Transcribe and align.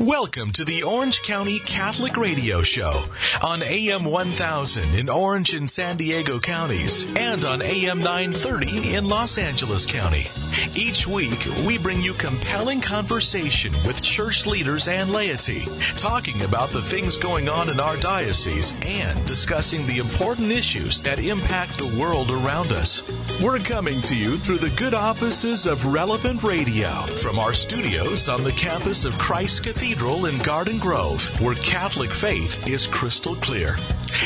Welcome 0.00 0.52
to 0.52 0.64
the 0.64 0.82
Orange 0.84 1.20
County 1.20 1.58
Catholic 1.58 2.16
Radio 2.16 2.62
Show 2.62 3.04
on 3.42 3.62
AM 3.62 4.06
1000 4.06 4.94
in 4.98 5.10
Orange 5.10 5.52
and 5.52 5.68
San 5.68 5.98
Diego 5.98 6.40
counties 6.40 7.04
and 7.16 7.44
on 7.44 7.60
AM 7.60 7.98
930 7.98 8.94
in 8.94 9.04
Los 9.04 9.36
Angeles 9.36 9.84
County. 9.84 10.28
Each 10.74 11.06
week, 11.06 11.46
we 11.66 11.76
bring 11.76 12.00
you 12.00 12.14
compelling 12.14 12.80
conversation 12.80 13.74
with 13.86 14.00
church 14.00 14.46
leaders 14.46 14.88
and 14.88 15.12
laity, 15.12 15.66
talking 15.98 16.44
about 16.44 16.70
the 16.70 16.80
things 16.80 17.18
going 17.18 17.50
on 17.50 17.68
in 17.68 17.78
our 17.78 17.98
diocese 17.98 18.74
and 18.80 19.22
discussing 19.26 19.86
the 19.86 19.98
important 19.98 20.50
issues 20.50 21.02
that 21.02 21.18
impact 21.18 21.76
the 21.76 21.98
world 22.00 22.30
around 22.30 22.72
us. 22.72 23.02
We're 23.42 23.58
coming 23.58 24.00
to 24.02 24.16
you 24.16 24.38
through 24.38 24.58
the 24.58 24.70
good 24.70 24.94
offices 24.94 25.66
of 25.66 25.84
Relevant 25.84 26.42
Radio 26.42 27.04
from 27.16 27.38
our 27.38 27.52
studios 27.52 28.30
on 28.30 28.42
the 28.42 28.52
campus 28.52 29.04
of 29.04 29.18
Christ 29.18 29.62
Cathedral 29.62 29.89
in 29.90 30.38
Garden 30.38 30.78
Grove, 30.78 31.24
where 31.40 31.56
Catholic 31.56 32.12
faith 32.12 32.68
is 32.68 32.86
crystal 32.86 33.34
clear. 33.34 33.74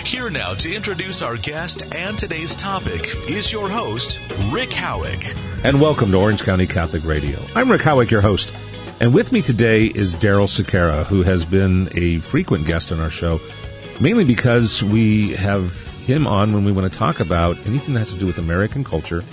Here 0.04 0.28
now 0.28 0.52
to 0.56 0.72
introduce 0.72 1.22
our 1.22 1.38
guest 1.38 1.94
and 1.94 2.18
today's 2.18 2.54
topic 2.54 3.16
is 3.30 3.50
your 3.50 3.70
host, 3.70 4.20
Rick 4.50 4.74
Howick. 4.74 5.34
And 5.64 5.80
welcome 5.80 6.10
to 6.10 6.18
Orange 6.18 6.42
County 6.42 6.66
Catholic 6.66 7.02
Radio. 7.06 7.40
I'm 7.54 7.70
Rick 7.70 7.80
Howick, 7.80 8.10
your 8.10 8.20
host. 8.20 8.52
And 9.00 9.14
with 9.14 9.32
me 9.32 9.40
today 9.40 9.86
is 9.86 10.14
Daryl 10.14 10.48
Sequeira, 10.48 11.06
who 11.06 11.22
has 11.22 11.46
been 11.46 11.88
a 11.94 12.18
frequent 12.18 12.66
guest 12.66 12.92
on 12.92 13.00
our 13.00 13.08
show, 13.08 13.40
mainly 14.02 14.24
because 14.24 14.82
we 14.82 15.34
have 15.34 15.74
him 16.04 16.26
on 16.26 16.52
when 16.52 16.66
we 16.66 16.72
want 16.72 16.92
to 16.92 16.98
talk 16.98 17.20
about 17.20 17.56
anything 17.64 17.94
that 17.94 18.00
has 18.00 18.12
to 18.12 18.18
do 18.18 18.26
with 18.26 18.36
American 18.36 18.84
culture 18.84 19.24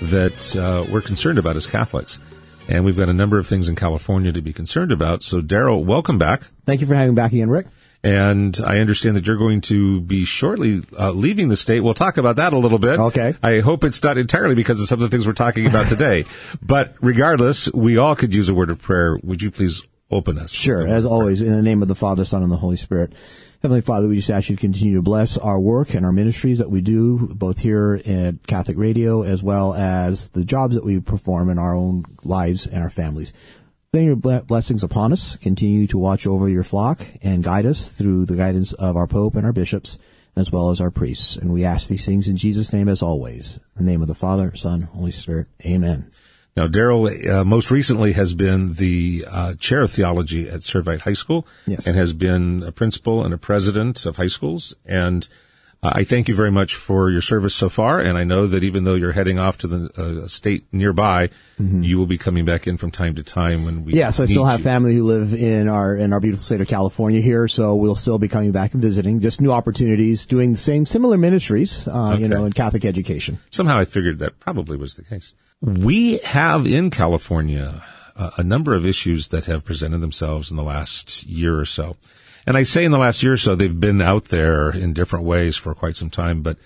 that 0.00 0.56
uh, 0.56 0.90
we're 0.90 1.02
concerned 1.02 1.38
about 1.38 1.56
as 1.56 1.66
Catholics. 1.66 2.18
And 2.68 2.84
we've 2.84 2.96
got 2.96 3.08
a 3.08 3.12
number 3.12 3.38
of 3.38 3.46
things 3.46 3.68
in 3.68 3.76
California 3.76 4.32
to 4.32 4.40
be 4.40 4.52
concerned 4.52 4.92
about. 4.92 5.22
So, 5.22 5.40
Daryl, 5.40 5.84
welcome 5.84 6.18
back. 6.18 6.44
Thank 6.64 6.80
you 6.80 6.86
for 6.86 6.94
having 6.94 7.10
me 7.10 7.14
back 7.14 7.32
again, 7.32 7.50
Rick. 7.50 7.66
And 8.02 8.58
I 8.64 8.80
understand 8.80 9.16
that 9.16 9.26
you're 9.26 9.38
going 9.38 9.62
to 9.62 10.00
be 10.02 10.26
shortly 10.26 10.82
uh, 10.98 11.10
leaving 11.12 11.48
the 11.48 11.56
state. 11.56 11.80
We'll 11.80 11.94
talk 11.94 12.18
about 12.18 12.36
that 12.36 12.52
a 12.52 12.58
little 12.58 12.78
bit. 12.78 12.98
Okay. 12.98 13.34
I 13.42 13.60
hope 13.60 13.82
it's 13.82 14.02
not 14.02 14.18
entirely 14.18 14.54
because 14.54 14.78
of 14.80 14.88
some 14.88 14.96
of 14.96 15.00
the 15.00 15.08
things 15.08 15.26
we're 15.26 15.32
talking 15.32 15.66
about 15.66 15.88
today. 15.88 16.26
but 16.62 16.94
regardless, 17.00 17.72
we 17.72 17.96
all 17.96 18.14
could 18.14 18.34
use 18.34 18.50
a 18.50 18.54
word 18.54 18.68
of 18.68 18.78
prayer. 18.78 19.18
Would 19.22 19.40
you 19.40 19.50
please 19.50 19.86
open 20.10 20.38
us? 20.38 20.52
Sure. 20.52 20.86
As 20.86 21.06
always, 21.06 21.40
in 21.40 21.54
the 21.56 21.62
name 21.62 21.80
of 21.80 21.88
the 21.88 21.94
Father, 21.94 22.26
Son, 22.26 22.42
and 22.42 22.52
the 22.52 22.58
Holy 22.58 22.76
Spirit. 22.76 23.14
Heavenly 23.64 23.80
Father, 23.80 24.08
we 24.08 24.16
just 24.16 24.28
ask 24.28 24.50
you 24.50 24.56
to 24.56 24.60
continue 24.60 24.96
to 24.96 25.00
bless 25.00 25.38
our 25.38 25.58
work 25.58 25.94
and 25.94 26.04
our 26.04 26.12
ministries 26.12 26.58
that 26.58 26.70
we 26.70 26.82
do, 26.82 27.28
both 27.34 27.60
here 27.60 27.98
at 28.04 28.46
Catholic 28.46 28.76
Radio, 28.76 29.22
as 29.22 29.42
well 29.42 29.72
as 29.72 30.28
the 30.28 30.44
jobs 30.44 30.74
that 30.74 30.84
we 30.84 31.00
perform 31.00 31.48
in 31.48 31.58
our 31.58 31.74
own 31.74 32.04
lives 32.24 32.66
and 32.66 32.82
our 32.82 32.90
families. 32.90 33.32
Bring 33.90 34.04
your 34.04 34.16
blessings 34.16 34.82
upon 34.82 35.14
us. 35.14 35.36
Continue 35.36 35.86
to 35.86 35.96
watch 35.96 36.26
over 36.26 36.46
your 36.46 36.62
flock 36.62 37.06
and 37.22 37.42
guide 37.42 37.64
us 37.64 37.88
through 37.88 38.26
the 38.26 38.36
guidance 38.36 38.74
of 38.74 38.98
our 38.98 39.06
Pope 39.06 39.34
and 39.34 39.46
our 39.46 39.52
bishops, 39.54 39.96
as 40.36 40.52
well 40.52 40.68
as 40.68 40.78
our 40.78 40.90
priests. 40.90 41.38
And 41.38 41.50
we 41.50 41.64
ask 41.64 41.88
these 41.88 42.04
things 42.04 42.28
in 42.28 42.36
Jesus' 42.36 42.70
name 42.70 42.90
as 42.90 43.00
always. 43.00 43.60
In 43.78 43.86
the 43.86 43.90
name 43.90 44.02
of 44.02 44.08
the 44.08 44.14
Father, 44.14 44.54
Son, 44.54 44.82
Holy 44.82 45.10
Spirit. 45.10 45.46
Amen. 45.64 46.10
Now, 46.56 46.68
Daryl 46.68 47.28
uh, 47.28 47.44
most 47.44 47.70
recently 47.72 48.12
has 48.12 48.34
been 48.34 48.74
the 48.74 49.24
uh, 49.28 49.54
chair 49.54 49.82
of 49.82 49.90
theology 49.90 50.48
at 50.48 50.60
Servite 50.60 51.00
High 51.00 51.14
School, 51.14 51.46
yes. 51.66 51.86
and 51.86 51.96
has 51.96 52.12
been 52.12 52.62
a 52.62 52.70
principal 52.70 53.24
and 53.24 53.34
a 53.34 53.38
president 53.38 54.06
of 54.06 54.16
high 54.16 54.28
schools. 54.28 54.72
And 54.86 55.28
uh, 55.82 55.90
I 55.92 56.04
thank 56.04 56.28
you 56.28 56.34
very 56.36 56.52
much 56.52 56.76
for 56.76 57.10
your 57.10 57.20
service 57.20 57.56
so 57.56 57.68
far. 57.68 57.98
And 57.98 58.16
I 58.16 58.22
know 58.22 58.46
that 58.46 58.62
even 58.62 58.84
though 58.84 58.94
you're 58.94 59.12
heading 59.12 59.38
off 59.38 59.58
to 59.58 59.66
the 59.66 60.24
uh, 60.24 60.28
state 60.28 60.64
nearby, 60.70 61.28
mm-hmm. 61.60 61.82
you 61.82 61.98
will 61.98 62.06
be 62.06 62.18
coming 62.18 62.44
back 62.44 62.68
in 62.68 62.76
from 62.76 62.92
time 62.92 63.16
to 63.16 63.24
time 63.24 63.64
when 63.64 63.84
we. 63.84 63.94
Yes, 63.94 64.20
I 64.20 64.26
still 64.26 64.44
have 64.44 64.60
you. 64.60 64.64
family 64.64 64.94
who 64.94 65.02
live 65.02 65.34
in 65.34 65.68
our 65.68 65.96
in 65.96 66.12
our 66.12 66.20
beautiful 66.20 66.44
state 66.44 66.60
of 66.60 66.68
California 66.68 67.20
here, 67.20 67.48
so 67.48 67.74
we'll 67.74 67.96
still 67.96 68.18
be 68.18 68.28
coming 68.28 68.52
back 68.52 68.72
and 68.74 68.80
visiting. 68.80 69.18
Just 69.18 69.40
new 69.40 69.50
opportunities, 69.50 70.24
doing 70.24 70.52
the 70.52 70.58
same 70.58 70.86
similar 70.86 71.18
ministries, 71.18 71.88
uh, 71.88 72.12
okay. 72.12 72.22
you 72.22 72.28
know, 72.28 72.44
in 72.44 72.52
Catholic 72.52 72.84
education. 72.84 73.38
Somehow 73.50 73.76
I 73.76 73.84
figured 73.84 74.20
that 74.20 74.38
probably 74.38 74.76
was 74.76 74.94
the 74.94 75.02
case. 75.02 75.34
We 75.60 76.18
have 76.18 76.66
in 76.66 76.90
California 76.90 77.82
uh, 78.16 78.30
a 78.36 78.42
number 78.42 78.74
of 78.74 78.86
issues 78.86 79.28
that 79.28 79.46
have 79.46 79.64
presented 79.64 80.00
themselves 80.00 80.50
in 80.50 80.56
the 80.56 80.62
last 80.62 81.24
year 81.26 81.58
or 81.58 81.64
so. 81.64 81.96
And 82.46 82.56
I 82.56 82.62
say 82.62 82.84
in 82.84 82.92
the 82.92 82.98
last 82.98 83.22
year 83.22 83.32
or 83.32 83.38
so, 83.38 83.54
they've 83.54 83.80
been 83.80 84.02
out 84.02 84.26
there 84.26 84.70
in 84.70 84.92
different 84.92 85.24
ways 85.24 85.56
for 85.56 85.74
quite 85.74 85.96
some 85.96 86.10
time, 86.10 86.42
but 86.42 86.58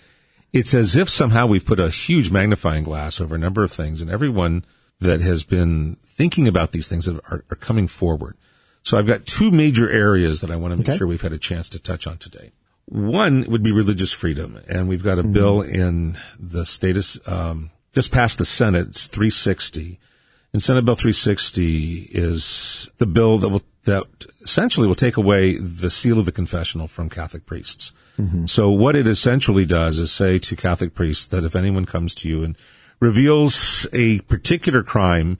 it's 0.52 0.74
as 0.74 0.96
if 0.96 1.08
somehow 1.08 1.46
we've 1.46 1.64
put 1.64 1.80
a 1.80 1.90
huge 1.90 2.30
magnifying 2.30 2.84
glass 2.84 3.20
over 3.20 3.36
a 3.36 3.38
number 3.38 3.62
of 3.62 3.70
things 3.70 4.02
and 4.02 4.10
everyone 4.10 4.64
that 5.00 5.20
has 5.20 5.44
been 5.44 5.96
thinking 6.04 6.48
about 6.48 6.72
these 6.72 6.88
things 6.88 7.08
are, 7.08 7.20
are 7.30 7.56
coming 7.56 7.86
forward. 7.86 8.36
So 8.82 8.98
I've 8.98 9.06
got 9.06 9.26
two 9.26 9.50
major 9.50 9.88
areas 9.88 10.40
that 10.40 10.50
I 10.50 10.56
want 10.56 10.72
to 10.72 10.76
make 10.78 10.88
okay. 10.88 10.98
sure 10.98 11.06
we've 11.06 11.20
had 11.20 11.32
a 11.32 11.38
chance 11.38 11.68
to 11.70 11.78
touch 11.78 12.06
on 12.06 12.18
today. 12.18 12.52
One 12.86 13.44
would 13.48 13.62
be 13.62 13.70
religious 13.70 14.12
freedom, 14.12 14.58
and 14.66 14.88
we've 14.88 15.04
got 15.04 15.18
a 15.18 15.22
mm-hmm. 15.22 15.32
bill 15.32 15.60
in 15.60 16.18
the 16.40 16.64
status 16.64 17.20
um, 17.26 17.70
just 17.92 18.12
passed 18.12 18.38
the 18.38 18.44
Senate. 18.44 18.88
It's 18.88 19.06
360. 19.06 19.98
And 20.52 20.62
Senate 20.62 20.84
Bill 20.84 20.94
360 20.94 22.08
is 22.10 22.90
the 22.98 23.06
bill 23.06 23.38
that 23.38 23.48
will 23.48 23.62
that 23.84 24.04
essentially 24.42 24.86
will 24.86 24.94
take 24.94 25.16
away 25.16 25.56
the 25.56 25.90
seal 25.90 26.18
of 26.18 26.26
the 26.26 26.32
confessional 26.32 26.86
from 26.86 27.08
Catholic 27.08 27.46
priests. 27.46 27.92
Mm-hmm. 28.18 28.46
So 28.46 28.70
what 28.70 28.96
it 28.96 29.06
essentially 29.06 29.64
does 29.64 29.98
is 29.98 30.12
say 30.12 30.38
to 30.40 30.56
Catholic 30.56 30.94
priests 30.94 31.26
that 31.28 31.44
if 31.44 31.56
anyone 31.56 31.86
comes 31.86 32.14
to 32.16 32.28
you 32.28 32.44
and 32.44 32.56
reveals 33.00 33.86
a 33.92 34.20
particular 34.20 34.82
crime 34.82 35.38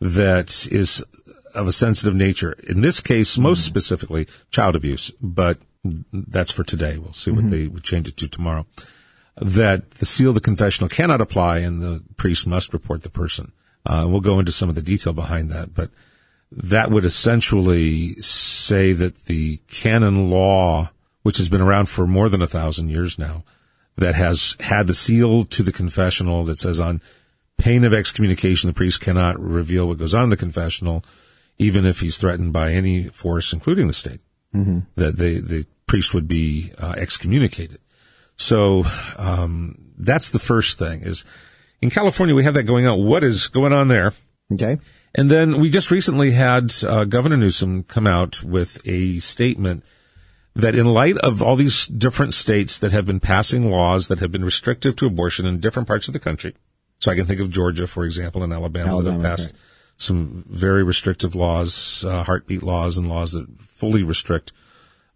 that 0.00 0.66
is 0.70 1.04
of 1.54 1.68
a 1.68 1.72
sensitive 1.72 2.14
nature, 2.14 2.52
in 2.52 2.80
this 2.80 3.00
case, 3.00 3.36
most 3.36 3.60
mm-hmm. 3.60 3.68
specifically 3.68 4.28
child 4.50 4.76
abuse, 4.76 5.10
but 5.20 5.58
that's 6.12 6.50
for 6.50 6.64
today. 6.64 6.96
We'll 6.96 7.12
see 7.12 7.30
what 7.30 7.40
mm-hmm. 7.40 7.50
they 7.50 7.66
would 7.66 7.84
change 7.84 8.08
it 8.08 8.16
to 8.18 8.28
tomorrow 8.28 8.66
that 9.40 9.92
the 9.92 10.06
seal 10.06 10.28
of 10.28 10.34
the 10.34 10.40
confessional 10.40 10.88
cannot 10.88 11.20
apply 11.20 11.58
and 11.58 11.80
the 11.80 12.02
priest 12.16 12.46
must 12.46 12.72
report 12.72 13.02
the 13.02 13.10
person. 13.10 13.52
Uh, 13.86 14.04
we'll 14.06 14.20
go 14.20 14.38
into 14.38 14.52
some 14.52 14.68
of 14.68 14.74
the 14.74 14.82
detail 14.82 15.12
behind 15.12 15.50
that, 15.50 15.74
but 15.74 15.90
that 16.52 16.90
would 16.90 17.04
essentially 17.04 18.14
say 18.20 18.92
that 18.92 19.24
the 19.24 19.58
canon 19.68 20.30
law, 20.30 20.90
which 21.22 21.38
has 21.38 21.48
been 21.48 21.60
around 21.60 21.86
for 21.86 22.06
more 22.06 22.28
than 22.28 22.42
a 22.42 22.46
thousand 22.46 22.90
years 22.90 23.18
now, 23.18 23.44
that 23.96 24.14
has 24.14 24.56
had 24.60 24.86
the 24.86 24.94
seal 24.94 25.44
to 25.44 25.62
the 25.62 25.72
confessional 25.72 26.44
that 26.44 26.58
says 26.58 26.80
on 26.80 27.00
pain 27.56 27.84
of 27.84 27.94
excommunication, 27.94 28.68
the 28.68 28.74
priest 28.74 29.00
cannot 29.00 29.38
reveal 29.38 29.86
what 29.86 29.98
goes 29.98 30.14
on 30.14 30.24
in 30.24 30.30
the 30.30 30.36
confessional, 30.36 31.04
even 31.58 31.86
if 31.86 32.00
he's 32.00 32.18
threatened 32.18 32.52
by 32.52 32.72
any 32.72 33.08
force, 33.08 33.52
including 33.52 33.86
the 33.86 33.92
state, 33.92 34.20
mm-hmm. 34.54 34.80
that 34.96 35.16
the, 35.16 35.40
the 35.40 35.66
priest 35.86 36.14
would 36.14 36.26
be 36.26 36.72
uh, 36.78 36.94
excommunicated. 36.96 37.78
So 38.40 38.84
um, 39.18 39.92
that's 39.98 40.30
the 40.30 40.38
first 40.38 40.78
thing. 40.78 41.02
Is 41.02 41.24
in 41.82 41.90
California 41.90 42.34
we 42.34 42.44
have 42.44 42.54
that 42.54 42.62
going 42.62 42.86
on. 42.86 43.04
What 43.04 43.22
is 43.22 43.48
going 43.48 43.72
on 43.72 43.88
there? 43.88 44.12
Okay. 44.50 44.78
And 45.14 45.30
then 45.30 45.60
we 45.60 45.68
just 45.68 45.90
recently 45.90 46.30
had 46.30 46.72
uh, 46.84 47.04
Governor 47.04 47.36
Newsom 47.36 47.82
come 47.82 48.06
out 48.06 48.42
with 48.42 48.80
a 48.86 49.20
statement 49.20 49.84
that 50.54 50.74
in 50.74 50.86
light 50.86 51.18
of 51.18 51.42
all 51.42 51.54
these 51.54 51.86
different 51.86 52.32
states 52.32 52.78
that 52.78 52.92
have 52.92 53.06
been 53.06 53.20
passing 53.20 53.70
laws 53.70 54.08
that 54.08 54.20
have 54.20 54.32
been 54.32 54.44
restrictive 54.44 54.96
to 54.96 55.06
abortion 55.06 55.46
in 55.46 55.60
different 55.60 55.86
parts 55.86 56.08
of 56.08 56.14
the 56.14 56.18
country. 56.18 56.54
So 56.98 57.10
I 57.10 57.16
can 57.16 57.26
think 57.26 57.40
of 57.40 57.50
Georgia, 57.50 57.86
for 57.86 58.04
example, 58.04 58.42
and 58.42 58.52
Alabama, 58.52 58.90
Alabama 58.90 59.04
that 59.04 59.12
have 59.12 59.22
passed 59.22 59.50
right. 59.50 59.60
some 59.96 60.44
very 60.48 60.82
restrictive 60.82 61.34
laws, 61.34 62.04
uh, 62.06 62.22
heartbeat 62.22 62.62
laws 62.62 62.96
and 62.96 63.06
laws 63.06 63.32
that 63.32 63.46
fully 63.68 64.02
restrict 64.02 64.52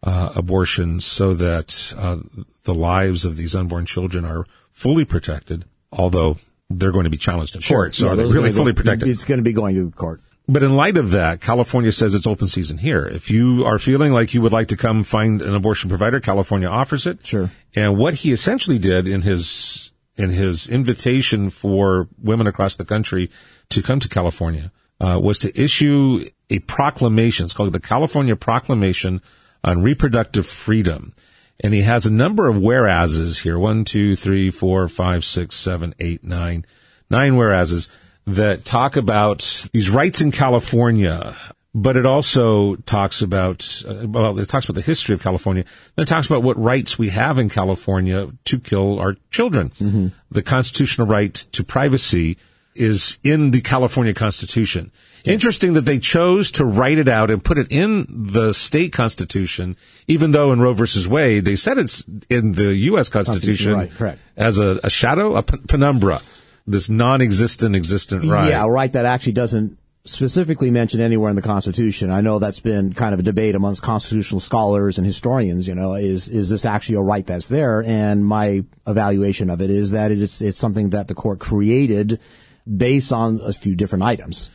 uh, 0.04 0.32
abortions 0.36 1.04
so 1.04 1.34
that 1.34 1.94
uh, 1.96 2.18
the 2.64 2.74
lives 2.74 3.24
of 3.24 3.36
these 3.36 3.56
unborn 3.56 3.86
children 3.86 4.24
are 4.24 4.46
fully 4.70 5.04
protected, 5.04 5.64
although 5.90 6.36
they're 6.70 6.92
going 6.92 7.04
to 7.04 7.10
be 7.10 7.16
challenged 7.16 7.54
in 7.54 7.62
sure. 7.62 7.76
court. 7.76 7.94
So 7.94 8.06
yeah, 8.06 8.12
are 8.12 8.16
they 8.16 8.26
really 8.26 8.52
fully 8.52 8.74
protected? 8.74 9.08
It's 9.08 9.24
going 9.24 9.38
to 9.38 9.44
be 9.44 9.52
going 9.52 9.74
to 9.76 9.86
the 9.86 9.92
court. 9.92 10.20
But 10.46 10.62
in 10.62 10.76
light 10.76 10.98
of 10.98 11.12
that, 11.12 11.40
California 11.40 11.90
says 11.90 12.14
it's 12.14 12.26
open 12.26 12.48
season 12.48 12.76
here. 12.76 13.06
If 13.06 13.30
you 13.30 13.64
are 13.64 13.78
feeling 13.78 14.12
like 14.12 14.34
you 14.34 14.42
would 14.42 14.52
like 14.52 14.68
to 14.68 14.76
come 14.76 15.02
find 15.02 15.40
an 15.40 15.54
abortion 15.54 15.88
provider, 15.88 16.20
California 16.20 16.68
offers 16.68 17.06
it. 17.06 17.24
Sure. 17.24 17.50
And 17.74 17.96
what 17.96 18.12
he 18.12 18.30
essentially 18.30 18.78
did 18.78 19.08
in 19.08 19.22
his 19.22 19.90
in 20.16 20.30
his 20.30 20.68
invitation 20.68 21.48
for 21.48 22.08
women 22.22 22.46
across 22.46 22.76
the 22.76 22.84
country 22.84 23.30
to 23.70 23.82
come 23.82 24.00
to 24.00 24.08
California 24.08 24.70
uh, 25.00 25.18
was 25.20 25.38
to 25.40 25.60
issue 25.60 26.24
a 26.50 26.58
proclamation. 26.60 27.46
It's 27.46 27.54
called 27.54 27.72
the 27.72 27.80
California 27.80 28.36
Proclamation 28.36 29.22
on 29.64 29.82
reproductive 29.82 30.46
freedom. 30.46 31.14
And 31.60 31.72
he 31.72 31.82
has 31.82 32.04
a 32.04 32.12
number 32.12 32.48
of 32.48 32.58
whereases 32.58 33.38
here. 33.38 33.58
One, 33.58 33.84
two, 33.84 34.14
three, 34.14 34.50
four, 34.50 34.86
five, 34.88 35.24
six, 35.24 35.56
seven, 35.56 35.94
eight, 35.98 36.22
nine, 36.22 36.66
nine 37.08 37.36
whereases 37.36 37.88
that 38.26 38.64
talk 38.64 38.96
about 38.96 39.68
these 39.72 39.90
rights 39.90 40.20
in 40.20 40.30
California. 40.30 41.36
But 41.76 41.96
it 41.96 42.06
also 42.06 42.76
talks 42.76 43.20
about, 43.20 43.82
uh, 43.88 44.06
well, 44.06 44.38
it 44.38 44.48
talks 44.48 44.66
about 44.66 44.76
the 44.76 44.80
history 44.80 45.14
of 45.14 45.22
California. 45.22 45.64
Then 45.96 46.04
it 46.04 46.06
talks 46.06 46.26
about 46.26 46.44
what 46.44 46.58
rights 46.58 46.98
we 46.98 47.08
have 47.08 47.38
in 47.38 47.48
California 47.48 48.30
to 48.44 48.60
kill 48.60 49.00
our 49.00 49.16
children. 49.30 49.70
Mm-hmm. 49.70 50.08
The 50.30 50.42
constitutional 50.42 51.08
right 51.08 51.34
to 51.34 51.64
privacy 51.64 52.36
is 52.74 53.18
in 53.22 53.50
the 53.50 53.60
California 53.60 54.14
Constitution. 54.14 54.90
Interesting 55.24 55.72
that 55.74 55.86
they 55.86 55.98
chose 55.98 56.50
to 56.52 56.64
write 56.64 56.98
it 56.98 57.08
out 57.08 57.30
and 57.30 57.42
put 57.42 57.58
it 57.58 57.68
in 57.70 58.06
the 58.08 58.52
state 58.52 58.92
constitution, 58.92 59.76
even 60.06 60.32
though 60.32 60.52
in 60.52 60.60
Roe 60.60 60.74
versus 60.74 61.08
Wade 61.08 61.44
they 61.44 61.56
said 61.56 61.78
it's 61.78 62.04
in 62.28 62.52
the 62.52 62.74
U.S. 62.92 63.08
Constitution, 63.08 63.74
right, 63.74 63.90
correct. 63.90 64.20
as 64.36 64.58
a, 64.58 64.80
a 64.84 64.90
shadow, 64.90 65.34
a 65.34 65.42
penumbra, 65.42 66.20
this 66.66 66.90
non-existent 66.90 67.74
existent 67.74 68.26
right. 68.26 68.50
Yeah, 68.50 68.66
right. 68.66 68.92
That 68.92 69.06
actually 69.06 69.32
doesn't 69.32 69.78
specifically 70.06 70.70
mentioned 70.70 71.02
anywhere 71.02 71.30
in 71.30 71.36
the 71.36 71.42
Constitution. 71.42 72.10
I 72.10 72.20
know 72.20 72.38
that's 72.38 72.60
been 72.60 72.92
kind 72.92 73.14
of 73.14 73.20
a 73.20 73.22
debate 73.22 73.54
amongst 73.54 73.82
constitutional 73.82 74.40
scholars 74.40 74.98
and 74.98 75.06
historians. 75.06 75.66
You 75.66 75.74
know, 75.74 75.94
is 75.94 76.28
is 76.28 76.50
this 76.50 76.64
actually 76.64 76.96
a 76.96 77.02
right 77.02 77.26
that's 77.26 77.48
there? 77.48 77.82
And 77.82 78.24
my 78.24 78.64
evaluation 78.86 79.48
of 79.48 79.62
it 79.62 79.70
is 79.70 79.92
that 79.92 80.10
it 80.10 80.20
is 80.20 80.42
it's 80.42 80.58
something 80.58 80.90
that 80.90 81.08
the 81.08 81.14
court 81.14 81.40
created 81.40 82.20
based 82.66 83.12
on 83.12 83.40
a 83.42 83.52
few 83.52 83.74
different 83.74 84.04
items. 84.04 84.50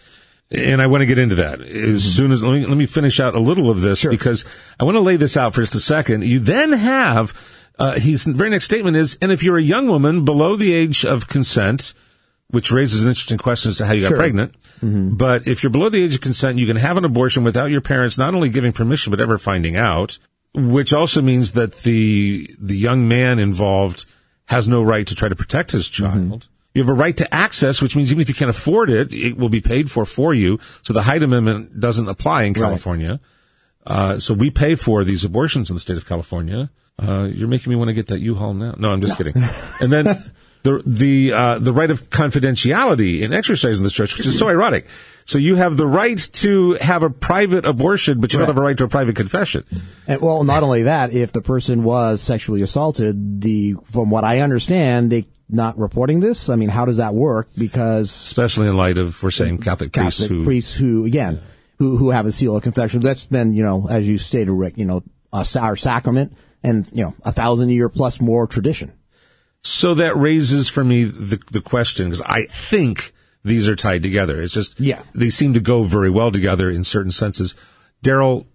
And 0.51 0.81
I 0.81 0.87
want 0.87 1.01
to 1.01 1.05
get 1.05 1.19
into 1.19 1.35
that 1.35 1.61
as 1.61 1.69
mm-hmm. 1.69 1.97
soon 1.97 2.31
as 2.31 2.43
let 2.43 2.53
me 2.53 2.65
let 2.65 2.77
me 2.77 2.87
finish 2.87 3.19
out 3.19 3.35
a 3.35 3.39
little 3.39 3.69
of 3.69 3.81
this 3.81 3.99
sure. 3.99 4.09
because 4.09 4.45
I 4.79 4.83
want 4.83 4.95
to 4.95 5.01
lay 5.01 5.15
this 5.15 5.37
out 5.37 5.53
for 5.53 5.61
just 5.61 5.75
a 5.75 5.79
second. 5.79 6.23
You 6.23 6.39
then 6.39 6.71
have 6.71 7.35
uh, 7.77 7.99
his 7.99 8.23
very 8.23 8.49
next 8.49 8.65
statement 8.65 8.97
is, 8.97 9.17
and 9.21 9.31
if 9.31 9.43
you're 9.43 9.57
a 9.57 9.63
young 9.63 9.87
woman 9.87 10.25
below 10.25 10.55
the 10.55 10.73
age 10.73 11.05
of 11.05 11.27
consent, 11.27 11.93
which 12.49 12.71
raises 12.71 13.03
an 13.03 13.09
interesting 13.09 13.37
question 13.37 13.69
as 13.69 13.77
to 13.77 13.85
how 13.85 13.93
you 13.93 14.01
got 14.01 14.17
pregnant. 14.17 14.53
Mm-hmm. 14.81 15.15
But 15.15 15.47
if 15.47 15.61
you're 15.61 15.69
below 15.69 15.89
the 15.89 16.03
age 16.03 16.15
of 16.15 16.21
consent, 16.21 16.57
you 16.57 16.65
can 16.65 16.77
have 16.77 16.97
an 16.97 17.05
abortion 17.05 17.43
without 17.43 17.69
your 17.69 17.81
parents 17.81 18.17
not 18.17 18.33
only 18.33 18.49
giving 18.49 18.73
permission 18.73 19.11
but 19.11 19.19
ever 19.19 19.37
finding 19.37 19.77
out. 19.77 20.17
Which 20.55 20.93
also 20.93 21.21
means 21.21 21.53
that 21.53 21.73
the 21.73 22.49
the 22.59 22.75
young 22.75 23.07
man 23.07 23.37
involved 23.37 24.05
has 24.45 24.67
no 24.67 24.81
right 24.81 25.05
to 25.05 25.13
try 25.13 25.29
to 25.29 25.35
protect 25.35 25.71
his 25.71 25.87
child. 25.87 26.15
Mm-hmm. 26.41 26.58
You 26.73 26.83
have 26.83 26.89
a 26.89 26.93
right 26.93 27.17
to 27.17 27.33
access, 27.33 27.81
which 27.81 27.95
means 27.95 28.11
even 28.11 28.21
if 28.21 28.29
you 28.29 28.35
can't 28.35 28.49
afford 28.49 28.89
it, 28.89 29.13
it 29.13 29.37
will 29.37 29.49
be 29.49 29.61
paid 29.61 29.89
for 29.89 30.05
for 30.05 30.33
you. 30.33 30.59
So 30.83 30.93
the 30.93 31.01
Hyde 31.01 31.23
Amendment 31.23 31.79
doesn't 31.79 32.07
apply 32.07 32.43
in 32.43 32.53
California. 32.53 33.19
Right. 33.87 33.95
Uh, 33.95 34.19
so 34.19 34.33
we 34.33 34.51
pay 34.51 34.75
for 34.75 35.03
these 35.03 35.23
abortions 35.23 35.69
in 35.69 35.75
the 35.75 35.79
state 35.79 35.97
of 35.97 36.05
California. 36.05 36.69
Uh, 37.01 37.23
you're 37.33 37.47
making 37.47 37.71
me 37.71 37.75
want 37.75 37.87
to 37.87 37.93
get 37.93 38.07
that 38.07 38.19
U-Haul 38.19 38.53
now. 38.53 38.75
No, 38.77 38.91
I'm 38.91 39.01
just 39.01 39.17
kidding. 39.17 39.33
And 39.79 39.91
then 39.91 40.17
the 40.63 40.83
the 40.85 41.33
uh, 41.33 41.59
the 41.59 41.73
right 41.73 41.89
of 41.89 42.09
confidentiality 42.09 43.21
in 43.21 43.33
exercising 43.33 43.83
this 43.83 43.93
church, 43.93 44.17
which 44.17 44.27
is 44.27 44.37
so 44.37 44.49
ironic. 44.49 44.87
So 45.29 45.37
you 45.37 45.57
have 45.57 45.77
the 45.77 45.85
right 45.85 46.17
to 46.17 46.71
have 46.81 47.03
a 47.03 47.09
private 47.11 47.63
abortion, 47.63 48.19
but 48.19 48.33
you 48.33 48.39
right. 48.39 48.47
don't 48.47 48.55
have 48.55 48.57
a 48.57 48.65
right 48.65 48.75
to 48.79 48.85
a 48.85 48.87
private 48.87 49.15
confession. 49.15 49.63
And 50.07 50.19
well, 50.21 50.43
not 50.43 50.63
only 50.63 50.83
that, 50.83 51.13
if 51.13 51.31
the 51.31 51.41
person 51.41 51.83
was 51.83 52.19
sexually 52.19 52.63
assaulted, 52.63 53.39
the 53.39 53.75
from 53.91 54.09
what 54.09 54.23
I 54.23 54.39
understand, 54.39 55.11
they 55.11 55.27
not 55.47 55.77
reporting 55.77 56.19
this. 56.19 56.49
I 56.49 56.55
mean, 56.55 56.69
how 56.69 56.85
does 56.85 56.97
that 56.97 57.13
work? 57.13 57.47
Because 57.55 58.09
especially 58.09 58.69
in 58.69 58.75
light 58.75 58.97
of 58.97 59.21
we're 59.21 59.29
saying 59.29 59.59
Catholic, 59.59 59.93
Catholic 59.93 59.93
priests 59.93 60.23
who 60.23 60.43
priests 60.45 60.73
who 60.73 61.05
again 61.05 61.43
who 61.77 61.97
who 61.97 62.09
have 62.09 62.25
a 62.25 62.31
seal 62.31 62.55
of 62.55 62.63
confession. 62.63 63.01
That's 63.01 63.25
been 63.25 63.53
you 63.53 63.61
know 63.61 63.85
as 63.87 64.09
you 64.09 64.17
stated, 64.17 64.51
Rick, 64.51 64.79
you 64.79 64.85
know, 64.85 65.03
a 65.31 65.45
our 65.59 65.75
sacrament 65.75 66.35
and 66.63 66.89
you 66.91 67.03
know 67.03 67.13
a 67.21 67.31
thousand 67.31 67.69
year 67.69 67.87
plus 67.87 68.19
more 68.19 68.47
tradition. 68.47 68.93
So 69.61 69.93
that 69.93 70.17
raises 70.17 70.69
for 70.69 70.83
me 70.83 71.03
the, 71.03 71.39
the 71.51 71.61
question, 71.61 72.07
because 72.07 72.21
I 72.25 72.47
think 72.47 73.13
these 73.43 73.67
are 73.67 73.75
tied 73.75 74.03
together. 74.03 74.41
It's 74.41 74.53
just, 74.53 74.79
yeah. 74.79 75.01
they 75.13 75.29
seem 75.29 75.53
to 75.53 75.59
go 75.59 75.83
very 75.83 76.09
well 76.09 76.31
together 76.31 76.69
in 76.69 76.83
certain 76.83 77.11
senses. 77.11 77.55
Daryl, 78.03 78.45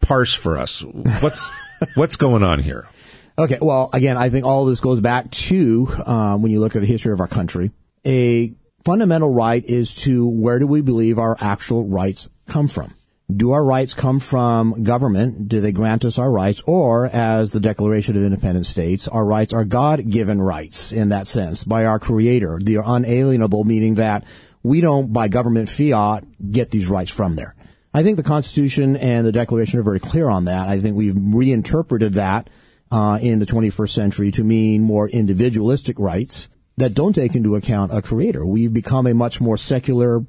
parse 0.00 0.34
for 0.34 0.58
us. 0.58 0.82
What's, 1.20 1.50
what's 1.94 2.16
going 2.16 2.42
on 2.42 2.60
here? 2.60 2.88
Okay. 3.36 3.58
Well, 3.60 3.90
again, 3.92 4.16
I 4.16 4.30
think 4.30 4.44
all 4.44 4.64
this 4.64 4.80
goes 4.80 5.00
back 5.00 5.30
to, 5.30 5.88
um, 6.06 6.42
when 6.42 6.52
you 6.52 6.60
look 6.60 6.76
at 6.76 6.80
the 6.80 6.86
history 6.86 7.12
of 7.12 7.20
our 7.20 7.26
country, 7.26 7.72
a 8.06 8.54
fundamental 8.84 9.32
right 9.32 9.64
is 9.64 9.94
to 9.94 10.28
where 10.28 10.58
do 10.58 10.66
we 10.66 10.82
believe 10.82 11.18
our 11.18 11.36
actual 11.40 11.86
rights 11.86 12.28
come 12.46 12.68
from? 12.68 12.94
Do 13.34 13.52
our 13.52 13.64
rights 13.64 13.94
come 13.94 14.20
from 14.20 14.82
government? 14.82 15.48
Do 15.48 15.60
they 15.60 15.72
grant 15.72 16.04
us 16.04 16.18
our 16.18 16.30
rights? 16.30 16.62
Or, 16.66 17.06
as 17.06 17.52
the 17.52 17.60
Declaration 17.60 18.16
of 18.16 18.22
Independence 18.22 18.68
states, 18.68 19.08
our 19.08 19.24
rights 19.24 19.52
are 19.54 19.64
God-given 19.64 20.42
rights 20.42 20.92
in 20.92 21.08
that 21.08 21.26
sense 21.26 21.64
by 21.64 21.86
our 21.86 21.98
Creator. 21.98 22.60
They 22.62 22.76
are 22.76 22.84
unalienable, 22.84 23.64
meaning 23.64 23.94
that 23.94 24.24
we 24.62 24.82
don't, 24.82 25.12
by 25.12 25.28
government 25.28 25.70
fiat, 25.70 26.24
get 26.50 26.70
these 26.70 26.86
rights 26.86 27.10
from 27.10 27.36
there. 27.36 27.54
I 27.94 28.02
think 28.02 28.18
the 28.18 28.22
Constitution 28.22 28.96
and 28.96 29.26
the 29.26 29.32
Declaration 29.32 29.78
are 29.78 29.84
very 29.84 30.00
clear 30.00 30.28
on 30.28 30.44
that. 30.44 30.68
I 30.68 30.80
think 30.80 30.96
we've 30.96 31.16
reinterpreted 31.16 32.14
that 32.14 32.50
uh, 32.90 33.18
in 33.22 33.38
the 33.38 33.46
21st 33.46 33.90
century 33.90 34.30
to 34.32 34.44
mean 34.44 34.82
more 34.82 35.08
individualistic 35.08 35.98
rights 35.98 36.48
that 36.76 36.92
don't 36.92 37.14
take 37.14 37.34
into 37.34 37.56
account 37.56 37.94
a 37.94 38.02
creator. 38.02 38.44
We've 38.44 38.72
become 38.72 39.06
a 39.06 39.14
much 39.14 39.40
more 39.40 39.56
secular, 39.56 40.26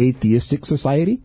atheistic 0.00 0.64
society 0.64 1.22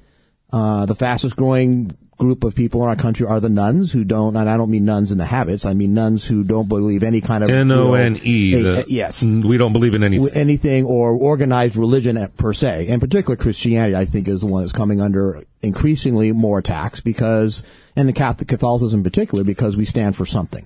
uh, 0.55 0.85
the 0.85 0.95
fastest 0.95 1.35
growing 1.35 1.91
group 2.17 2.45
of 2.45 2.55
people 2.55 2.81
in 2.81 2.87
our 2.87 2.95
country 2.95 3.27
are 3.27 3.41
the 3.41 3.49
nuns 3.49 3.91
who 3.91 4.05
don't, 4.05 4.37
and 4.37 4.49
I 4.49 4.55
don't 4.55 4.71
mean 4.71 4.85
nuns 4.85 5.11
in 5.11 5.17
the 5.17 5.25
habits, 5.25 5.65
I 5.65 5.73
mean 5.73 5.93
nuns 5.93 6.25
who 6.25 6.45
don't 6.45 6.69
believe 6.69 7.03
any 7.03 7.19
kind 7.19 7.43
of 7.43 7.49
N 7.49 7.69
O 7.71 7.93
N 7.93 8.17
E. 8.23 8.85
Yes, 8.87 9.21
we 9.21 9.57
don't 9.57 9.73
believe 9.73 9.95
in 9.95 10.01
anything, 10.01 10.29
anything 10.29 10.85
or 10.85 11.11
organized 11.11 11.75
religion 11.75 12.25
per 12.37 12.53
se. 12.53 12.87
In 12.87 13.01
particular, 13.01 13.35
Christianity, 13.35 13.97
I 13.97 14.05
think, 14.05 14.29
is 14.29 14.39
the 14.39 14.45
one 14.45 14.61
that's 14.61 14.71
coming 14.71 15.01
under 15.01 15.43
increasingly 15.61 16.31
more 16.31 16.59
attacks 16.59 17.01
because, 17.01 17.61
and 17.97 18.07
the 18.07 18.13
Catholic 18.13 18.47
Catholicism 18.47 19.01
in 19.01 19.03
particular, 19.03 19.43
because 19.43 19.75
we 19.75 19.83
stand 19.83 20.15
for 20.15 20.25
something. 20.25 20.65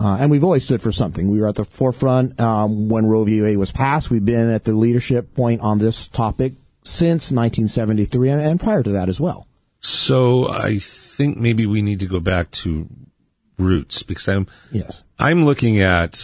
Uh, 0.00 0.16
and 0.20 0.30
we've 0.30 0.44
always 0.44 0.64
stood 0.64 0.80
for 0.80 0.92
something. 0.92 1.30
We 1.30 1.40
were 1.40 1.48
at 1.48 1.56
the 1.56 1.66
forefront 1.66 2.40
um, 2.40 2.88
when 2.88 3.04
Roe 3.04 3.24
v. 3.24 3.42
Wade 3.42 3.58
was 3.58 3.72
passed. 3.72 4.08
We've 4.08 4.24
been 4.24 4.48
at 4.48 4.64
the 4.64 4.72
leadership 4.72 5.34
point 5.34 5.60
on 5.60 5.80
this 5.80 6.08
topic 6.08 6.54
since 6.88 7.30
1973 7.30 8.30
and, 8.30 8.40
and 8.40 8.60
prior 8.60 8.82
to 8.82 8.90
that 8.90 9.08
as 9.08 9.20
well. 9.20 9.46
So 9.80 10.48
I 10.48 10.78
think 10.78 11.36
maybe 11.36 11.66
we 11.66 11.82
need 11.82 12.00
to 12.00 12.06
go 12.06 12.20
back 12.20 12.50
to 12.50 12.88
roots 13.58 14.02
because 14.04 14.28
I'm 14.28 14.46
yes 14.70 15.02
I'm 15.18 15.44
looking 15.44 15.80
at 15.80 16.14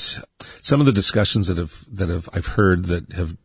some 0.62 0.80
of 0.80 0.86
the 0.86 0.92
discussions 0.92 1.48
that 1.48 1.58
have 1.58 1.84
that 1.92 2.08
have 2.08 2.28
I've 2.32 2.46
heard 2.46 2.86
that 2.86 3.12
have 3.12 3.36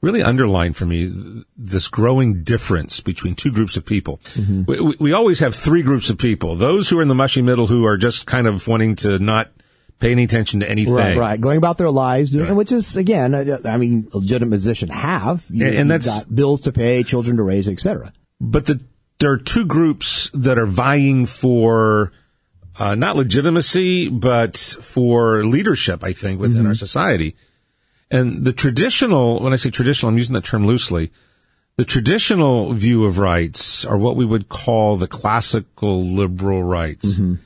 really 0.00 0.22
underlined 0.22 0.76
for 0.76 0.86
me 0.86 1.10
this 1.56 1.88
growing 1.88 2.44
difference 2.44 3.00
between 3.00 3.34
two 3.34 3.50
groups 3.50 3.76
of 3.76 3.84
people. 3.84 4.18
Mm-hmm. 4.34 4.62
We, 4.68 4.96
we, 5.00 5.12
always 5.12 5.40
have 5.40 5.56
three 5.56 5.82
groups 5.82 6.08
of 6.10 6.18
people: 6.18 6.54
those 6.54 6.88
who 6.88 6.98
are 6.98 7.02
in 7.02 7.08
the 7.08 7.14
mushy 7.16 7.42
middle, 7.42 7.66
who 7.66 7.84
are 7.84 7.96
just 7.96 8.26
kind 8.26 8.46
of 8.46 8.68
wanting 8.68 8.94
to 8.96 9.18
not 9.18 9.50
pay 9.98 10.12
any 10.12 10.24
attention 10.24 10.60
to 10.60 10.70
anything. 10.70 10.94
Right, 10.94 11.16
right. 11.16 11.40
Going 11.40 11.58
about 11.58 11.78
their 11.78 11.90
lives, 11.90 12.30
doing, 12.30 12.46
right. 12.46 12.54
which 12.54 12.72
is 12.72 12.96
again, 12.96 13.34
I 13.66 13.76
mean, 13.76 14.08
legitimate 14.12 14.56
position 14.56 14.88
have. 14.88 15.46
You, 15.50 15.66
and, 15.66 15.74
and 15.74 15.90
that's 15.90 16.06
got 16.06 16.34
bills 16.34 16.62
to 16.62 16.72
pay, 16.72 17.02
children 17.02 17.36
to 17.36 17.42
raise, 17.42 17.68
etc. 17.68 18.12
But 18.40 18.66
the, 18.66 18.80
there 19.18 19.32
are 19.32 19.38
two 19.38 19.66
groups 19.66 20.30
that 20.34 20.58
are 20.58 20.66
vying 20.66 21.26
for 21.26 22.12
uh, 22.78 22.94
not 22.94 23.16
legitimacy, 23.16 24.08
but 24.08 24.56
for 24.56 25.44
leadership. 25.44 26.04
I 26.04 26.12
think 26.12 26.40
within 26.40 26.58
mm-hmm. 26.58 26.68
our 26.68 26.74
society, 26.74 27.36
and 28.10 28.44
the 28.44 28.52
traditional. 28.52 29.42
When 29.42 29.52
I 29.52 29.56
say 29.56 29.70
traditional, 29.70 30.10
I'm 30.10 30.18
using 30.18 30.34
that 30.34 30.44
term 30.44 30.66
loosely. 30.66 31.10
The 31.76 31.84
traditional 31.84 32.72
view 32.72 33.04
of 33.04 33.18
rights 33.18 33.84
are 33.84 33.96
what 33.96 34.16
we 34.16 34.24
would 34.24 34.48
call 34.48 34.96
the 34.96 35.06
classical 35.06 36.02
liberal 36.02 36.64
rights. 36.64 37.14
Mm-hmm 37.14 37.44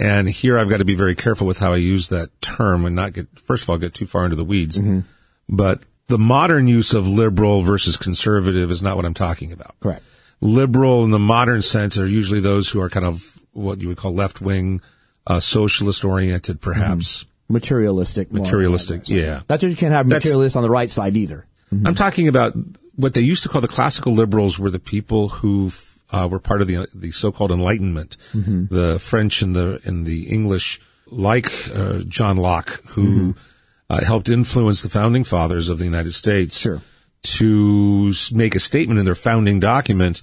and 0.00 0.28
here 0.28 0.58
I've 0.58 0.70
got 0.70 0.78
to 0.78 0.86
be 0.86 0.94
very 0.94 1.14
careful 1.14 1.46
with 1.46 1.58
how 1.58 1.74
I 1.74 1.76
use 1.76 2.08
that 2.08 2.40
term 2.40 2.86
and 2.86 2.96
not 2.96 3.12
get, 3.12 3.28
first 3.38 3.64
of 3.64 3.70
all, 3.70 3.76
get 3.76 3.92
too 3.92 4.06
far 4.06 4.24
into 4.24 4.34
the 4.34 4.44
weeds. 4.44 4.78
Mm-hmm. 4.78 5.00
But 5.48 5.84
the 6.06 6.18
modern 6.18 6.66
use 6.66 6.94
of 6.94 7.06
liberal 7.06 7.62
versus 7.62 7.98
conservative 7.98 8.70
is 8.70 8.82
not 8.82 8.96
what 8.96 9.04
I'm 9.04 9.14
talking 9.14 9.52
about. 9.52 9.78
Correct. 9.78 10.02
Liberal 10.40 11.04
in 11.04 11.10
the 11.10 11.18
modern 11.18 11.60
sense 11.60 11.98
are 11.98 12.06
usually 12.06 12.40
those 12.40 12.70
who 12.70 12.80
are 12.80 12.88
kind 12.88 13.04
of 13.04 13.38
what 13.52 13.82
you 13.82 13.88
would 13.88 13.98
call 13.98 14.14
left 14.14 14.40
wing, 14.40 14.80
uh, 15.26 15.38
socialist 15.38 16.02
oriented, 16.02 16.62
perhaps. 16.62 17.24
Mm-hmm. 17.24 17.52
Materialistic. 17.52 18.32
Materialistic, 18.32 19.08
yeah. 19.08 19.42
That's 19.48 19.62
what 19.62 19.68
you 19.68 19.76
can't 19.76 19.92
have 19.92 20.06
materialists 20.06 20.56
on 20.56 20.62
the 20.62 20.70
right 20.70 20.90
side 20.90 21.14
either. 21.16 21.46
Mm-hmm. 21.70 21.86
I'm 21.86 21.94
talking 21.94 22.26
about 22.26 22.54
what 22.96 23.12
they 23.12 23.20
used 23.20 23.42
to 23.42 23.50
call 23.50 23.60
the 23.60 23.68
classical 23.68 24.14
liberals 24.14 24.58
were 24.58 24.70
the 24.70 24.78
people 24.78 25.28
who 25.28 25.70
uh, 26.12 26.28
were 26.30 26.40
part 26.40 26.62
of 26.62 26.68
the 26.68 26.88
the 26.94 27.10
so-called 27.10 27.52
Enlightenment. 27.52 28.16
Mm-hmm. 28.32 28.74
The 28.74 28.98
French 28.98 29.42
and 29.42 29.54
the 29.54 29.80
and 29.84 30.06
the 30.06 30.28
English, 30.28 30.80
like 31.06 31.50
uh, 31.74 32.00
John 32.06 32.36
Locke, 32.36 32.70
who 32.88 33.04
mm-hmm. 33.04 33.40
uh, 33.88 34.04
helped 34.04 34.28
influence 34.28 34.82
the 34.82 34.88
founding 34.88 35.24
fathers 35.24 35.68
of 35.68 35.78
the 35.78 35.84
United 35.84 36.12
States 36.12 36.58
sure. 36.58 36.82
to 37.22 38.12
make 38.32 38.54
a 38.54 38.60
statement 38.60 38.98
in 38.98 39.04
their 39.04 39.14
founding 39.14 39.60
document 39.60 40.22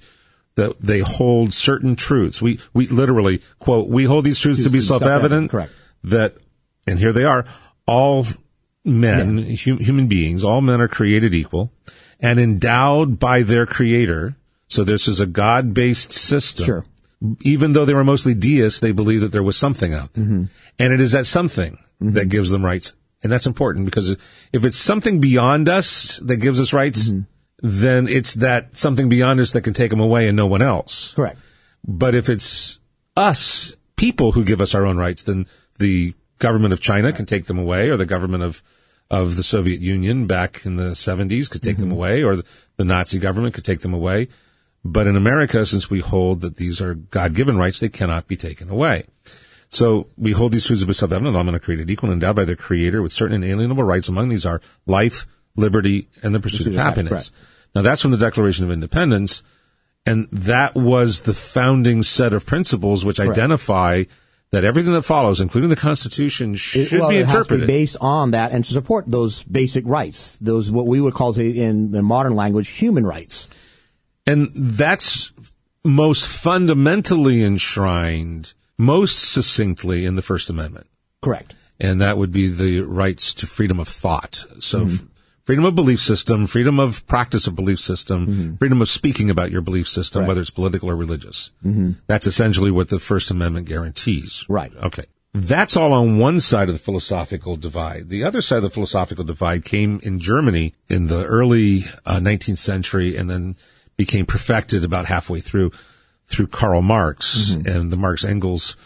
that 0.56 0.80
they 0.80 1.00
hold 1.00 1.52
certain 1.52 1.96
truths. 1.96 2.42
We 2.42 2.58
we 2.74 2.88
literally 2.88 3.40
quote 3.58 3.88
we 3.88 4.04
hold 4.04 4.24
these 4.24 4.40
truths 4.40 4.64
to 4.64 4.70
be 4.70 4.80
self-evident. 4.80 5.50
Correct. 5.50 5.72
That 6.04 6.36
and 6.86 6.98
here 6.98 7.12
they 7.12 7.24
are. 7.24 7.44
All 7.86 8.26
men, 8.84 9.38
yeah. 9.38 9.56
hum, 9.64 9.78
human 9.78 10.08
beings, 10.08 10.44
all 10.44 10.60
men 10.60 10.80
are 10.80 10.88
created 10.88 11.34
equal 11.34 11.72
and 12.20 12.38
endowed 12.38 13.18
by 13.18 13.42
their 13.42 13.66
creator 13.66 14.36
so 14.68 14.84
this 14.84 15.08
is 15.08 15.20
a 15.20 15.26
God-based 15.26 16.12
system. 16.12 16.66
Sure. 16.66 16.84
Even 17.40 17.72
though 17.72 17.84
they 17.84 17.94
were 17.94 18.04
mostly 18.04 18.34
deists, 18.34 18.80
they 18.80 18.92
believed 18.92 19.24
that 19.24 19.32
there 19.32 19.42
was 19.42 19.56
something 19.56 19.92
out 19.92 20.12
there. 20.12 20.24
Mm-hmm. 20.24 20.44
And 20.78 20.92
it 20.92 21.00
is 21.00 21.12
that 21.12 21.26
something 21.26 21.78
mm-hmm. 22.00 22.12
that 22.12 22.26
gives 22.26 22.50
them 22.50 22.64
rights 22.64 22.94
And 23.22 23.32
that's 23.32 23.46
important 23.46 23.86
because 23.86 24.16
if 24.52 24.64
it's 24.64 24.76
something 24.76 25.20
beyond 25.20 25.68
us 25.68 26.18
that 26.18 26.36
gives 26.36 26.60
us 26.60 26.72
rights, 26.72 27.08
mm-hmm. 27.08 27.22
then 27.60 28.06
it's 28.06 28.34
that 28.34 28.76
something 28.76 29.08
beyond 29.08 29.40
us 29.40 29.52
that 29.52 29.62
can 29.62 29.74
take 29.74 29.90
them 29.90 30.00
away 30.00 30.28
and 30.28 30.36
no 30.36 30.46
one 30.46 30.62
else. 30.62 31.12
Correct. 31.14 31.40
But 31.84 32.14
if 32.14 32.28
it's 32.28 32.78
us, 33.16 33.74
people 33.96 34.32
who 34.32 34.44
give 34.44 34.60
us 34.60 34.74
our 34.74 34.86
own 34.86 34.96
rights, 34.96 35.24
then 35.24 35.46
the 35.78 36.14
government 36.38 36.72
of 36.72 36.80
China 36.80 37.08
right. 37.08 37.16
can 37.16 37.26
take 37.26 37.46
them 37.46 37.58
away 37.58 37.88
or 37.88 37.96
the 37.96 38.06
government 38.06 38.44
of 38.44 38.62
of 39.10 39.36
the 39.36 39.42
Soviet 39.42 39.80
Union 39.80 40.26
back 40.26 40.66
in 40.66 40.76
the 40.76 40.90
70s 40.90 41.48
could 41.50 41.62
take 41.62 41.76
mm-hmm. 41.76 41.88
them 41.88 41.92
away 41.92 42.22
or 42.22 42.36
the, 42.36 42.44
the 42.76 42.84
Nazi 42.84 43.18
government 43.18 43.54
could 43.54 43.64
take 43.64 43.80
them 43.80 43.94
away. 43.94 44.28
But 44.84 45.06
in 45.06 45.16
America, 45.16 45.66
since 45.66 45.90
we 45.90 46.00
hold 46.00 46.40
that 46.40 46.56
these 46.56 46.80
are 46.80 46.94
God-given 46.94 47.56
rights, 47.56 47.80
they 47.80 47.88
cannot 47.88 48.28
be 48.28 48.36
taken 48.36 48.70
away. 48.70 49.04
So 49.68 50.06
we 50.16 50.32
hold 50.32 50.52
these 50.52 50.66
truths 50.66 50.82
to 50.82 50.86
be 50.86 50.94
self-evident, 50.94 51.36
I'm 51.36 51.44
going 51.44 51.52
to 51.52 51.60
create 51.60 51.90
equal 51.90 52.10
and 52.10 52.22
endowed 52.22 52.36
by 52.36 52.44
their 52.44 52.56
creator 52.56 53.02
with 53.02 53.12
certain 53.12 53.42
inalienable 53.42 53.84
rights. 53.84 54.08
Among 54.08 54.28
these 54.28 54.46
are 54.46 54.62
life, 54.86 55.26
liberty, 55.56 56.08
and 56.22 56.34
the 56.34 56.40
pursuit, 56.40 56.58
pursuit 56.58 56.76
of 56.76 56.80
happiness. 56.80 57.32
Now 57.74 57.82
that's 57.82 58.00
from 58.00 58.12
the 58.12 58.16
Declaration 58.16 58.64
of 58.64 58.70
Independence. 58.70 59.42
And 60.06 60.28
that 60.32 60.74
was 60.74 61.22
the 61.22 61.34
founding 61.34 62.02
set 62.02 62.32
of 62.32 62.46
principles 62.46 63.04
which 63.04 63.18
Correct. 63.18 63.32
identify 63.32 64.04
that 64.52 64.64
everything 64.64 64.94
that 64.94 65.02
follows, 65.02 65.42
including 65.42 65.68
the 65.68 65.76
Constitution, 65.76 66.54
should 66.54 66.90
it, 66.90 67.00
well, 67.00 67.10
be 67.10 67.18
interpreted 67.18 67.66
be 67.66 67.74
based 67.74 67.98
on 68.00 68.30
that 68.30 68.52
and 68.52 68.64
to 68.64 68.72
support 68.72 69.04
those 69.06 69.42
basic 69.42 69.86
rights, 69.86 70.38
those 70.40 70.70
what 70.70 70.86
we 70.86 71.02
would 71.02 71.12
call 71.12 71.38
in 71.38 71.90
the 71.90 72.02
modern 72.02 72.34
language 72.34 72.70
human 72.70 73.04
rights. 73.04 73.50
And 74.28 74.50
that's 74.54 75.32
most 75.84 76.26
fundamentally 76.26 77.42
enshrined 77.42 78.52
most 78.76 79.32
succinctly 79.32 80.04
in 80.04 80.16
the 80.16 80.22
First 80.22 80.50
Amendment. 80.50 80.86
Correct. 81.22 81.54
And 81.80 82.00
that 82.02 82.18
would 82.18 82.30
be 82.30 82.48
the 82.48 82.82
rights 82.82 83.32
to 83.34 83.46
freedom 83.46 83.80
of 83.80 83.88
thought. 83.88 84.44
So 84.60 84.84
mm-hmm. 84.84 85.06
freedom 85.44 85.64
of 85.64 85.74
belief 85.74 86.00
system, 86.00 86.46
freedom 86.46 86.78
of 86.78 87.06
practice 87.06 87.46
of 87.46 87.56
belief 87.56 87.80
system, 87.80 88.26
mm-hmm. 88.26 88.56
freedom 88.56 88.82
of 88.82 88.90
speaking 88.90 89.30
about 89.30 89.50
your 89.50 89.62
belief 89.62 89.88
system, 89.88 90.20
right. 90.20 90.28
whether 90.28 90.42
it's 90.42 90.50
political 90.50 90.90
or 90.90 90.96
religious. 90.96 91.50
Mm-hmm. 91.64 91.92
That's 92.06 92.26
essentially 92.26 92.70
what 92.70 92.88
the 92.88 92.98
First 92.98 93.30
Amendment 93.30 93.66
guarantees. 93.66 94.44
Right. 94.48 94.72
Okay. 94.76 95.06
That's 95.32 95.76
all 95.76 95.92
on 95.92 96.18
one 96.18 96.40
side 96.40 96.68
of 96.68 96.74
the 96.74 96.80
philosophical 96.80 97.56
divide. 97.56 98.08
The 98.08 98.24
other 98.24 98.42
side 98.42 98.58
of 98.58 98.62
the 98.64 98.70
philosophical 98.70 99.24
divide 99.24 99.64
came 99.64 100.00
in 100.02 100.18
Germany 100.18 100.74
in 100.88 101.06
the 101.06 101.24
early 101.24 101.84
uh, 102.04 102.16
19th 102.16 102.58
century 102.58 103.16
and 103.16 103.30
then 103.30 103.56
became 103.98 104.24
perfected 104.24 104.84
about 104.84 105.04
halfway 105.04 105.40
through 105.40 105.72
through 106.26 106.46
Karl 106.46 106.80
Marx 106.80 107.50
mm-hmm. 107.50 107.68
and 107.68 107.90
the 107.90 107.96
Marx 107.98 108.24
Engels 108.24 108.78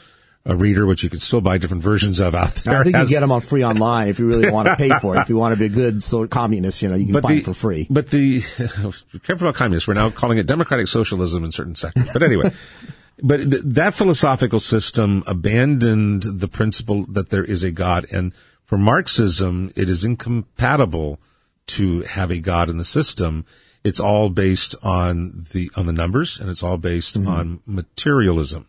a 0.44 0.56
reader, 0.56 0.86
which 0.86 1.04
you 1.04 1.10
can 1.10 1.20
still 1.20 1.40
buy 1.40 1.56
different 1.58 1.84
versions 1.84 2.18
of 2.18 2.34
out 2.34 2.50
there. 2.56 2.80
I 2.80 2.82
think 2.82 2.96
has, 2.96 3.10
you 3.10 3.14
get 3.14 3.20
them 3.20 3.30
on 3.30 3.42
free 3.42 3.64
online 3.64 4.08
if 4.08 4.18
you 4.18 4.26
really 4.26 4.50
want 4.50 4.66
to 4.66 4.74
pay 4.74 4.90
for 5.00 5.16
it. 5.16 5.20
If 5.20 5.28
you 5.28 5.36
want 5.36 5.54
to 5.54 5.58
be 5.58 5.66
a 5.66 5.68
good 5.68 6.02
sort 6.02 6.24
of 6.24 6.30
communist, 6.30 6.82
you 6.82 6.88
know, 6.88 6.96
you 6.96 7.06
can 7.06 7.20
buy 7.20 7.34
them 7.34 7.44
for 7.44 7.54
free. 7.54 7.86
But 7.88 8.10
the, 8.10 8.40
careful 9.22 9.46
about 9.46 9.54
communists. 9.54 9.86
We're 9.86 9.94
now 9.94 10.10
calling 10.10 10.38
it 10.38 10.46
democratic 10.46 10.88
socialism 10.88 11.44
in 11.44 11.52
certain 11.52 11.76
sectors. 11.76 12.10
But 12.12 12.24
anyway, 12.24 12.52
but 13.22 13.36
th- 13.36 13.62
that 13.64 13.94
philosophical 13.94 14.58
system 14.58 15.22
abandoned 15.28 16.24
the 16.24 16.48
principle 16.48 17.06
that 17.06 17.30
there 17.30 17.44
is 17.44 17.62
a 17.62 17.70
God. 17.70 18.06
And 18.10 18.32
for 18.64 18.78
Marxism, 18.78 19.72
it 19.76 19.88
is 19.88 20.02
incompatible 20.02 21.20
to 21.68 22.00
have 22.02 22.32
a 22.32 22.40
God 22.40 22.68
in 22.68 22.78
the 22.78 22.84
system 22.84 23.46
it's 23.84 24.00
all 24.00 24.30
based 24.30 24.74
on 24.82 25.46
the 25.52 25.70
on 25.76 25.86
the 25.86 25.92
numbers, 25.92 26.40
and 26.40 26.48
it's 26.48 26.62
all 26.62 26.76
based 26.76 27.18
mm-hmm. 27.18 27.28
on 27.28 27.60
materialism. 27.66 28.66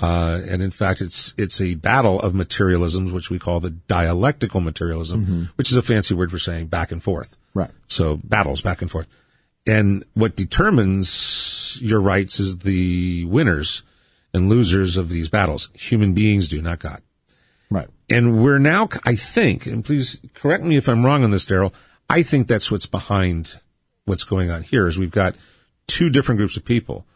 Uh, 0.00 0.40
and 0.48 0.62
in 0.62 0.70
fact, 0.70 1.00
it's 1.00 1.34
it's 1.36 1.60
a 1.60 1.74
battle 1.74 2.20
of 2.20 2.34
materialisms, 2.34 3.12
which 3.12 3.30
we 3.30 3.38
call 3.38 3.60
the 3.60 3.70
dialectical 3.70 4.60
materialism, 4.60 5.26
mm-hmm. 5.26 5.42
which 5.56 5.70
is 5.70 5.76
a 5.76 5.82
fancy 5.82 6.14
word 6.14 6.30
for 6.30 6.38
saying 6.38 6.66
back 6.66 6.92
and 6.92 7.02
forth. 7.02 7.36
Right. 7.52 7.70
So 7.88 8.16
battles 8.22 8.62
back 8.62 8.80
and 8.80 8.90
forth. 8.90 9.08
And 9.66 10.04
what 10.14 10.36
determines 10.36 11.78
your 11.82 12.00
rights 12.00 12.40
is 12.40 12.58
the 12.58 13.24
winners 13.24 13.82
and 14.32 14.48
losers 14.48 14.96
of 14.96 15.08
these 15.08 15.28
battles. 15.28 15.68
Human 15.74 16.14
beings 16.14 16.48
do, 16.48 16.62
not 16.62 16.78
God. 16.78 17.02
Right. 17.70 17.88
And 18.08 18.42
we're 18.42 18.58
now, 18.58 18.88
I 19.04 19.14
think, 19.16 19.66
and 19.66 19.84
please 19.84 20.20
correct 20.32 20.64
me 20.64 20.76
if 20.76 20.88
I'm 20.88 21.04
wrong 21.04 21.22
on 21.24 21.32
this, 21.32 21.44
Daryl. 21.44 21.74
I 22.08 22.22
think 22.22 22.48
that's 22.48 22.70
what's 22.70 22.86
behind 22.86 23.60
what's 24.08 24.24
going 24.24 24.50
on 24.50 24.62
here 24.62 24.86
is 24.86 24.98
we've 24.98 25.10
got 25.10 25.36
two 25.86 26.10
different 26.10 26.38
groups 26.38 26.56
of 26.56 26.64
people. 26.64 27.06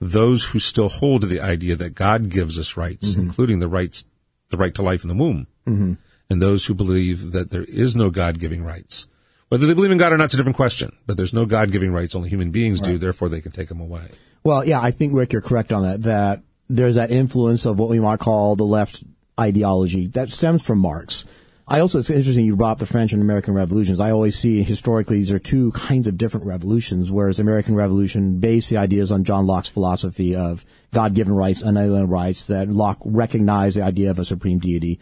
Those 0.00 0.44
who 0.44 0.58
still 0.58 0.88
hold 0.88 1.22
to 1.22 1.26
the 1.26 1.40
idea 1.40 1.76
that 1.76 1.94
God 1.94 2.28
gives 2.28 2.58
us 2.58 2.76
rights, 2.76 3.10
mm-hmm. 3.10 3.22
including 3.22 3.60
the 3.60 3.68
rights, 3.68 4.04
the 4.50 4.56
right 4.56 4.74
to 4.74 4.82
life 4.82 5.02
in 5.02 5.08
the 5.08 5.14
womb. 5.14 5.46
Mm-hmm. 5.66 5.94
And 6.28 6.42
those 6.42 6.66
who 6.66 6.74
believe 6.74 7.32
that 7.32 7.50
there 7.50 7.64
is 7.64 7.94
no 7.94 8.10
God 8.10 8.38
giving 8.38 8.64
rights. 8.64 9.06
Whether 9.48 9.66
they 9.66 9.74
believe 9.74 9.90
in 9.90 9.98
God 9.98 10.12
or 10.12 10.16
not 10.16 10.26
is 10.26 10.34
a 10.34 10.36
different 10.38 10.56
question, 10.56 10.96
but 11.06 11.16
there's 11.16 11.34
no 11.34 11.44
God 11.44 11.70
giving 11.70 11.92
rights. 11.92 12.14
Only 12.14 12.30
human 12.30 12.50
beings 12.50 12.80
right. 12.80 12.92
do. 12.92 12.98
Therefore, 12.98 13.28
they 13.28 13.42
can 13.42 13.52
take 13.52 13.68
them 13.68 13.80
away. 13.80 14.08
Well, 14.42 14.66
yeah, 14.66 14.80
I 14.80 14.92
think, 14.92 15.12
Rick, 15.12 15.34
you're 15.34 15.42
correct 15.42 15.72
on 15.72 15.82
that, 15.82 16.02
that 16.02 16.42
there's 16.70 16.94
that 16.94 17.10
influence 17.10 17.66
of 17.66 17.78
what 17.78 17.90
we 17.90 18.00
might 18.00 18.18
call 18.18 18.56
the 18.56 18.64
left 18.64 19.04
ideology 19.38 20.06
that 20.08 20.30
stems 20.30 20.62
from 20.62 20.78
Marx. 20.78 21.24
I 21.68 21.78
also, 21.78 22.00
it's 22.00 22.10
interesting 22.10 22.44
you 22.44 22.56
brought 22.56 22.72
up 22.72 22.78
the 22.78 22.86
French 22.86 23.12
and 23.12 23.22
American 23.22 23.54
revolutions. 23.54 24.00
I 24.00 24.10
always 24.10 24.36
see 24.36 24.62
historically 24.62 25.18
these 25.18 25.30
are 25.30 25.38
two 25.38 25.70
kinds 25.72 26.08
of 26.08 26.18
different 26.18 26.46
revolutions, 26.46 27.10
whereas 27.10 27.38
American 27.38 27.76
Revolution 27.76 28.40
based 28.40 28.68
the 28.68 28.78
ideas 28.78 29.12
on 29.12 29.22
John 29.22 29.46
Locke's 29.46 29.68
philosophy 29.68 30.34
of 30.34 30.64
God-given 30.92 31.32
rights, 31.32 31.62
unalienable 31.62 32.08
rights, 32.08 32.46
that 32.46 32.68
Locke 32.68 32.98
recognized 33.04 33.76
the 33.76 33.82
idea 33.82 34.10
of 34.10 34.18
a 34.18 34.24
supreme 34.24 34.58
deity. 34.58 34.98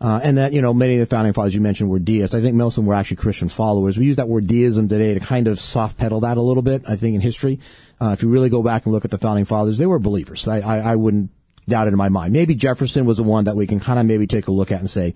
Uh, 0.00 0.20
and 0.22 0.38
that, 0.38 0.52
you 0.52 0.62
know, 0.62 0.72
many 0.72 0.94
of 0.94 1.00
the 1.00 1.06
founding 1.06 1.32
fathers 1.32 1.54
you 1.54 1.60
mentioned 1.60 1.90
were 1.90 1.98
deists. 1.98 2.34
I 2.34 2.40
think 2.40 2.54
most 2.54 2.74
of 2.78 2.84
them 2.84 2.86
were 2.86 2.94
actually 2.94 3.16
Christian 3.16 3.48
followers. 3.48 3.98
We 3.98 4.06
use 4.06 4.16
that 4.16 4.28
word 4.28 4.46
deism 4.46 4.88
today 4.88 5.12
to 5.12 5.20
kind 5.20 5.48
of 5.48 5.58
soft 5.58 5.98
pedal 5.98 6.20
that 6.20 6.36
a 6.36 6.40
little 6.40 6.62
bit, 6.62 6.84
I 6.88 6.96
think, 6.96 7.16
in 7.16 7.20
history. 7.20 7.58
Uh, 8.00 8.10
if 8.10 8.22
you 8.22 8.28
really 8.28 8.48
go 8.48 8.62
back 8.62 8.86
and 8.86 8.94
look 8.94 9.04
at 9.04 9.10
the 9.10 9.18
founding 9.18 9.44
fathers, 9.44 9.76
they 9.76 9.86
were 9.86 9.98
believers. 9.98 10.46
I, 10.46 10.60
I, 10.60 10.92
I 10.92 10.96
wouldn't 10.96 11.30
doubt 11.68 11.86
it 11.86 11.90
in 11.90 11.96
my 11.96 12.08
mind. 12.08 12.32
Maybe 12.32 12.54
Jefferson 12.54 13.04
was 13.04 13.16
the 13.18 13.22
one 13.22 13.44
that 13.44 13.56
we 13.56 13.66
can 13.66 13.80
kind 13.80 13.98
of 13.98 14.06
maybe 14.06 14.26
take 14.26 14.48
a 14.48 14.52
look 14.52 14.72
at 14.72 14.80
and 14.80 14.90
say, 14.90 15.14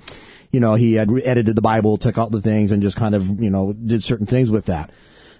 you 0.51 0.61
know, 0.61 0.75
he 0.75 0.95
had 0.95 1.09
edited 1.25 1.57
the 1.57 1.63
Bible, 1.63 1.97
took 1.97 2.19
out 2.19 2.31
the 2.31 2.41
things, 2.41 2.71
and 2.71 2.83
just 2.83 2.97
kind 2.97 3.15
of, 3.15 3.41
you 3.41 3.51
know, 3.51 3.73
did 3.73 4.05
certain 4.05 4.27
things 4.27 4.51
with 4.51 4.67
that. 4.67 4.91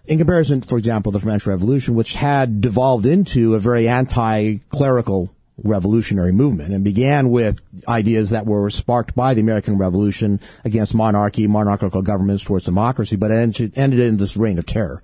In 0.07 0.19
comparison, 0.19 0.63
for 0.63 0.79
example, 0.79 1.13
the 1.13 1.21
French 1.21 1.47
Revolution, 1.47 1.95
which 1.95 2.15
had 2.15 2.61
devolved 2.61 3.07
into 3.07 3.55
a 3.55 3.59
very 3.59 3.89
anti-clerical 3.89 5.31
revolutionary 5.63 6.33
movement 6.33 6.73
and 6.73 6.83
began 6.83 7.31
with 7.31 7.61
ideas 7.87 8.31
that 8.31 8.47
were 8.47 8.69
sparked 8.71 9.15
by 9.15 9.35
the 9.35 9.41
American 9.41 9.79
Revolution 9.79 10.41
against 10.65 10.95
monarchy, 10.95 11.47
monarchical 11.47 12.03
governments 12.03 12.43
towards 12.43 12.65
democracy, 12.65 13.17
but 13.17 13.31
ended 13.31 13.79
in 13.79 14.17
this 14.17 14.37
reign 14.37 14.59
of 14.59 14.67
terror 14.67 15.03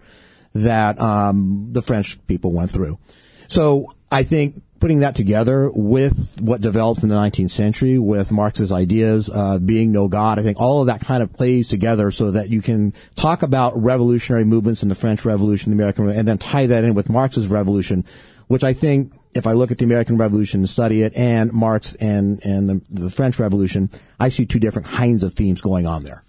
that 0.55 0.99
um, 1.01 1.69
the 1.73 1.83
French 1.83 2.19
people 2.27 2.51
went 2.53 2.71
through. 2.71 2.99
So 3.47 3.95
I 4.11 4.25
think 4.25 4.63
putting 4.81 5.01
that 5.01 5.17
together 5.17 5.71
with 5.71 6.41
what 6.41 6.61
develops 6.61 7.03
in 7.03 7.09
the 7.09 7.15
19th 7.15 7.51
century 7.51 7.99
with 7.99 8.31
Marx's 8.31 8.71
ideas, 8.71 9.29
uh, 9.29 9.59
being 9.59 9.93
no 9.93 10.09
God, 10.09 10.39
I 10.39 10.43
think 10.43 10.61
all 10.61 10.81
of 10.81 10.87
that 10.87 11.01
kind 11.01 11.23
of 11.23 11.33
plays 11.33 11.69
together 11.69 12.11
so 12.11 12.31
that 12.33 12.51
you 12.51 12.63
can 12.63 12.95
talk 13.17 13.43
about 13.43 13.81
revolutionary 13.81 14.45
movements 14.45 14.83
in 14.83 14.89
the 14.89 14.95
French 14.95 15.25
Revolution, 15.25 15.71
the 15.71 15.77
American, 15.77 16.09
and 16.09 16.27
then 16.29 16.39
tie 16.39 16.67
that 16.67 16.85
in 16.85 16.95
with 16.95 17.09
Marx's 17.09 17.49
revolution, 17.49 18.05
which 18.47 18.63
I 18.63 18.73
think 18.73 19.13
if 19.35 19.47
I 19.47 19.53
look 19.53 19.71
at 19.71 19.79
the 19.79 19.85
American 19.85 20.17
Revolution 20.17 20.61
and 20.61 20.69
study 20.69 21.03
it 21.03 21.13
and 21.15 21.53
Marx 21.53 21.95
and, 21.97 22.41
and 22.45 22.69
the, 22.69 22.83
the 23.03 23.11
French 23.11 23.39
Revolution, 23.39 23.91
I 24.19 24.29
see 24.29 24.47
two 24.47 24.59
different 24.59 24.89
kinds 24.89 25.23
of 25.23 25.35
themes 25.35 25.61
going 25.61 25.87
on 25.87 26.05
there. 26.05 26.23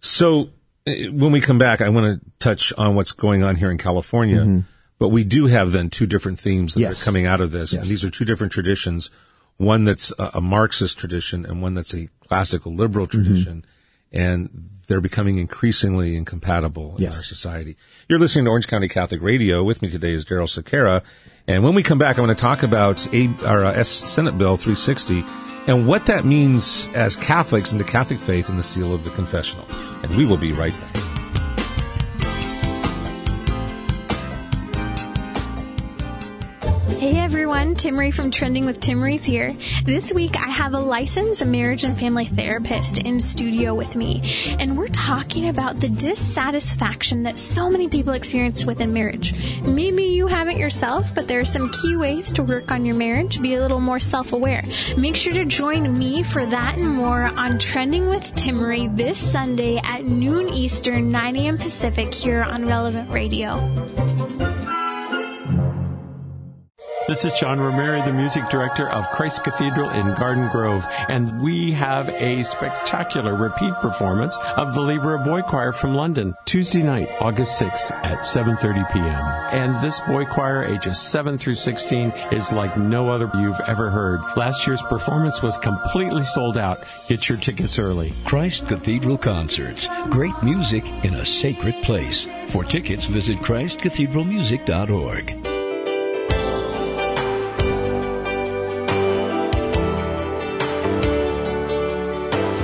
So 0.00 0.50
eh, 0.86 1.06
when 1.08 1.32
we 1.32 1.40
come 1.40 1.58
back, 1.58 1.80
I 1.80 1.88
want 1.88 2.20
to 2.20 2.30
touch 2.40 2.72
on 2.76 2.94
what's 2.94 3.12
going 3.12 3.42
on 3.42 3.56
here 3.56 3.70
in 3.70 3.78
California. 3.78 4.40
Mm-hmm 4.40 4.71
but 5.02 5.08
we 5.08 5.24
do 5.24 5.46
have 5.46 5.72
then 5.72 5.90
two 5.90 6.06
different 6.06 6.38
themes 6.38 6.74
that 6.74 6.80
yes. 6.80 7.02
are 7.02 7.04
coming 7.04 7.26
out 7.26 7.40
of 7.40 7.50
this. 7.50 7.72
Yes. 7.72 7.82
And 7.82 7.90
these 7.90 8.04
are 8.04 8.10
two 8.10 8.24
different 8.24 8.52
traditions. 8.52 9.10
One 9.56 9.82
that's 9.82 10.12
a, 10.16 10.30
a, 10.34 10.40
Marxist 10.40 10.96
tradition 10.96 11.44
and 11.44 11.60
one 11.60 11.74
that's 11.74 11.92
a 11.92 12.08
classical 12.20 12.72
liberal 12.72 13.08
mm-hmm. 13.08 13.24
tradition. 13.24 13.66
Mm-hmm. 14.12 14.20
And 14.20 14.70
they're 14.86 15.00
becoming 15.00 15.38
increasingly 15.38 16.14
incompatible 16.14 16.94
in 16.98 17.02
yes. 17.02 17.16
our 17.16 17.24
society. 17.24 17.76
You're 18.08 18.20
listening 18.20 18.44
to 18.44 18.52
Orange 18.52 18.68
County 18.68 18.86
Catholic 18.86 19.20
Radio. 19.22 19.64
With 19.64 19.82
me 19.82 19.90
today 19.90 20.12
is 20.12 20.24
Daryl 20.24 20.46
Sequeira. 20.46 21.02
And 21.48 21.64
when 21.64 21.74
we 21.74 21.82
come 21.82 21.98
back, 21.98 22.16
I'm 22.16 22.24
going 22.24 22.36
to 22.36 22.40
talk 22.40 22.62
about 22.62 23.12
a, 23.12 23.28
our, 23.44 23.64
uh, 23.64 23.72
S 23.72 23.88
Senate 23.88 24.38
Bill 24.38 24.56
360 24.56 25.24
and 25.66 25.88
what 25.88 26.06
that 26.06 26.24
means 26.24 26.88
as 26.94 27.16
Catholics 27.16 27.72
in 27.72 27.78
the 27.78 27.84
Catholic 27.84 28.20
faith 28.20 28.48
and 28.48 28.56
the 28.56 28.62
seal 28.62 28.94
of 28.94 29.02
the 29.02 29.10
confessional. 29.10 29.66
And 30.04 30.16
we 30.16 30.24
will 30.24 30.38
be 30.38 30.52
right 30.52 30.80
back. 30.80 31.31
Everyone, 37.00 37.74
Timmerie 37.74 38.12
from 38.12 38.30
Trending 38.30 38.66
with 38.66 38.80
Timmerie's 38.80 39.24
here. 39.24 39.56
This 39.84 40.12
week 40.12 40.36
I 40.36 40.50
have 40.50 40.74
a 40.74 40.78
licensed 40.78 41.44
marriage 41.44 41.84
and 41.84 41.98
family 41.98 42.26
therapist 42.26 42.98
in 42.98 43.20
studio 43.20 43.74
with 43.74 43.96
me, 43.96 44.22
and 44.58 44.76
we're 44.76 44.88
talking 44.88 45.48
about 45.48 45.80
the 45.80 45.88
dissatisfaction 45.88 47.22
that 47.22 47.38
so 47.38 47.70
many 47.70 47.88
people 47.88 48.12
experience 48.12 48.66
within 48.66 48.92
marriage. 48.92 49.34
Maybe 49.62 50.04
you 50.04 50.26
haven't 50.26 50.58
yourself, 50.58 51.14
but 51.14 51.28
there 51.28 51.40
are 51.40 51.44
some 51.44 51.70
key 51.70 51.96
ways 51.96 52.32
to 52.32 52.42
work 52.42 52.70
on 52.70 52.84
your 52.84 52.96
marriage, 52.96 53.40
be 53.40 53.54
a 53.54 53.60
little 53.60 53.80
more 53.80 54.00
self-aware. 54.00 54.62
Make 54.96 55.16
sure 55.16 55.32
to 55.32 55.44
join 55.44 55.96
me 55.96 56.22
for 56.22 56.44
that 56.44 56.76
and 56.76 56.88
more 56.88 57.22
on 57.22 57.58
Trending 57.58 58.08
with 58.08 58.34
Timmerie 58.34 58.94
this 58.96 59.18
Sunday 59.18 59.78
at 59.78 60.04
noon 60.04 60.48
Eastern, 60.48 61.10
9 61.10 61.36
a.m. 61.36 61.58
Pacific 61.58 62.12
here 62.12 62.42
on 62.42 62.66
Relevant 62.66 63.10
Radio. 63.10 63.56
This 67.12 67.26
is 67.26 67.38
John 67.38 67.58
Romeri, 67.58 68.02
the 68.02 68.10
music 68.10 68.48
director 68.48 68.88
of 68.88 69.10
Christ 69.10 69.44
Cathedral 69.44 69.90
in 69.90 70.14
Garden 70.14 70.48
Grove, 70.48 70.86
and 71.10 71.42
we 71.42 71.70
have 71.72 72.08
a 72.08 72.42
spectacular 72.42 73.36
repeat 73.36 73.74
performance 73.82 74.38
of 74.56 74.72
the 74.72 74.80
Libera 74.80 75.18
Boy 75.18 75.42
Choir 75.42 75.74
from 75.74 75.92
London, 75.92 76.34
Tuesday 76.46 76.82
night, 76.82 77.10
August 77.20 77.60
6th 77.60 77.90
at 77.90 78.20
7.30 78.20 78.90
p.m. 78.94 79.22
And 79.52 79.76
this 79.84 80.00
boy 80.08 80.24
choir, 80.24 80.64
ages 80.64 80.98
7 80.98 81.36
through 81.36 81.56
16, 81.56 82.12
is 82.32 82.50
like 82.50 82.78
no 82.78 83.10
other 83.10 83.30
you've 83.34 83.60
ever 83.66 83.90
heard. 83.90 84.22
Last 84.38 84.66
year's 84.66 84.80
performance 84.80 85.42
was 85.42 85.58
completely 85.58 86.22
sold 86.22 86.56
out. 86.56 86.82
Get 87.08 87.28
your 87.28 87.36
tickets 87.36 87.78
early. 87.78 88.14
Christ 88.24 88.66
Cathedral 88.68 89.18
Concerts. 89.18 89.86
Great 90.08 90.42
music 90.42 90.86
in 91.04 91.16
a 91.16 91.26
sacred 91.26 91.74
place. 91.82 92.26
For 92.48 92.64
tickets, 92.64 93.04
visit 93.04 93.36
christcathedralmusic.org. 93.40 95.51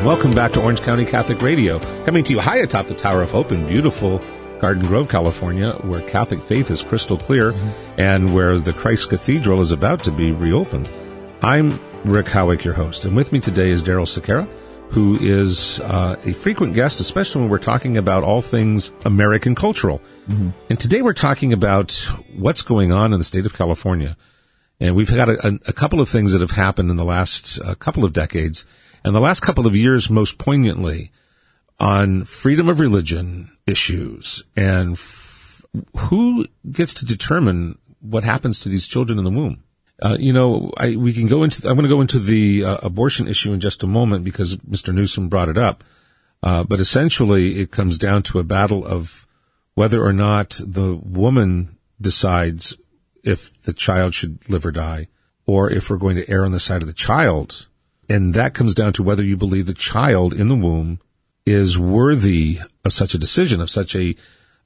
Welcome 0.08 0.34
back 0.34 0.52
to 0.52 0.62
Orange 0.62 0.80
County 0.80 1.04
Catholic 1.04 1.42
Radio, 1.42 1.78
coming 2.06 2.24
to 2.24 2.32
you 2.32 2.40
high 2.40 2.60
atop 2.60 2.86
the 2.86 2.94
Tower 2.94 3.20
of 3.20 3.30
Hope 3.30 3.52
in 3.52 3.66
beautiful 3.66 4.22
Garden 4.58 4.86
Grove, 4.86 5.10
California, 5.10 5.72
where 5.82 6.00
Catholic 6.00 6.40
faith 6.40 6.70
is 6.70 6.80
crystal 6.80 7.18
clear 7.18 7.52
mm-hmm. 7.52 8.00
and 8.00 8.34
where 8.34 8.58
the 8.58 8.72
Christ 8.72 9.10
Cathedral 9.10 9.60
is 9.60 9.70
about 9.70 10.02
to 10.04 10.10
be 10.10 10.32
reopened. 10.32 10.88
I'm 11.42 11.78
Rick 12.06 12.28
Howick, 12.28 12.64
your 12.64 12.72
host, 12.72 13.04
and 13.04 13.14
with 13.14 13.32
me 13.32 13.40
today 13.40 13.68
is 13.68 13.82
Daryl 13.82 14.06
Sequeira, 14.06 14.48
who 14.88 15.18
is 15.20 15.78
uh, 15.80 16.16
a 16.24 16.32
frequent 16.32 16.72
guest, 16.72 17.00
especially 17.00 17.42
when 17.42 17.50
we're 17.50 17.58
talking 17.58 17.98
about 17.98 18.24
all 18.24 18.40
things 18.40 18.94
American 19.04 19.54
cultural. 19.54 20.00
Mm-hmm. 20.26 20.48
And 20.70 20.80
today 20.80 21.02
we're 21.02 21.12
talking 21.12 21.52
about 21.52 21.92
what's 22.34 22.62
going 22.62 22.92
on 22.92 23.12
in 23.12 23.18
the 23.18 23.24
state 23.24 23.44
of 23.44 23.52
California. 23.52 24.16
And 24.80 24.96
we've 24.96 25.14
got 25.14 25.28
a, 25.28 25.58
a 25.66 25.72
couple 25.74 26.00
of 26.00 26.08
things 26.08 26.32
that 26.32 26.40
have 26.40 26.52
happened 26.52 26.90
in 26.90 26.96
the 26.96 27.04
last 27.04 27.60
uh, 27.62 27.74
couple 27.74 28.06
of 28.06 28.14
decades 28.14 28.64
and 29.05 29.14
the 29.14 29.21
last 29.21 29.40
couple 29.40 29.67
of 29.67 29.76
years 29.76 30.11
most 30.11 30.38
poignantly 30.38 31.12
on 31.81 32.25
freedom 32.25 32.69
of 32.69 32.81
religion 32.81 33.50
issues 33.67 34.45
and 34.57 34.93
f- 34.93 35.64
who 35.97 36.47
gets 36.71 36.95
to 36.95 37.05
determine 37.05 37.78
what 38.00 38.25
happens 38.25 38.61
to 38.61 38.69
these 38.69 38.87
children 38.87 39.19
in 39.19 39.25
the 39.25 39.31
womb. 39.31 39.62
Uh, 40.00 40.17
you 40.19 40.33
know, 40.33 40.73
I, 40.76 40.97
we 40.97 41.12
can 41.12 41.26
go 41.26 41.43
into, 41.43 41.69
I'm 41.69 41.75
going 41.75 41.88
to 41.88 41.95
go 41.95 42.00
into 42.00 42.21
the 42.21 42.64
uh, 42.64 42.78
abortion 42.83 43.26
issue 43.26 43.52
in 43.52 43.61
just 43.61 43.83
a 43.83 43.88
moment 43.88 44.25
because 44.25 44.57
Mr. 44.59 44.95
Newsom 44.95 45.28
brought 45.28 45.49
it 45.49 45.59
up. 45.59 45.83
Uh, 46.43 46.62
but 46.62 46.81
essentially 46.81 47.61
it 47.61 47.73
comes 47.73 47.99
down 47.99 48.23
to 48.23 48.38
a 48.38 48.45
battle 48.45 48.87
of 48.87 49.26
whether 49.75 50.05
or 50.05 50.12
not 50.12 50.61
the 50.64 50.95
woman 50.95 51.76
decides 52.00 52.76
if 53.25 53.62
the 53.62 53.73
child 53.73 54.14
should 54.14 54.49
live 54.49 54.64
or 54.64 54.71
die 54.71 55.09
or 55.47 55.71
if 55.71 55.90
we're 55.90 55.97
going 55.97 56.17
to 56.17 56.31
err 56.31 56.45
on 56.45 56.52
the 56.52 56.61
side 56.61 56.83
of 56.83 56.87
the 56.87 56.95
child 56.95 57.67
and 58.08 58.34
that 58.34 58.54
comes 58.54 58.74
down 58.74 58.92
to 58.94 59.02
whether 59.02 59.22
you 59.22 59.36
believe 59.36 59.66
the 59.66 59.74
child 59.74 60.32
in 60.32 60.48
the 60.48 60.56
womb 60.56 61.00
is 61.44 61.78
worthy 61.78 62.58
of 62.84 62.92
such 62.92 63.14
a 63.14 63.18
decision, 63.18 63.60
of 63.60 63.70
such 63.70 63.94
a, 63.94 64.14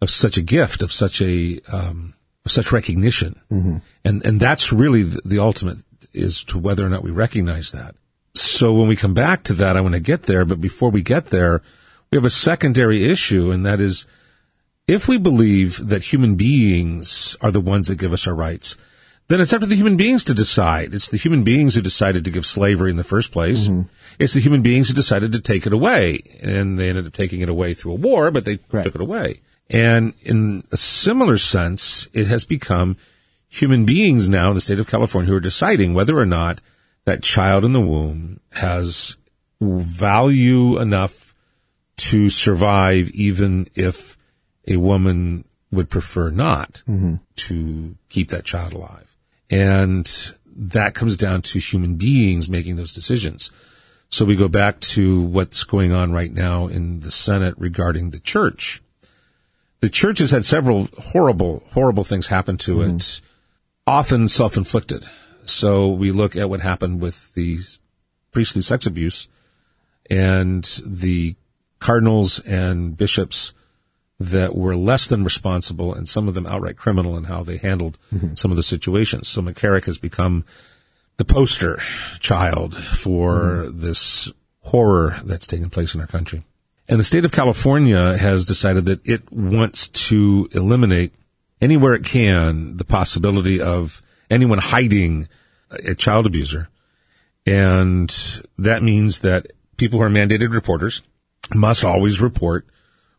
of 0.00 0.10
such 0.10 0.36
a 0.36 0.42
gift, 0.42 0.82
of 0.82 0.92
such 0.92 1.20
a, 1.22 1.60
um, 1.68 2.14
of 2.44 2.52
such 2.52 2.72
recognition. 2.72 3.40
Mm-hmm. 3.50 3.76
And, 4.04 4.24
and 4.24 4.40
that's 4.40 4.72
really 4.72 5.04
the, 5.04 5.20
the 5.24 5.38
ultimate 5.38 5.78
is 6.12 6.44
to 6.44 6.58
whether 6.58 6.84
or 6.84 6.88
not 6.88 7.02
we 7.02 7.10
recognize 7.10 7.72
that. 7.72 7.94
So 8.34 8.72
when 8.72 8.88
we 8.88 8.96
come 8.96 9.14
back 9.14 9.44
to 9.44 9.54
that, 9.54 9.76
I 9.76 9.80
want 9.80 9.94
to 9.94 10.00
get 10.00 10.24
there. 10.24 10.44
But 10.44 10.60
before 10.60 10.90
we 10.90 11.02
get 11.02 11.26
there, 11.26 11.62
we 12.10 12.16
have 12.16 12.24
a 12.24 12.30
secondary 12.30 13.10
issue, 13.10 13.50
and 13.50 13.64
that 13.64 13.80
is 13.80 14.06
if 14.86 15.08
we 15.08 15.18
believe 15.18 15.88
that 15.88 16.12
human 16.12 16.34
beings 16.34 17.36
are 17.40 17.50
the 17.50 17.60
ones 17.60 17.88
that 17.88 17.96
give 17.96 18.12
us 18.12 18.26
our 18.26 18.34
rights, 18.34 18.76
then 19.32 19.40
it's 19.40 19.52
up 19.54 19.60
to 19.60 19.66
the 19.66 19.76
human 19.76 19.96
beings 19.96 20.24
to 20.24 20.34
decide. 20.34 20.92
It's 20.92 21.08
the 21.08 21.16
human 21.16 21.42
beings 21.42 21.74
who 21.74 21.80
decided 21.80 22.26
to 22.26 22.30
give 22.30 22.44
slavery 22.44 22.90
in 22.90 22.98
the 22.98 23.04
first 23.04 23.32
place. 23.32 23.66
Mm-hmm. 23.66 23.88
It's 24.18 24.34
the 24.34 24.40
human 24.40 24.60
beings 24.60 24.88
who 24.88 24.94
decided 24.94 25.32
to 25.32 25.40
take 25.40 25.66
it 25.66 25.72
away. 25.72 26.20
And 26.42 26.78
they 26.78 26.90
ended 26.90 27.06
up 27.06 27.14
taking 27.14 27.40
it 27.40 27.48
away 27.48 27.72
through 27.72 27.92
a 27.92 27.96
war, 27.96 28.30
but 28.30 28.44
they 28.44 28.58
right. 28.70 28.84
took 28.84 28.94
it 28.94 29.00
away. 29.00 29.40
And 29.70 30.12
in 30.20 30.64
a 30.70 30.76
similar 30.76 31.38
sense, 31.38 32.08
it 32.12 32.26
has 32.26 32.44
become 32.44 32.98
human 33.48 33.86
beings 33.86 34.28
now 34.28 34.48
in 34.48 34.54
the 34.54 34.60
state 34.60 34.80
of 34.80 34.86
California 34.86 35.30
who 35.30 35.36
are 35.36 35.40
deciding 35.40 35.94
whether 35.94 36.18
or 36.18 36.26
not 36.26 36.60
that 37.06 37.22
child 37.22 37.64
in 37.64 37.72
the 37.72 37.80
womb 37.80 38.38
has 38.50 39.16
value 39.62 40.78
enough 40.78 41.34
to 41.96 42.28
survive 42.28 43.08
even 43.10 43.66
if 43.74 44.18
a 44.68 44.76
woman 44.76 45.44
would 45.70 45.88
prefer 45.88 46.30
not 46.30 46.82
mm-hmm. 46.86 47.14
to 47.36 47.96
keep 48.10 48.28
that 48.28 48.44
child 48.44 48.74
alive. 48.74 49.11
And 49.52 50.34
that 50.56 50.94
comes 50.94 51.16
down 51.16 51.42
to 51.42 51.58
human 51.58 51.96
beings 51.96 52.48
making 52.48 52.76
those 52.76 52.94
decisions. 52.94 53.50
So 54.08 54.24
we 54.24 54.34
go 54.34 54.48
back 54.48 54.80
to 54.80 55.22
what's 55.22 55.64
going 55.64 55.92
on 55.92 56.10
right 56.10 56.32
now 56.32 56.66
in 56.66 57.00
the 57.00 57.10
Senate 57.10 57.54
regarding 57.58 58.10
the 58.10 58.18
church. 58.18 58.82
The 59.80 59.90
church 59.90 60.18
has 60.18 60.30
had 60.30 60.44
several 60.44 60.88
horrible, 60.98 61.64
horrible 61.72 62.04
things 62.04 62.28
happen 62.28 62.56
to 62.58 62.76
mm-hmm. 62.76 62.96
it, 62.96 63.20
often 63.86 64.28
self-inflicted. 64.28 65.04
So 65.44 65.88
we 65.88 66.12
look 66.12 66.34
at 66.34 66.48
what 66.48 66.60
happened 66.60 67.02
with 67.02 67.34
the 67.34 67.58
priestly 68.30 68.62
sex 68.62 68.86
abuse 68.86 69.28
and 70.08 70.64
the 70.86 71.34
cardinals 71.78 72.38
and 72.40 72.96
bishops 72.96 73.52
that 74.30 74.54
were 74.54 74.76
less 74.76 75.06
than 75.06 75.24
responsible 75.24 75.94
and 75.94 76.08
some 76.08 76.28
of 76.28 76.34
them 76.34 76.46
outright 76.46 76.76
criminal 76.76 77.16
in 77.16 77.24
how 77.24 77.42
they 77.42 77.56
handled 77.56 77.98
mm-hmm. 78.12 78.34
some 78.34 78.50
of 78.50 78.56
the 78.56 78.62
situations. 78.62 79.28
So 79.28 79.42
McCarrick 79.42 79.84
has 79.84 79.98
become 79.98 80.44
the 81.16 81.24
poster 81.24 81.80
child 82.20 82.76
for 82.76 83.34
mm-hmm. 83.34 83.80
this 83.80 84.32
horror 84.60 85.16
that's 85.24 85.46
taken 85.46 85.70
place 85.70 85.94
in 85.94 86.00
our 86.00 86.06
country. 86.06 86.42
And 86.88 86.98
the 86.98 87.04
state 87.04 87.24
of 87.24 87.32
California 87.32 88.16
has 88.16 88.44
decided 88.44 88.86
that 88.86 89.06
it 89.06 89.30
wants 89.32 89.88
to 89.88 90.48
eliminate 90.52 91.14
anywhere 91.60 91.94
it 91.94 92.04
can 92.04 92.76
the 92.76 92.84
possibility 92.84 93.60
of 93.60 94.02
anyone 94.30 94.58
hiding 94.58 95.28
a 95.86 95.94
child 95.94 96.26
abuser. 96.26 96.68
And 97.46 98.14
that 98.58 98.82
means 98.82 99.20
that 99.20 99.48
people 99.76 99.98
who 99.98 100.04
are 100.04 100.10
mandated 100.10 100.52
reporters 100.52 101.02
must 101.54 101.84
always 101.84 102.20
report 102.20 102.66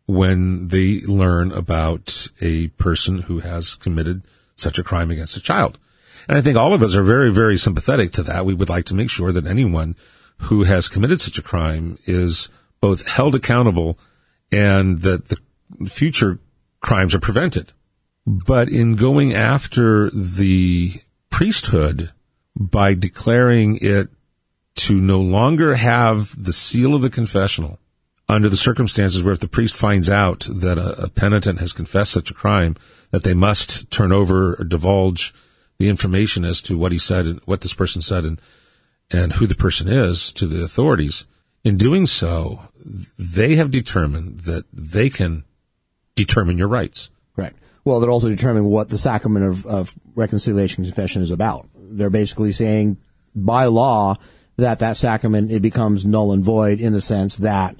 when 0.05 0.67
they 0.67 1.01
learn 1.01 1.51
about 1.51 2.27
a 2.41 2.67
person 2.69 3.19
who 3.19 3.39
has 3.39 3.75
committed 3.75 4.23
such 4.55 4.77
a 4.77 4.83
crime 4.83 5.11
against 5.11 5.37
a 5.37 5.41
child. 5.41 5.79
And 6.27 6.37
I 6.37 6.41
think 6.41 6.57
all 6.57 6.73
of 6.73 6.83
us 6.83 6.95
are 6.95 7.03
very, 7.03 7.31
very 7.31 7.57
sympathetic 7.57 8.11
to 8.13 8.23
that. 8.23 8.45
We 8.45 8.53
would 8.53 8.69
like 8.69 8.85
to 8.85 8.93
make 8.93 9.09
sure 9.09 9.31
that 9.31 9.47
anyone 9.47 9.95
who 10.37 10.63
has 10.63 10.87
committed 10.87 11.21
such 11.21 11.37
a 11.37 11.43
crime 11.43 11.97
is 12.05 12.49
both 12.81 13.07
held 13.07 13.35
accountable 13.35 13.97
and 14.51 14.99
that 14.99 15.29
the 15.29 15.37
future 15.87 16.39
crimes 16.81 17.15
are 17.15 17.19
prevented. 17.19 17.71
But 18.25 18.69
in 18.69 18.95
going 18.95 19.33
after 19.33 20.09
the 20.11 20.93
priesthood 21.29 22.11
by 22.55 22.93
declaring 22.93 23.79
it 23.81 24.09
to 24.75 24.95
no 24.95 25.19
longer 25.19 25.75
have 25.75 26.41
the 26.41 26.53
seal 26.53 26.93
of 26.95 27.01
the 27.01 27.09
confessional 27.09 27.79
under 28.29 28.49
the 28.49 28.57
circumstances 28.57 29.23
where 29.23 29.33
if 29.33 29.39
the 29.39 29.47
priest 29.47 29.75
finds 29.75 30.09
out 30.09 30.47
that 30.49 30.77
a, 30.77 31.03
a, 31.03 31.09
penitent 31.09 31.59
has 31.59 31.73
confessed 31.73 32.12
such 32.12 32.31
a 32.31 32.33
crime, 32.33 32.75
that 33.12 33.23
they 33.23 33.33
must 33.33 33.89
turn 33.91 34.12
over 34.12 34.55
or 34.55 34.63
divulge 34.63 35.33
the 35.77 35.89
information 35.89 36.45
as 36.45 36.62
to 36.62 36.77
what 36.77 36.91
he 36.91 36.97
said 36.97 37.25
and 37.25 37.41
what 37.45 37.62
this 37.62 37.73
person 37.73 38.01
said 38.01 38.23
and, 38.23 38.41
and 39.12 39.33
who 39.33 39.47
the 39.47 39.55
person 39.55 39.91
is 39.91 40.31
to 40.33 40.47
the 40.47 40.63
authorities. 40.63 41.25
In 41.63 41.77
doing 41.77 42.05
so, 42.05 42.62
they 43.17 43.55
have 43.55 43.71
determined 43.71 44.41
that 44.41 44.65
they 44.71 45.09
can 45.09 45.43
determine 46.15 46.57
your 46.57 46.67
rights. 46.67 47.09
Right. 47.36 47.53
Well, 47.86 47.99
they're 47.99 48.09
also 48.09 48.29
determining 48.29 48.69
what 48.69 48.89
the 48.89 48.97
sacrament 48.97 49.45
of, 49.45 49.65
of 49.65 49.93
reconciliation 50.15 50.83
confession 50.86 51.21
is 51.21 51.31
about. 51.31 51.67
They're 51.75 52.09
basically 52.09 52.51
saying 52.51 52.97
by 53.36 53.65
law 53.65 54.15
that 54.57 54.79
that 54.79 54.97
sacrament, 54.97 55.51
it 55.51 55.62
becomes 55.62 56.05
null 56.05 56.31
and 56.31 56.43
void 56.43 56.79
in 56.79 56.93
the 56.93 57.01
sense 57.01 57.38
that 57.38 57.75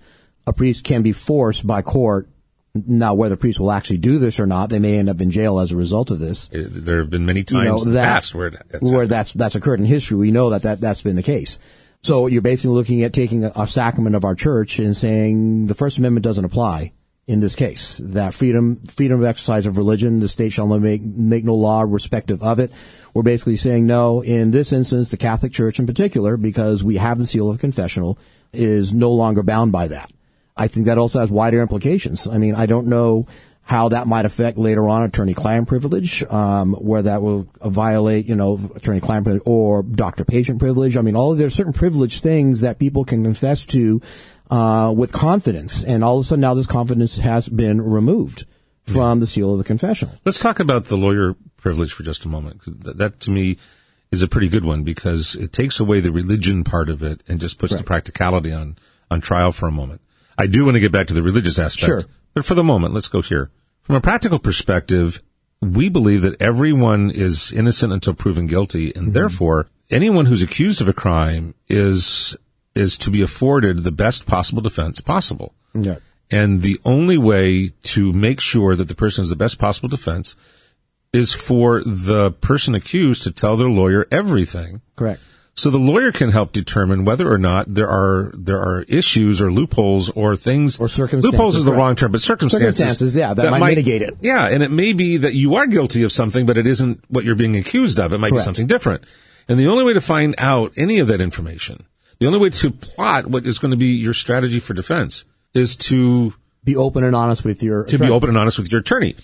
a 0.46 0.54
priest 0.54 0.84
can 0.84 1.02
be 1.02 1.12
forced 1.12 1.66
by 1.66 1.82
court 1.82 2.28
Now, 2.76 3.14
whether 3.14 3.36
priests 3.36 3.60
will 3.60 3.72
actually 3.72 4.00
do 4.00 4.18
this 4.18 4.40
or 4.40 4.48
not, 4.48 4.70
they 4.70 4.80
may 4.80 4.98
end 4.98 5.08
up 5.08 5.22
in 5.22 5.30
jail 5.30 5.60
as 5.60 5.72
a 5.72 5.78
result 5.78 6.10
of 6.10 6.18
this. 6.18 6.50
There 6.52 6.98
have 6.98 7.10
been 7.12 7.26
many 7.26 7.44
times 7.44 7.66
know, 7.66 7.84
in 7.84 7.94
the 7.94 8.00
past 8.00 8.34
where, 8.34 8.50
that's 8.50 8.82
where 8.82 8.92
happened. 8.94 9.12
that's 9.12 9.32
that's 9.34 9.56
occurred 9.56 9.80
in 9.80 9.86
history. 9.86 10.18
We 10.18 10.32
know 10.32 10.50
that, 10.50 10.64
that 10.64 10.82
that's 10.82 11.04
been 11.04 11.16
the 11.16 11.22
case. 11.24 11.60
So 12.02 12.26
you're 12.26 12.42
basically 12.42 12.72
looking 12.72 13.04
at 13.04 13.14
taking 13.14 13.44
a, 13.46 13.52
a 13.56 13.68
sacrament 13.68 14.16
of 14.16 14.26
our 14.26 14.34
church 14.34 14.80
and 14.80 14.98
saying 14.98 15.68
the 15.68 15.76
First 15.76 16.00
Amendment 16.00 16.24
doesn't 16.24 16.44
apply 16.44 16.94
in 17.28 17.42
this 17.42 17.54
case. 17.54 18.02
That 18.04 18.34
freedom 18.34 18.78
freedom 18.88 19.20
of 19.20 19.26
exercise 19.28 19.68
of 19.68 19.78
religion, 19.78 20.20
the 20.20 20.28
state 20.28 20.52
shall 20.52 20.68
make 20.80 21.04
make 21.04 21.44
no 21.44 21.54
law 21.54 21.84
respective 21.84 22.42
of 22.42 22.58
it. 22.60 22.72
We're 23.14 23.22
basically 23.22 23.58
saying 23.58 23.86
no. 23.86 24.22
In 24.22 24.50
this 24.50 24.74
instance, 24.74 25.12
the 25.12 25.18
Catholic 25.18 25.52
Church 25.52 25.78
in 25.78 25.86
particular, 25.86 26.38
because 26.38 26.84
we 26.84 26.96
have 26.96 27.20
the 27.20 27.28
seal 27.28 27.50
of 27.50 27.58
the 27.58 27.62
confessional, 27.62 28.18
is 28.52 28.96
no 28.96 29.12
longer 29.12 29.44
bound 29.44 29.72
by 29.72 29.90
that. 29.90 30.12
I 30.56 30.68
think 30.68 30.86
that 30.86 30.98
also 30.98 31.20
has 31.20 31.30
wider 31.32 31.62
implications. 31.62 32.28
I 32.28 32.38
mean, 32.38 32.56
I 32.56 32.66
don't 32.66 32.88
know 32.88 33.28
how 33.66 33.90
that 33.90 34.08
might 34.08 34.26
affect 34.26 34.58
later 34.58 34.88
on 34.90 35.04
attorney-client 35.04 35.68
privilege, 35.70 36.22
um, 36.26 36.74
where 36.74 37.02
that 37.02 37.22
will 37.22 37.48
violate, 37.64 38.26
you 38.26 38.36
know, 38.36 38.60
attorney-client 38.76 39.24
privilege 39.24 39.44
or 39.46 39.84
doctor-patient 39.84 40.60
privilege. 40.60 40.98
I 40.98 41.02
mean, 41.02 41.16
all 41.16 41.32
of 41.32 41.38
there's 41.38 41.56
certain 41.56 41.72
privileged 41.74 42.22
things 42.22 42.60
that 42.60 42.78
people 42.78 43.06
can 43.06 43.24
confess 43.24 43.66
to 43.68 44.02
uh, 44.52 44.94
with 44.96 45.14
confidence, 45.14 45.82
and 45.84 46.04
all 46.04 46.20
of 46.20 46.26
a 46.26 46.28
sudden 46.28 46.42
now 46.42 46.54
this 46.54 46.68
confidence 46.68 47.18
has 47.18 47.48
been 47.48 47.82
removed 47.82 48.46
from 48.86 49.22
the 49.22 49.26
seal 49.26 49.54
of 49.54 49.58
the 49.60 49.64
confessional. 49.64 50.14
Let's 50.26 50.40
talk 50.40 50.60
about 50.60 50.86
the 50.86 50.98
lawyer 50.98 51.36
privilege 51.56 51.94
for 51.94 52.04
just 52.04 52.26
a 52.26 52.28
moment. 52.28 52.62
th- 52.66 52.98
That 52.98 53.22
to 53.22 53.32
me 53.32 53.58
is 54.12 54.22
a 54.22 54.28
pretty 54.28 54.50
good 54.50 54.66
one 54.66 54.84
because 54.84 55.36
it 55.36 55.54
takes 55.54 55.80
away 55.80 56.02
the 56.02 56.12
religion 56.12 56.66
part 56.66 56.90
of 56.90 57.02
it 57.02 57.24
and 57.30 57.40
just 57.40 57.58
puts 57.58 57.76
the 57.76 57.84
practicality 57.84 58.52
on, 58.52 58.78
on 59.10 59.22
trial 59.22 59.54
for 59.54 59.68
a 59.68 59.72
moment. 59.72 60.02
I 60.38 60.48
do 60.48 60.66
want 60.66 60.76
to 60.76 60.80
get 60.80 60.92
back 60.92 61.08
to 61.08 61.14
the 61.14 61.24
religious 61.24 61.60
aspect. 61.60 61.86
Sure. 61.86 62.04
But 62.34 62.46
for 62.46 62.56
the 62.56 62.64
moment, 62.64 62.94
let's 62.94 63.08
go 63.08 63.22
here. 63.22 63.52
From 63.84 63.96
a 63.96 64.02
practical 64.02 64.40
perspective, 64.40 65.22
we 65.62 65.90
believe 65.90 66.22
that 66.24 66.42
everyone 66.42 67.12
is 67.12 67.52
innocent 67.52 67.94
until 67.94 68.14
proven 68.14 68.48
guilty, 68.48 68.94
and 68.96 69.06
mm-hmm. 69.06 69.14
therefore 69.14 69.68
anyone 69.90 70.26
who's 70.26 70.44
accused 70.44 70.82
of 70.82 70.88
a 70.88 70.94
crime 70.94 71.54
is 71.68 72.36
is 72.76 72.98
to 72.98 73.12
be 73.12 73.22
afforded 73.22 73.84
the 73.84 73.92
best 73.92 74.26
possible 74.26 74.62
defense 74.62 75.00
possible. 75.00 75.54
Yeah. 75.74 75.98
And 76.32 76.62
the 76.62 76.80
only 76.84 77.18
way 77.18 77.74
to 77.84 78.12
make 78.12 78.40
sure 78.40 78.76
that 78.76 78.88
the 78.88 78.96
person 78.96 79.22
has 79.22 79.30
the 79.30 79.36
best 79.36 79.60
possible 79.60 79.90
defense 79.90 80.36
is 81.12 81.32
for 81.32 81.84
the 81.84 82.32
person 82.32 82.74
accused 82.74 83.24
to 83.24 83.32
tell 83.32 83.56
their 83.56 83.70
lawyer 83.70 84.08
everything. 84.10 84.82
Correct. 84.96 85.22
So 85.56 85.70
the 85.70 85.78
lawyer 85.78 86.12
can 86.12 86.32
help 86.32 86.52
determine 86.52 87.06
whether 87.06 87.32
or 87.32 87.38
not 87.38 87.68
there 87.68 87.88
are 87.88 88.32
there 88.34 88.60
are 88.60 88.82
issues 88.88 89.40
or 89.40 89.52
loopholes 89.52 90.10
or 90.10 90.36
things 90.36 90.80
Or 90.80 90.88
circumstances, 90.88 91.32
Loopholes 91.32 91.56
is 91.58 91.64
the 91.66 91.72
right. 91.72 91.78
wrong 91.78 91.96
term, 91.96 92.12
but 92.12 92.22
circumstances. 92.22 92.78
Circumstances, 92.78 93.16
yeah, 93.16 93.36
that 93.36 93.52
might 93.52 93.70
mitigate 93.70 94.02
it. 94.02 94.16
Yeah, 94.22 94.48
and 94.48 94.64
it 94.64 94.72
may 94.72 94.94
be 94.94 95.18
that 95.18 95.36
you 95.36 95.56
are 95.56 95.68
guilty 95.68 96.02
of 96.04 96.12
something, 96.12 96.48
but 96.48 96.58
it 96.58 96.66
isn't 96.66 97.04
what 97.08 97.24
you're 97.24 97.36
being 97.36 97.56
accused 97.56 98.00
of. 98.00 98.14
It 98.14 98.18
might 98.18 98.32
be 98.34 98.40
something 98.40 98.66
different. 98.66 99.04
And 99.48 99.60
the 99.60 99.68
only 99.68 99.84
way 99.84 99.94
to 99.94 100.02
find 100.02 100.34
out 100.38 100.74
any 100.76 101.00
of 101.00 101.08
that 101.10 101.22
information, 101.22 101.86
the 102.20 102.26
only 102.26 102.40
way 102.40 102.50
to 102.50 102.72
plot 102.72 103.28
what 103.28 103.46
is 103.46 103.60
going 103.60 103.72
to 103.72 103.78
be 103.78 103.88
your 103.88 104.14
strategy 104.16 104.60
for 104.60 104.74
defense, 104.74 105.26
is 105.54 105.76
to 105.78 106.34
Be 106.64 106.76
open 106.76 107.04
and 107.04 107.16
honest 107.16 107.44
with 107.44 107.62
your 107.62 107.84
to 107.84 108.00
be 108.00 108.10
open 108.10 108.30
and 108.30 108.38
honest 108.40 108.58
with 108.58 108.72
your 108.72 108.82
attorney. 108.82 109.16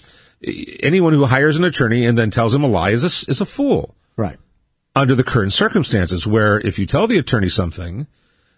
Anyone 0.84 1.14
who 1.14 1.26
hires 1.26 1.58
an 1.58 1.64
attorney 1.64 2.06
and 2.06 2.18
then 2.18 2.30
tells 2.30 2.54
him 2.54 2.64
a 2.64 2.68
lie 2.68 2.92
is 2.92 3.04
a, 3.04 3.32
is 3.32 3.42
a 3.42 3.46
fool 3.46 3.96
Right. 4.16 4.38
Under 5.00 5.16
the 5.16 5.24
current 5.24 5.54
circumstances 5.54 6.28
where 6.28 6.60
if 6.60 6.78
you 6.78 6.86
tell 6.86 7.08
the 7.08 7.18
attorney 7.18 7.50
something, 7.50 8.06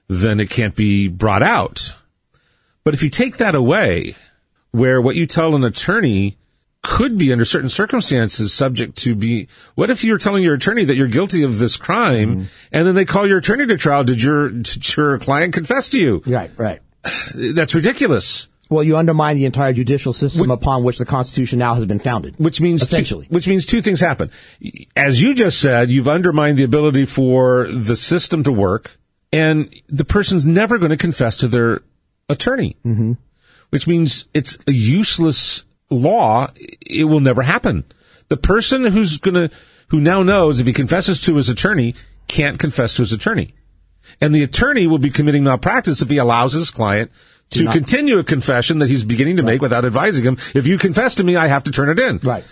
then 0.08 0.39
it 0.39 0.49
can't 0.49 0.75
be 0.75 1.08
brought 1.08 1.43
out. 1.43 1.95
But 2.84 2.93
if 2.93 3.04
you 3.04 3.10
take 3.10 3.38
that 3.38 3.56
away, 3.56 4.15
where 4.71 5.01
what 5.01 5.15
you 5.15 5.27
tell 5.27 5.56
an 5.56 5.63
attorney 5.63 6.38
could 6.82 7.15
be 7.15 7.32
under 7.32 7.45
certain 7.45 7.69
circumstances 7.69 8.54
subject 8.54 8.97
to 8.97 9.13
be, 9.13 9.47
what 9.75 9.91
if 9.91 10.04
you're 10.04 10.17
telling 10.17 10.41
your 10.41 10.56
attorney 10.56 10.84
that 10.84 10.95
you're 10.95 11.08
guilty 11.08 11.43
of 11.43 11.60
this 11.60 11.77
crime 11.77 12.30
mm-hmm. 12.30 12.43
and 12.71 12.88
then 12.88 12.95
they 12.95 13.06
call 13.06 13.27
your 13.27 13.38
attorney 13.38 13.67
to 13.67 13.77
trial? 13.77 14.04
Did 14.04 14.21
your, 14.21 14.49
did 14.49 14.95
your 14.95 15.19
client 15.19 15.54
confess 15.54 15.89
to 15.89 15.99
you? 15.99 16.23
Right. 16.25 16.51
Right. 16.58 16.82
That's 17.36 17.75
ridiculous. 17.75 18.47
Well, 18.72 18.86
you 18.86 18.96
undermine 18.96 19.36
the 19.36 19.44
entire 19.44 19.74
judicial 19.74 20.14
system 20.14 20.50
upon 20.50 20.86
which 20.86 20.98
the 20.98 21.06
Constitution 21.06 21.60
now 21.60 21.76
has 21.76 21.86
been 21.86 22.00
founded. 22.00 22.36
Which 22.38 22.62
means 22.62 22.82
Essentially. 22.82 23.26
two, 23.26 23.34
which 23.34 23.46
means 23.46 23.66
two 23.66 23.82
things 23.82 24.00
happen. 24.00 24.32
As 24.96 25.22
you 25.22 25.36
just 25.36 25.60
said, 25.60 25.92
you've 25.92 26.08
undermined 26.08 26.58
the 26.58 26.64
ability 26.64 27.06
for 27.06 27.68
the 27.70 27.98
system 27.98 28.44
to 28.44 28.52
work, 28.54 28.96
and 29.34 29.70
the 29.90 30.06
person's 30.06 30.46
never 30.46 30.78
going 30.78 30.92
to 30.92 30.98
confess 30.98 31.36
to 31.38 31.50
their 31.50 31.82
attorney. 32.30 32.78
Mm-hmm. 32.86 33.14
Which 33.72 33.88
means 33.88 34.28
it's 34.34 34.58
a 34.66 34.72
useless 34.72 35.66
law. 35.90 36.48
It 36.80 37.04
will 37.04 37.20
never 37.20 37.42
happen. 37.42 37.84
The 38.30 38.38
person 38.38 38.86
who's 38.86 39.18
going 39.18 39.36
to 39.36 39.56
who 39.90 40.00
now 40.00 40.24
knows 40.24 40.62
if 40.62 40.68
he 40.68 40.72
confesses 40.72 41.20
to 41.22 41.36
his 41.36 41.50
attorney 41.50 41.94
can't 42.30 42.58
confess 42.58 42.96
to 42.96 43.02
his 43.02 43.12
attorney, 43.12 43.54
and 44.22 44.34
the 44.34 44.44
attorney 44.44 44.88
will 44.88 44.98
be 44.98 45.10
committing 45.10 45.44
malpractice 45.44 46.02
if 46.02 46.10
he 46.10 46.18
allows 46.18 46.54
his 46.54 46.72
client. 46.72 47.12
To 47.52 47.64
not- 47.64 47.74
continue 47.74 48.18
a 48.18 48.24
confession 48.24 48.80
that 48.80 48.90
he's 48.90 49.04
beginning 49.04 49.38
to 49.38 49.44
make 49.44 49.62
without 49.62 49.86
advising 49.86 50.24
him. 50.26 50.38
If 50.56 50.68
you 50.68 50.78
confess 50.78 51.16
to 51.16 51.24
me, 51.24 51.36
I 51.36 51.48
have 51.48 51.64
to 51.66 51.72
turn 51.72 51.90
it 51.90 52.00
in 52.00 52.20
Right. 52.24 52.44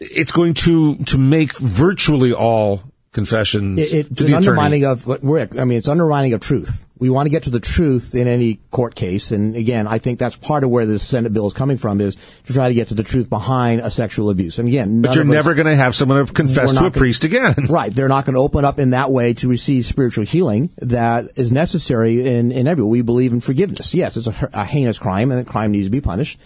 it's 0.00 0.30
going 0.32 0.54
to 0.54 0.96
to 1.06 1.18
make 1.18 1.58
virtually 1.58 2.32
all 2.32 2.82
confessions 3.16 3.80
It, 3.92 4.06
it's 4.06 4.08
to 4.10 4.14
the 4.14 4.24
attorney. 4.24 4.34
undermining 4.36 4.84
of 4.84 5.06
what 5.06 5.24
Rick. 5.24 5.58
I 5.58 5.64
mean, 5.64 5.78
it's 5.78 5.88
undermining 5.88 6.32
of 6.34 6.40
truth. 6.40 6.84
We 6.98 7.10
want 7.10 7.26
to 7.26 7.30
get 7.30 7.42
to 7.42 7.50
the 7.50 7.60
truth 7.60 8.14
in 8.14 8.26
any 8.26 8.54
court 8.70 8.94
case, 8.94 9.30
and 9.30 9.54
again, 9.54 9.86
I 9.86 9.98
think 9.98 10.18
that's 10.18 10.34
part 10.36 10.64
of 10.64 10.70
where 10.70 10.86
this 10.86 11.02
Senate 11.02 11.30
bill 11.32 11.46
is 11.46 11.52
coming 11.52 11.76
from 11.76 12.00
is 12.00 12.16
to 12.44 12.54
try 12.54 12.68
to 12.68 12.74
get 12.74 12.88
to 12.88 12.94
the 12.94 13.02
truth 13.02 13.28
behind 13.28 13.80
a 13.82 13.90
sexual 13.90 14.30
abuse. 14.30 14.58
And 14.58 14.66
again, 14.68 15.02
but 15.02 15.14
you're 15.14 15.24
never 15.24 15.52
going 15.52 15.66
to 15.66 15.76
have 15.76 15.94
someone 15.94 16.24
confess 16.26 16.70
to 16.70 16.76
a 16.76 16.80
gonna- 16.80 16.90
priest 16.92 17.24
again. 17.24 17.54
Right. 17.68 17.92
They're 17.92 18.08
not 18.08 18.24
going 18.24 18.34
to 18.34 18.40
open 18.40 18.64
up 18.64 18.78
in 18.78 18.90
that 18.90 19.10
way 19.10 19.34
to 19.34 19.48
receive 19.48 19.84
spiritual 19.84 20.24
healing 20.24 20.70
that 20.78 21.32
is 21.36 21.52
necessary 21.52 22.26
in, 22.26 22.50
in 22.52 22.66
every. 22.66 22.84
We 22.84 23.02
believe 23.02 23.32
in 23.34 23.40
forgiveness. 23.42 23.92
Yes, 23.92 24.16
it's 24.16 24.26
a, 24.28 24.50
a 24.54 24.64
heinous 24.64 24.98
crime 24.98 25.30
and 25.32 25.38
the 25.40 25.50
crime 25.50 25.72
needs 25.72 25.86
to 25.86 25.90
be 25.90 26.00
punished. 26.00 26.38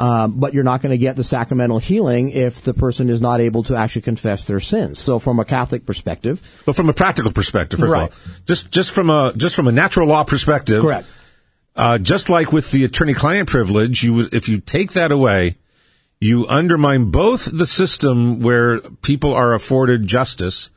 Um, 0.00 0.38
but 0.38 0.54
you're 0.54 0.62
not 0.64 0.80
going 0.80 0.90
to 0.92 0.98
get 0.98 1.16
the 1.16 1.24
sacramental 1.24 1.78
healing 1.80 2.30
if 2.30 2.62
the 2.62 2.72
person 2.72 3.08
is 3.10 3.20
not 3.20 3.40
able 3.40 3.64
to 3.64 3.74
actually 3.74 4.02
confess 4.02 4.44
their 4.44 4.60
sins. 4.60 5.00
So 5.00 5.18
from 5.18 5.40
a 5.40 5.44
Catholic 5.44 5.86
perspective, 5.86 6.40
But 6.64 6.76
from 6.76 6.88
a 6.88 6.92
practical 6.92 7.32
perspective, 7.32 7.80
first 7.80 7.92
Right. 7.92 8.02
of 8.12 8.12
all, 8.12 8.32
just 8.46 8.70
just 8.70 8.92
from 8.92 9.10
a 9.10 9.32
just 9.36 9.56
from 9.56 9.66
a 9.66 9.72
natural 9.72 10.06
law 10.06 10.22
perspective, 10.22 10.82
correct. 10.84 11.06
Uh, 11.74 11.98
just 11.98 12.28
like 12.28 12.52
with 12.52 12.70
the 12.70 12.84
attorney-client 12.84 13.48
privilege, 13.48 14.02
you 14.04 14.28
if 14.32 14.48
you 14.48 14.58
take 14.60 14.92
that 14.92 15.10
away, 15.10 15.56
you 16.20 16.46
undermine 16.48 17.10
both 17.10 17.48
the 17.52 17.66
system 17.66 18.40
where 18.40 18.80
people 19.02 19.32
are 19.34 19.52
afforded 19.54 20.06
justice, 20.06 20.70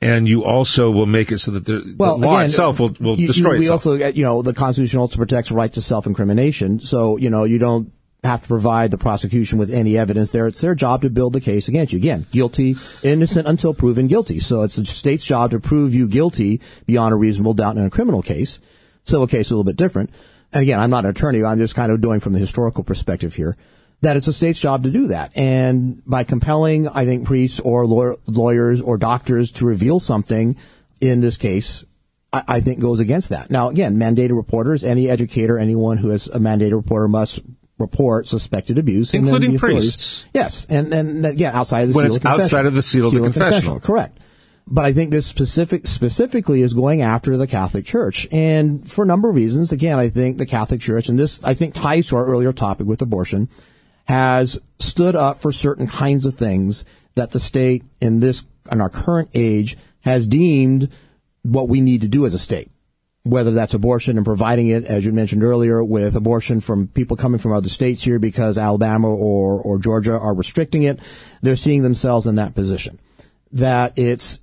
and 0.00 0.28
you 0.28 0.44
also 0.44 0.90
will 0.90 1.06
make 1.06 1.32
it 1.32 1.38
so 1.38 1.52
that 1.52 1.64
the, 1.64 1.72
Mm-hmm. 1.74 1.96
Well, 1.96 2.18
the 2.18 2.26
law 2.26 2.36
again, 2.36 2.46
itself 2.46 2.80
will, 2.80 2.94
will 3.00 3.18
you- 3.18 3.26
destroy 3.28 3.52
you, 3.52 3.58
we 3.60 3.64
itself. 3.66 3.86
also, 3.86 3.96
get, 3.98 4.16
you 4.16 4.24
know, 4.24 4.42
the 4.42 4.52
Constitution 4.54 4.98
also 5.00 5.16
protects 5.16 5.50
right 5.50 5.72
to 5.72 5.80
self-incrimination. 5.80 6.80
So, 6.80 7.16
you 7.18 7.30
know, 7.30 7.44
you 7.44 7.58
don't 7.58 7.92
have 8.24 8.42
to 8.42 8.48
provide 8.48 8.90
the 8.92 8.98
prosecution 8.98 9.58
with 9.58 9.70
any 9.70 9.98
evidence 9.98 10.30
there. 10.30 10.46
It's 10.46 10.60
their 10.60 10.76
job 10.76 11.02
to 11.02 11.10
build 11.10 11.32
the 11.32 11.40
case 11.40 11.66
against 11.66 11.92
you. 11.92 11.98
Again, 11.98 12.24
guilty, 12.30 12.76
innocent 13.02 13.48
until 13.48 13.74
proven 13.74 14.06
guilty. 14.06 14.38
So 14.38 14.62
it's 14.62 14.76
the 14.76 14.84
state's 14.84 15.24
job 15.24 15.50
to 15.50 15.60
prove 15.60 15.92
you 15.92 16.06
guilty 16.06 16.60
beyond 16.86 17.12
a 17.12 17.16
reasonable 17.16 17.54
doubt 17.54 17.76
in 17.76 17.84
a 17.84 17.90
criminal 17.90 18.22
case. 18.22 18.60
Civil 19.04 19.26
case 19.26 19.46
is 19.46 19.50
a 19.50 19.54
little 19.54 19.64
bit 19.64 19.76
different. 19.76 20.10
And 20.52 20.62
again, 20.62 20.78
I'm 20.78 20.90
not 20.90 21.04
an 21.04 21.10
attorney. 21.10 21.42
I'm 21.42 21.58
just 21.58 21.74
kind 21.74 21.90
of 21.90 22.00
doing 22.00 22.20
from 22.20 22.32
the 22.32 22.38
historical 22.38 22.84
perspective 22.84 23.34
here 23.34 23.56
that 24.02 24.16
it's 24.16 24.26
the 24.26 24.32
state's 24.32 24.58
job 24.58 24.84
to 24.84 24.90
do 24.90 25.08
that. 25.08 25.36
And 25.36 26.02
by 26.06 26.22
compelling, 26.24 26.88
I 26.88 27.04
think, 27.04 27.26
priests 27.26 27.58
or 27.58 27.86
law- 27.86 28.16
lawyers 28.26 28.80
or 28.80 28.98
doctors 28.98 29.50
to 29.52 29.66
reveal 29.66 29.98
something 29.98 30.56
in 31.00 31.20
this 31.20 31.36
case, 31.36 31.84
I, 32.32 32.42
I 32.46 32.60
think 32.60 32.80
goes 32.80 33.00
against 33.00 33.30
that. 33.30 33.50
Now, 33.50 33.68
again, 33.68 33.96
mandated 33.96 34.36
reporters, 34.36 34.84
any 34.84 35.08
educator, 35.08 35.58
anyone 35.58 35.98
who 35.98 36.10
is 36.10 36.28
a 36.28 36.38
mandated 36.38 36.74
reporter 36.74 37.08
must 37.08 37.40
report 37.78 38.28
suspected 38.28 38.78
abuse, 38.78 39.12
and 39.14 39.24
Including 39.24 39.54
the 39.54 39.58
priests. 39.58 40.24
Yes, 40.32 40.66
and 40.68 40.92
then 40.92 41.24
again, 41.24 41.54
outside 41.54 41.82
of 41.82 41.88
the 41.88 41.94
When 41.96 42.06
seal 42.06 42.16
it's 42.16 42.24
of 42.24 42.30
outside 42.30 42.66
of 42.66 42.74
the 42.74 42.82
seal 42.82 43.06
of 43.06 43.12
the 43.12 43.20
confessional. 43.20 43.80
correct. 43.80 44.18
But 44.66 44.84
I 44.84 44.92
think 44.92 45.10
this 45.10 45.26
specific 45.26 45.88
specifically 45.88 46.62
is 46.62 46.72
going 46.72 47.02
after 47.02 47.36
the 47.36 47.48
Catholic 47.48 47.84
Church, 47.84 48.28
and 48.30 48.88
for 48.88 49.02
a 49.02 49.06
number 49.06 49.28
of 49.28 49.34
reasons. 49.34 49.72
Again, 49.72 49.98
I 49.98 50.08
think 50.08 50.38
the 50.38 50.46
Catholic 50.46 50.80
Church, 50.80 51.08
and 51.08 51.18
this 51.18 51.42
I 51.42 51.54
think 51.54 51.74
ties 51.74 52.08
to 52.08 52.16
our 52.16 52.24
earlier 52.24 52.52
topic 52.52 52.86
with 52.86 53.02
abortion, 53.02 53.48
has 54.04 54.58
stood 54.78 55.16
up 55.16 55.42
for 55.42 55.50
certain 55.50 55.86
kinds 55.86 56.26
of 56.26 56.34
things 56.34 56.84
that 57.16 57.32
the 57.32 57.40
state 57.40 57.82
in 58.00 58.20
this 58.20 58.44
in 58.70 58.80
our 58.80 58.90
current 58.90 59.30
age 59.34 59.76
has 60.00 60.26
deemed 60.26 60.88
what 61.42 61.68
we 61.68 61.80
need 61.80 62.02
to 62.02 62.08
do 62.08 62.24
as 62.24 62.34
a 62.34 62.38
state. 62.38 62.70
Whether 63.24 63.52
that's 63.52 63.74
abortion 63.74 64.16
and 64.16 64.26
providing 64.26 64.68
it, 64.68 64.84
as 64.84 65.06
you 65.06 65.12
mentioned 65.12 65.44
earlier, 65.44 65.82
with 65.82 66.16
abortion 66.16 66.60
from 66.60 66.88
people 66.88 67.16
coming 67.16 67.38
from 67.38 67.52
other 67.52 67.68
states 67.68 68.02
here 68.02 68.18
because 68.18 68.58
Alabama 68.58 69.08
or, 69.08 69.60
or 69.60 69.78
Georgia 69.78 70.18
are 70.18 70.34
restricting 70.34 70.82
it, 70.82 70.98
they're 71.40 71.54
seeing 71.54 71.82
themselves 71.82 72.26
in 72.26 72.34
that 72.36 72.54
position. 72.54 72.98
That 73.52 73.96
it's 73.96 74.40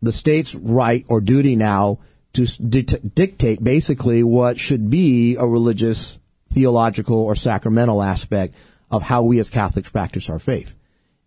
the 0.00 0.12
state's 0.12 0.54
right 0.54 1.04
or 1.08 1.20
duty 1.20 1.56
now 1.56 1.98
to 2.32 2.46
dictate 2.46 3.62
basically 3.62 4.22
what 4.22 4.58
should 4.58 4.88
be 4.88 5.36
a 5.36 5.46
religious 5.46 6.18
theological 6.50 7.18
or 7.18 7.34
sacramental 7.34 8.02
aspect 8.02 8.54
of 8.90 9.02
how 9.02 9.22
we 9.22 9.38
as 9.38 9.50
Catholics 9.50 9.90
practice 9.90 10.30
our 10.30 10.38
faith. 10.38 10.74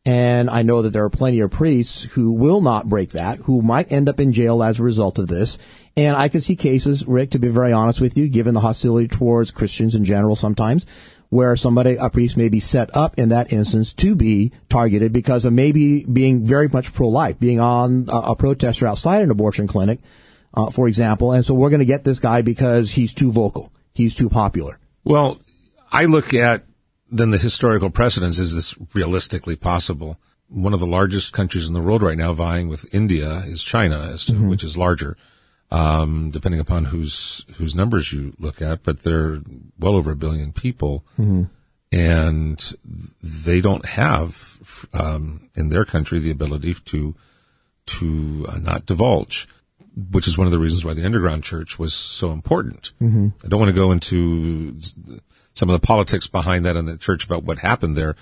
And 0.06 0.52
I 0.52 0.62
know 0.62 0.84
that 0.84 0.91
there 0.91 1.04
are 1.04 1.10
plenty 1.10 1.39
of 1.39 1.50
priests 1.50 2.04
who 2.04 2.32
will 2.32 2.62
not 2.62 2.88
break 2.88 3.12
that, 3.12 3.39
who 3.39 3.63
might 3.63 3.91
end 3.91 4.08
up 4.08 4.20
in 4.20 4.34
jail 4.34 4.62
as 4.62 4.80
a 4.80 4.84
result 4.84 5.18
of 5.18 5.28
this. 5.28 5.58
And 5.98 6.15
I 6.15 6.30
can 6.30 6.41
see 6.41 6.56
cases, 6.56 7.08
Rick, 7.08 7.32
to 7.32 7.39
be 7.39 7.48
very 7.48 7.74
honest 7.74 8.00
with 8.00 8.15
you, 8.15 8.30
given 8.30 8.54
the 8.54 8.60
hostility 8.60 9.08
towards 9.08 9.50
Christians 9.50 9.96
in 9.96 10.06
general 10.06 10.36
sometimes, 10.36 10.86
where 11.30 11.56
somebody, 11.56 11.96
a 11.96 12.10
priest 12.12 12.38
may 12.38 12.50
be 12.50 12.60
set 12.60 12.96
up 12.96 13.18
in 13.18 13.30
that 13.30 13.52
instance 13.52 13.94
to 13.96 14.13
be 14.15 14.52
targeted 14.70 15.12
because 15.12 15.44
of 15.44 15.54
maybe 15.54 16.04
being 16.04 16.44
very 16.44 16.68
much 16.68 16.94
pro-life, 16.94 17.39
being 17.39 17.60
on 17.60 18.06
a, 18.08 18.18
a 18.18 18.36
protester 18.36 18.86
outside 18.86 19.24
an 19.24 19.32
abortion 19.32 19.65
clinic, 19.68 20.02
uh, 20.54 20.70
for 20.70 20.88
example. 20.88 21.32
And 21.32 21.44
so 21.44 21.56
we're 21.56 21.72
going 21.72 21.80
to 21.80 21.86
get 21.86 22.04
this 22.04 22.20
guy 22.20 22.44
because 22.44 22.91
he's 22.91 23.13
too 23.13 23.32
vocal. 23.32 23.72
He's 23.94 24.13
too 24.13 24.30
popular. 24.30 24.78
Well, 25.04 25.39
I 25.91 26.06
look 26.06 26.36
at 26.36 26.63
then 27.17 27.32
the 27.32 27.38
historical 27.38 27.89
precedence. 27.89 28.39
Is 28.39 28.56
this 28.56 28.75
realistically 28.93 29.56
possible? 29.56 30.17
One 30.47 30.73
of 30.73 30.80
the 30.80 30.86
largest 30.88 31.34
countries 31.34 31.67
in 31.67 31.73
the 31.73 31.82
world 31.82 32.04
right 32.04 32.17
now, 32.17 32.34
vying 32.34 32.67
with 32.69 32.93
India, 32.93 33.39
is 33.45 33.63
China, 33.63 33.99
as 34.13 34.25
to 34.25 34.34
Mm-hmm. 34.34 34.49
which 34.49 34.63
is 34.63 34.78
larger, 34.78 35.17
um, 35.71 36.30
depending 36.32 36.60
upon 36.62 36.86
whose 36.86 37.45
whose 37.58 37.75
numbers 37.75 38.13
you 38.13 38.34
look 38.39 38.62
at. 38.62 38.84
But 38.84 39.04
they're 39.04 39.39
well 39.80 39.95
over 39.95 40.12
a 40.12 40.15
billion 40.15 40.51
people, 40.51 41.04
Mm-hmm. 41.17 41.43
and 41.91 42.73
they 43.23 43.62
don't 43.62 43.86
have 43.86 44.88
um, 44.93 45.49
in 45.56 45.69
their 45.69 45.86
country 45.86 46.19
the 46.19 46.32
ability 46.32 46.73
to 46.86 47.15
to 47.88 48.45
uh, 48.49 48.58
not 48.58 48.86
divulge 48.86 49.47
which 50.12 50.28
is 50.28 50.38
one 50.38 50.45
of 50.45 50.51
the 50.51 50.60
reasons 50.60 50.84
why 50.84 50.93
the 50.93 51.06
underground 51.06 51.41
church 51.41 51.80
was 51.80 51.93
so 51.93 52.32
important. 52.32 52.91
Mm-hmm. 53.01 53.28
I 53.45 53.47
don't 53.47 53.62
want 53.62 53.69
to 53.69 53.82
go 53.82 53.93
into 53.93 54.78
some 55.56 55.70
of 55.70 55.80
the 55.80 55.86
politics 55.86 56.28
behind 56.28 56.65
that 56.65 56.78
in 56.78 56.86
the 56.86 56.98
church 56.98 57.26
about 57.26 57.44
what 57.44 57.60
happened 57.60 57.98
there, 57.98 58.15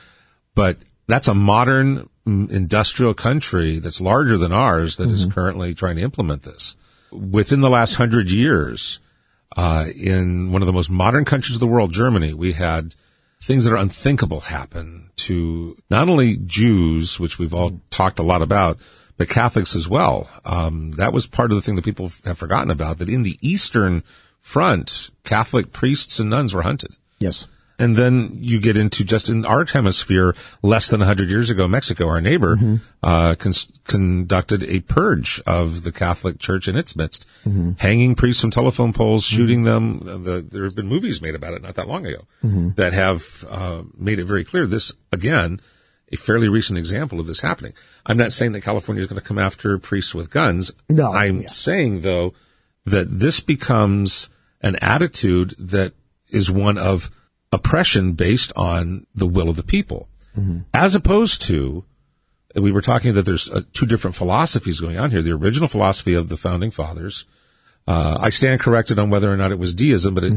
but 0.56 0.78
that's 1.08 1.28
a 1.28 1.34
modern 1.34 2.10
mm, 2.26 2.50
industrial 2.50 3.14
country 3.14 3.80
that's 3.80 4.00
larger 4.00 4.38
than 4.38 4.54
ours 4.54 4.98
that 4.98 5.10
is 5.10 5.26
currently 5.26 5.74
trying 5.74 5.98
to 5.98 6.02
implement 6.02 6.44
this. 6.44 6.76
Within 7.12 7.62
the 7.62 7.70
last 7.70 7.96
hundred 7.96 8.32
years, 8.32 9.00
uh, 9.58 9.86
in 9.96 10.52
one 10.52 10.62
of 10.62 10.66
the 10.66 10.74
most 10.74 10.90
modern 10.90 11.26
countries 11.26 11.56
of 11.56 11.60
the 11.60 11.68
world, 11.68 11.92
Germany, 11.92 12.34
we 12.34 12.54
had 12.54 12.96
things 13.42 13.66
that 13.66 13.74
are 13.74 13.78
unthinkable 13.78 14.40
happen 14.42 15.10
to 15.18 15.76
not 15.90 16.08
only 16.08 16.38
Jews, 16.38 17.20
which 17.20 17.38
we've 17.38 17.54
all 17.54 17.82
talked 17.90 18.20
a 18.20 18.24
lot 18.24 18.42
about, 18.42 18.80
but 19.18 19.30
Catholics 19.30 19.76
as 19.76 19.88
well. 19.88 20.30
Um, 20.46 20.92
that 20.94 21.14
was 21.14 21.28
part 21.28 21.52
of 21.52 21.56
the 21.56 21.62
thing 21.62 21.76
that 21.76 21.86
people 21.86 22.12
have 22.26 22.38
forgotten 22.38 22.72
about, 22.72 22.98
that 23.00 23.10
in 23.10 23.24
the 23.24 23.38
Eastern 23.42 24.04
Front, 24.40 25.12
Catholic 25.24 25.72
priests 25.72 26.20
and 26.20 26.30
nuns 26.30 26.54
were 26.54 26.64
hunted. 26.64 26.96
Yes. 27.24 27.48
And 27.80 27.96
then 27.96 28.38
you 28.40 28.60
get 28.60 28.78
into 28.78 29.04
just 29.04 29.30
in 29.30 29.46
our 29.46 29.66
hemisphere, 29.66 30.36
less 30.62 30.90
than 30.90 31.00
100 31.00 31.30
years 31.30 31.50
ago, 31.50 31.68
Mexico, 31.68 32.08
our 32.08 32.22
neighbor, 32.22 32.56
mm-hmm. 32.56 32.76
uh, 33.02 33.36
cons- 33.36 33.72
conducted 33.86 34.64
a 34.64 34.82
purge 34.82 35.42
of 35.48 35.84
the 35.84 35.92
Catholic 35.92 36.38
Church 36.40 36.68
in 36.68 36.76
its 36.76 36.96
midst, 36.96 37.26
mm-hmm. 37.46 37.72
hanging 37.78 38.14
priests 38.14 38.42
from 38.42 38.52
telephone 38.52 38.94
poles, 38.94 39.26
mm-hmm. 39.26 39.36
shooting 39.36 39.64
them. 39.64 40.08
Uh, 40.08 40.18
the, 40.18 40.42
there 40.42 40.66
have 40.66 40.76
been 40.76 40.88
movies 40.88 41.22
made 41.22 41.34
about 41.34 41.54
it 41.54 41.64
not 41.64 41.76
that 41.76 41.88
long 41.88 42.06
ago 42.06 42.26
that 42.76 42.94
have 42.94 43.44
uh, 43.50 43.82
made 43.98 44.20
it 44.20 44.26
very 44.26 44.44
clear. 44.44 44.68
This, 44.68 44.92
again, 45.12 45.60
a 46.12 46.16
fairly 46.16 46.48
recent 46.48 46.78
example 46.78 47.20
of 47.20 47.26
this 47.26 47.42
happening. 47.42 47.74
I'm 48.06 48.18
not 48.18 48.34
saying 48.34 48.52
that 48.52 48.62
California 48.62 49.02
is 49.02 49.08
going 49.08 49.20
to 49.20 49.28
come 49.28 49.40
after 49.40 49.80
priests 49.80 50.14
with 50.14 50.30
guns. 50.30 50.72
No, 50.90 51.12
I'm 51.12 51.42
yeah. 51.42 51.48
saying, 51.48 52.02
though, 52.02 52.36
that 52.86 53.10
this 53.10 53.40
becomes 53.40 54.30
an 54.62 54.76
attitude 54.78 55.56
that 55.58 55.94
is 56.34 56.50
one 56.52 56.78
of 56.78 57.10
oppression 57.52 58.14
based 58.14 58.52
on 58.56 59.06
the 59.14 59.28
will 59.28 59.50
of 59.50 59.56
the 59.56 59.64
people, 59.64 60.10
as 60.74 60.96
opposed 60.96 61.42
to 61.44 61.86
we 62.56 62.72
were 62.72 62.82
talking 62.82 63.14
that 63.14 63.26
there's 63.26 63.50
uh, 63.50 63.62
two 63.74 63.86
different 63.86 64.16
philosophies 64.16 64.80
going 64.80 65.00
on 65.00 65.12
here. 65.12 65.22
The 65.22 65.32
original 65.32 65.68
philosophy 65.68 66.14
of 66.14 66.30
the 66.30 66.38
founding 66.38 66.72
fathers. 66.72 67.26
Uh, 67.88 68.18
I 68.20 68.30
stand 68.30 68.62
corrected 68.62 69.00
on 69.00 69.10
whether 69.10 69.32
or 69.32 69.38
not 69.38 69.52
it 69.52 69.60
was 69.60 69.74
deism, 69.74 70.14
but 70.14 70.24
it, 70.24 70.34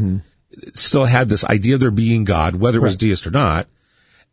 it 0.50 0.78
still 0.78 1.04
had 1.04 1.28
this 1.28 1.44
idea 1.44 1.74
of 1.74 1.80
there 1.80 1.90
being 1.90 2.24
God, 2.24 2.56
whether 2.56 2.78
it 2.78 2.82
was 2.82 2.96
deist 2.96 3.26
or 3.26 3.30
not, 3.30 3.68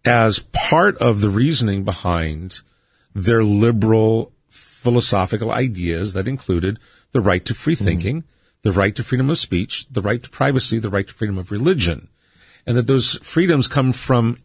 as 0.06 0.40
part 0.40 0.98
of 0.98 1.22
the 1.22 1.30
reasoning 1.30 1.84
behind 1.84 2.62
their 3.14 3.44
liberal 3.44 4.32
philosophical 4.50 5.52
ideas 5.52 6.14
that 6.14 6.28
included 6.28 6.80
the 7.12 7.22
right 7.22 7.46
to 7.46 7.54
free 7.54 7.76
thinking, 7.76 8.24
the 8.64 8.72
right 8.72 8.96
to 8.96 9.04
freedom 9.04 9.30
of 9.30 9.38
speech, 9.38 9.88
the 9.90 10.02
right 10.02 10.24
to 10.24 10.30
privacy, 10.30 10.80
the 10.80 10.90
right 10.90 11.08
to 11.08 11.14
freedom 11.14 11.38
of 11.38 11.52
religion, 11.52 12.08
and 12.66 12.76
that 12.78 12.88
those 12.88 13.18
freedoms 13.20 13.68
come 13.68 13.94
from 13.94 14.38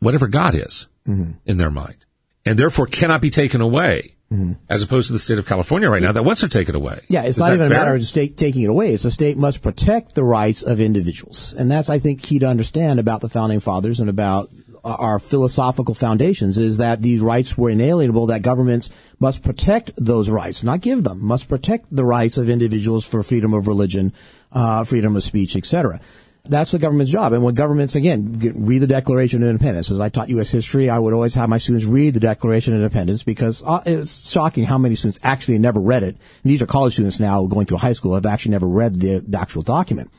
whatever 0.00 0.26
God 0.26 0.54
is 0.54 0.88
mm-hmm. 1.08 1.32
in 1.46 1.56
their 1.56 1.70
mind, 1.70 2.04
and 2.44 2.58
therefore 2.58 2.86
cannot 2.86 3.20
be 3.20 3.30
taken 3.30 3.60
away, 3.60 4.16
mm-hmm. 4.32 4.54
as 4.68 4.82
opposed 4.82 5.06
to 5.06 5.12
the 5.12 5.18
state 5.20 5.38
of 5.38 5.46
California 5.46 5.88
right 5.88 6.02
now 6.02 6.10
that 6.10 6.24
wants 6.24 6.40
to 6.40 6.48
take 6.48 6.68
it 6.68 6.74
away. 6.74 7.00
Yeah, 7.08 7.22
it's 7.22 7.36
Is 7.36 7.38
not 7.38 7.52
even 7.52 7.68
fair? 7.68 7.76
a 7.76 7.80
matter 7.80 7.94
of 7.94 8.00
the 8.00 8.06
state 8.06 8.36
taking 8.36 8.62
it 8.62 8.70
away. 8.70 8.92
It's 8.92 9.04
the 9.04 9.12
state 9.12 9.36
must 9.36 9.62
protect 9.62 10.16
the 10.16 10.24
rights 10.24 10.62
of 10.62 10.80
individuals. 10.80 11.54
And 11.56 11.70
that's, 11.70 11.88
I 11.88 12.00
think, 12.00 12.20
key 12.22 12.40
to 12.40 12.46
understand 12.48 12.98
about 12.98 13.20
the 13.20 13.28
founding 13.28 13.60
fathers 13.60 14.00
and 14.00 14.10
about 14.10 14.50
our 14.84 15.18
philosophical 15.18 15.94
foundations 15.94 16.58
is 16.58 16.78
that 16.78 17.02
these 17.02 17.20
rights 17.20 17.56
were 17.56 17.70
inalienable, 17.70 18.26
that 18.26 18.42
governments 18.42 18.90
must 19.20 19.42
protect 19.42 19.92
those 19.96 20.28
rights, 20.28 20.64
not 20.64 20.80
give 20.80 21.04
them, 21.04 21.24
must 21.24 21.48
protect 21.48 21.86
the 21.94 22.04
rights 22.04 22.36
of 22.36 22.48
individuals 22.48 23.04
for 23.04 23.22
freedom 23.22 23.54
of 23.54 23.68
religion, 23.68 24.12
uh, 24.52 24.82
freedom 24.84 25.14
of 25.14 25.22
speech, 25.22 25.54
etc. 25.56 26.00
That's 26.44 26.72
the 26.72 26.80
government's 26.80 27.12
job. 27.12 27.32
And 27.32 27.44
when 27.44 27.54
governments, 27.54 27.94
again, 27.94 28.40
read 28.56 28.80
the 28.80 28.88
Declaration 28.88 29.44
of 29.44 29.48
Independence. 29.48 29.92
As 29.92 30.00
I 30.00 30.08
taught 30.08 30.28
U.S. 30.30 30.50
history, 30.50 30.90
I 30.90 30.98
would 30.98 31.14
always 31.14 31.34
have 31.34 31.48
my 31.48 31.58
students 31.58 31.86
read 31.86 32.14
the 32.14 32.20
Declaration 32.20 32.74
of 32.74 32.80
Independence 32.80 33.22
because 33.22 33.62
uh, 33.64 33.80
it's 33.86 34.28
shocking 34.28 34.64
how 34.64 34.76
many 34.76 34.96
students 34.96 35.20
actually 35.22 35.58
never 35.58 35.78
read 35.78 36.02
it. 36.02 36.16
And 36.42 36.50
these 36.50 36.60
are 36.60 36.66
college 36.66 36.94
students 36.94 37.20
now 37.20 37.46
going 37.46 37.66
through 37.66 37.78
high 37.78 37.92
school 37.92 38.16
have 38.16 38.26
actually 38.26 38.52
never 38.52 38.66
read 38.66 38.98
the, 38.98 39.20
the 39.20 39.38
actual 39.38 39.62
document. 39.62 40.10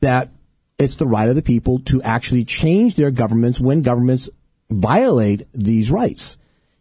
That 0.00 0.28
it's 0.78 0.96
the 0.96 1.06
right 1.06 1.28
of 1.28 1.36
the 1.36 1.42
people 1.42 1.78
to 1.80 2.02
actually 2.02 2.44
change 2.44 2.96
their 2.96 3.10
governments 3.10 3.60
when 3.60 3.82
governments 3.82 4.28
violate 4.70 5.46
these 5.52 5.90
rights. 5.90 6.36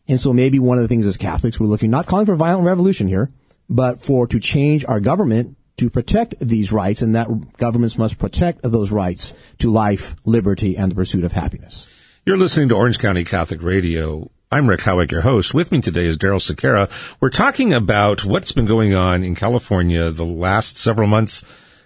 And 0.08 0.20
so 0.20 0.34
maybe 0.34 0.60
one 0.60 0.78
of 0.78 0.84
the 0.84 0.88
things 0.88 1.06
as 1.06 1.18
Catholics 1.18 1.60
we're 1.60 1.68
looking, 1.68 1.92
not 1.92 2.08
calling 2.08 2.26
for 2.26 2.36
violent 2.36 2.66
revolution 2.66 3.08
here, 3.08 3.30
but 3.70 4.04
for 4.04 4.28
to 4.28 4.40
change 4.40 4.84
our 4.86 5.00
government 5.00 5.58
to 5.78 5.90
protect 5.90 6.36
these 6.40 6.72
rights 6.72 7.02
and 7.02 7.16
that 7.16 7.28
governments 7.58 7.98
must 7.98 8.18
protect 8.18 8.62
those 8.64 8.92
rights 8.92 9.34
to 9.60 9.72
life, 9.72 10.16
liberty, 10.26 10.76
and 10.78 10.92
the 10.92 10.96
pursuit 10.96 11.24
of 11.24 11.32
happiness. 11.32 11.88
You're 12.26 12.38
listening 12.38 12.70
to 12.70 12.76
Orange 12.76 13.00
County 13.00 13.24
Catholic 13.24 13.62
Radio. 13.62 14.30
I'm 14.52 14.70
Rick 14.70 14.82
Howick, 14.82 15.12
your 15.12 15.22
host. 15.22 15.54
With 15.54 15.72
me 15.72 15.82
today 15.82 16.06
is 16.06 16.18
Daryl 16.18 16.40
Sequeira. 16.40 16.92
We're 17.20 17.30
talking 17.30 17.74
about 17.74 18.24
what's 18.24 18.52
been 18.52 18.66
going 18.66 18.94
on 18.94 19.24
in 19.24 19.36
California 19.36 20.12
the 20.12 20.26
last 20.26 20.78
several 20.78 21.08
months, 21.08 21.44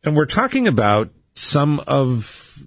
And 0.05 0.15
we're 0.15 0.27
talking 0.27 0.69
about 0.69 1.11
some 1.35 1.81
of 1.87 2.59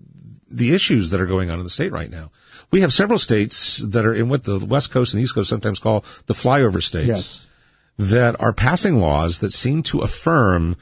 the 0.49 0.73
issues 0.73 1.11
that 1.11 1.21
are 1.21 1.27
going 1.27 1.51
on 1.51 1.59
in 1.59 1.63
the 1.63 1.69
state 1.69 1.91
right 1.91 2.09
now. 2.09 2.31
We 2.71 2.82
have 2.82 2.93
several 2.93 3.19
states 3.19 3.77
that 3.77 4.05
are 4.05 4.13
in 4.13 4.29
what 4.29 4.43
the 4.43 4.60
West 4.60 4.91
Coast 4.91 5.13
and 5.13 5.21
East 5.23 5.34
Coast 5.36 5.49
sometimes 5.49 5.79
call 5.79 6.03
the 6.27 6.34
flyover 6.34 6.82
states 6.84 7.08
Yes. 7.08 7.45
that 7.97 8.39
are 8.39 8.53
passing 8.53 8.99
laws 8.99 9.39
that 9.39 9.53
seem 9.53 9.82
to 9.84 9.99
affirm 10.01 10.75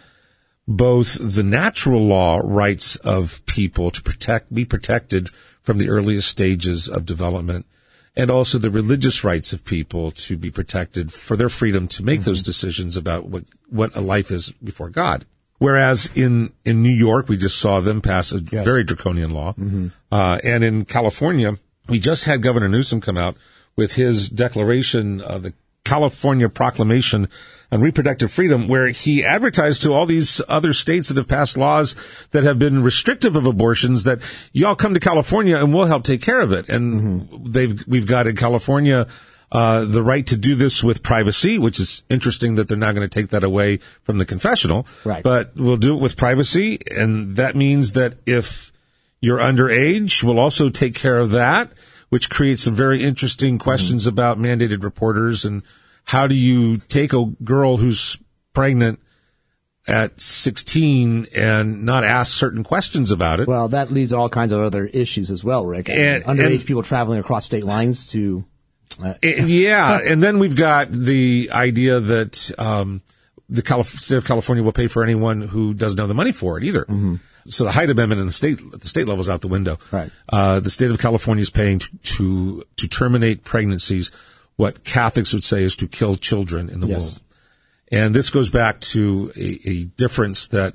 both 0.68 1.18
the 1.22 1.44
natural 1.44 2.06
law 2.06 2.42
rights 2.44 2.98
of 2.98 3.42
people 3.46 3.90
to 3.92 4.02
protect, 4.04 4.54
be 4.54 4.66
protected 4.66 5.30
from 5.64 5.78
the 5.78 5.90
earliest 5.90 6.28
stages 6.28 6.90
of 6.90 7.06
development 7.06 7.66
and 8.18 8.30
also 8.30 8.58
the 8.58 8.70
religious 8.72 9.24
rights 9.24 9.54
of 9.54 9.64
people 9.64 10.12
to 10.12 10.36
be 10.36 10.50
protected 10.52 11.14
for 11.14 11.38
their 11.38 11.50
freedom 11.50 11.88
to 11.88 12.04
make 12.04 12.22
those 12.22 12.42
decisions 12.44 12.98
about 12.98 13.26
what, 13.28 13.44
what 13.70 13.96
a 13.96 14.02
life 14.02 14.32
is 14.32 14.52
before 14.64 14.90
God. 14.90 15.26
Whereas 15.60 16.10
in, 16.16 16.52
in 16.66 16.84
New 16.84 16.92
York, 16.92 17.30
we 17.30 17.38
just 17.38 17.58
saw 17.60 17.80
them 17.80 18.02
pass 18.02 18.32
a 18.32 18.40
very 18.40 18.84
draconian 18.84 19.32
law. 19.32 19.56
Uh, 20.12 20.40
and 20.44 20.64
in 20.64 20.86
California, 20.86 21.58
we 21.88 22.00
just 22.00 22.26
had 22.26 22.42
Governor 22.42 22.68
Newsom 22.68 23.02
come 23.02 23.18
out 23.18 23.38
with 23.76 23.94
his 23.94 24.30
declaration, 24.30 25.22
uh, 25.22 25.38
the 25.38 25.54
California 25.84 26.50
Proclamation 26.50 27.30
on 27.72 27.82
Reproductive 27.82 28.32
Freedom, 28.32 28.68
where 28.68 28.88
he 28.90 29.24
advertised 29.24 29.84
to 29.84 29.94
all 29.94 30.06
these 30.06 30.42
other 30.50 30.74
states 30.74 31.08
that 31.08 31.18
have 31.18 31.28
passed 31.28 31.58
laws 31.58 31.96
that 32.32 32.44
have 32.44 32.60
been 32.60 32.84
restrictive 32.84 33.36
of 33.36 33.46
abortions 33.46 34.04
that 34.04 34.20
y'all 34.52 34.76
come 34.76 34.94
to 34.94 35.00
California 35.00 35.58
and 35.58 35.74
we'll 35.74 35.86
help 35.86 36.04
take 36.04 36.22
care 36.22 36.42
of 36.42 36.52
it. 36.52 36.68
And 36.70 37.54
they've, 37.54 37.86
we've 37.88 38.08
got 38.08 38.28
in 38.28 38.36
California, 38.36 39.08
uh, 39.50 39.86
the 39.86 40.04
right 40.04 40.28
to 40.28 40.36
do 40.36 40.56
this 40.56 40.84
with 40.84 41.02
privacy, 41.04 41.58
which 41.58 41.80
is 41.80 42.04
interesting 42.10 42.56
that 42.56 42.68
they're 42.68 42.78
not 42.78 42.96
going 42.96 43.08
to 43.08 43.22
take 43.22 43.30
that 43.30 43.46
away 43.46 43.80
from 44.04 44.18
the 44.18 44.26
confessional. 44.26 44.86
Right. 45.06 45.24
But 45.24 45.56
we'll 45.56 45.78
do 45.78 45.96
it 45.96 46.02
with 46.02 46.18
privacy. 46.18 46.80
And 46.92 47.38
that 47.38 47.56
means 47.56 47.94
that 47.94 48.16
if 48.26 48.74
you're 49.20 49.40
underage, 49.40 50.24
we'll 50.24 50.40
also 50.40 50.70
take 50.70 50.96
care 50.96 51.18
of 51.18 51.32
that, 51.32 51.72
which 52.10 52.30
creates 52.30 52.64
some 52.64 52.76
very 52.76 53.04
interesting 53.04 53.58
questions 53.58 54.04
mm-hmm. 54.04 54.10
about 54.10 54.38
mandated 54.38 54.84
reporters 54.84 55.46
and 55.46 55.64
how 56.04 56.28
do 56.28 56.36
you 56.36 56.78
take 56.78 57.14
a 57.14 57.26
girl 57.44 57.78
who's 57.78 58.18
pregnant 58.54 59.00
at 59.88 60.20
16 60.20 61.28
and 61.36 61.86
not 61.86 62.04
ask 62.04 62.34
certain 62.34 62.64
questions 62.64 63.12
about 63.12 63.40
it. 63.40 63.48
Well, 63.48 63.70
that 63.70 63.92
leads 63.92 64.12
to 64.12 64.18
all 64.18 64.30
kinds 64.30 64.52
of 64.52 64.62
other 64.62 64.86
issues 64.86 65.32
as 65.32 65.44
well, 65.44 65.66
Rick. 65.66 65.90
I 65.90 65.94
mean, 65.94 66.02
And- 66.02 66.24
underage 66.26 66.56
and- 66.58 66.66
people 66.66 66.84
traveling 66.84 67.20
across 67.20 67.46
state 67.46 67.64
lines 67.64 68.08
to. 68.08 68.46
And- 69.22 69.50
yeah, 69.50 70.00
and 70.04 70.22
then 70.24 70.40
we've 70.40 70.56
got 70.56 70.92
the 70.92 71.50
idea 71.54 72.00
that 72.00 72.52
um, 72.58 73.02
the 73.50 73.62
Calif- 73.62 74.00
state 74.00 74.18
of 74.18 74.26
California 74.26 74.64
will 74.64 74.74
pay 74.74 74.88
for 74.88 75.04
anyone 75.04 75.42
who 75.42 75.74
doesn't 75.74 76.00
have 76.00 76.08
the 76.08 76.14
money 76.14 76.32
for 76.32 76.58
it 76.58 76.64
either. 76.64 76.84
Mm-hmm. 76.84 77.16
So 77.48 77.64
the 77.64 77.72
Hyde 77.72 77.90
Amendment 77.90 78.20
in 78.22 78.28
the 78.28 78.34
state 78.34 78.60
at 78.74 78.82
the 78.82 78.88
state 78.88 79.08
level 79.08 79.22
is 79.22 79.30
out 79.30 79.42
the 79.42 79.48
window. 79.48 79.80
Right. 79.92 80.12
Uh, 80.30 80.60
the 80.60 80.70
state 80.70 80.92
of 80.92 81.00
California 81.00 81.42
is 81.42 81.50
paying 81.50 81.80
to, 81.80 81.88
to 82.04 82.64
to 82.78 82.88
terminate 82.88 83.44
pregnancies. 83.44 84.12
What 84.58 84.84
Catholics 84.84 85.34
would 85.34 85.44
say 85.44 85.64
is 85.64 85.76
to 85.78 85.88
kill 85.88 86.16
children 86.18 86.70
in 86.70 86.80
the 86.80 86.88
Yes. 86.88 87.14
womb. 87.14 87.22
And 87.90 88.16
this 88.16 88.30
goes 88.30 88.50
back 88.50 88.82
to 88.82 89.32
a, 89.38 89.70
a 89.70 89.84
difference 89.86 90.48
that 90.50 90.74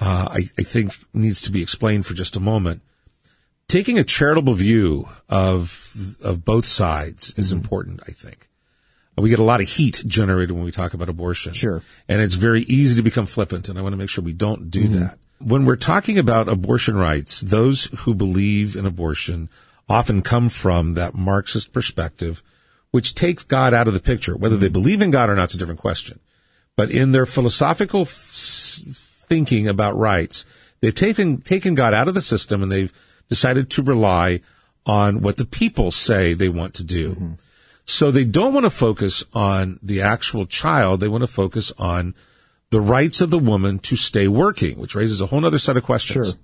uh, 0.00 0.28
I, 0.30 0.40
I 0.58 0.62
think 0.62 0.94
needs 1.12 1.42
to 1.42 1.52
be 1.52 1.60
explained 1.60 2.06
for 2.06 2.14
just 2.14 2.36
a 2.36 2.40
moment. 2.40 2.80
Taking 3.66 3.98
a 3.98 4.04
charitable 4.04 4.54
view 4.54 5.08
of 5.28 5.92
of 6.22 6.44
both 6.44 6.64
sides 6.64 7.34
is 7.36 7.48
Mm-hmm. 7.48 7.56
important. 7.60 8.00
I 8.08 8.12
think 8.12 8.48
we 9.18 9.28
get 9.30 9.40
a 9.40 9.42
lot 9.42 9.60
of 9.60 9.68
heat 9.68 10.02
generated 10.06 10.52
when 10.52 10.64
we 10.64 10.70
talk 10.70 10.94
about 10.94 11.08
abortion. 11.08 11.52
Sure. 11.52 11.82
and 12.08 12.22
it's 12.22 12.34
very 12.34 12.62
easy 12.62 12.94
to 12.96 13.02
become 13.02 13.26
flippant, 13.26 13.68
and 13.68 13.76
I 13.78 13.82
want 13.82 13.92
to 13.92 13.96
make 13.98 14.08
sure 14.08 14.22
we 14.24 14.32
don't 14.32 14.70
do 14.70 14.84
Mm-hmm. 14.84 15.00
that. 15.00 15.18
When 15.40 15.64
we're 15.64 15.76
talking 15.76 16.18
about 16.18 16.48
abortion 16.48 16.96
rights, 16.96 17.40
those 17.40 17.86
who 17.98 18.14
believe 18.14 18.76
in 18.76 18.86
abortion 18.86 19.48
often 19.88 20.22
come 20.22 20.48
from 20.48 20.94
that 20.94 21.14
Marxist 21.14 21.72
perspective, 21.72 22.42
which 22.90 23.14
takes 23.14 23.42
God 23.44 23.72
out 23.74 23.88
of 23.88 23.94
the 23.94 24.00
picture. 24.00 24.36
Whether 24.36 24.56
they 24.56 24.68
believe 24.68 25.00
in 25.02 25.10
God 25.10 25.30
or 25.30 25.36
not 25.36 25.50
is 25.50 25.54
a 25.54 25.58
different 25.58 25.80
question. 25.80 26.20
But 26.76 26.90
in 26.90 27.12
their 27.12 27.26
philosophical 27.26 28.02
f- 28.02 28.12
thinking 28.12 29.68
about 29.68 29.96
rights, 29.96 30.44
they've 30.80 30.94
taken, 30.94 31.40
taken 31.40 31.74
God 31.74 31.94
out 31.94 32.08
of 32.08 32.14
the 32.14 32.22
system 32.22 32.62
and 32.62 32.70
they've 32.70 32.92
decided 33.28 33.70
to 33.70 33.82
rely 33.82 34.40
on 34.86 35.20
what 35.20 35.36
the 35.36 35.44
people 35.44 35.90
say 35.90 36.34
they 36.34 36.48
want 36.48 36.74
to 36.74 36.84
do. 36.84 37.10
Mm-hmm. 37.10 37.32
So 37.84 38.10
they 38.10 38.24
don't 38.24 38.52
want 38.52 38.64
to 38.64 38.70
focus 38.70 39.24
on 39.32 39.78
the 39.82 40.02
actual 40.02 40.46
child. 40.46 41.00
They 41.00 41.08
want 41.08 41.22
to 41.22 41.26
focus 41.26 41.72
on 41.78 42.14
the 42.70 42.80
rights 42.80 43.20
of 43.20 43.30
the 43.30 43.38
woman 43.38 43.78
to 43.80 43.96
stay 43.96 44.28
working, 44.28 44.78
which 44.78 44.94
raises 44.94 45.20
a 45.20 45.26
whole 45.26 45.44
other 45.44 45.58
set 45.58 45.76
of 45.76 45.84
questions. 45.84 46.28
Sure. 46.28 46.38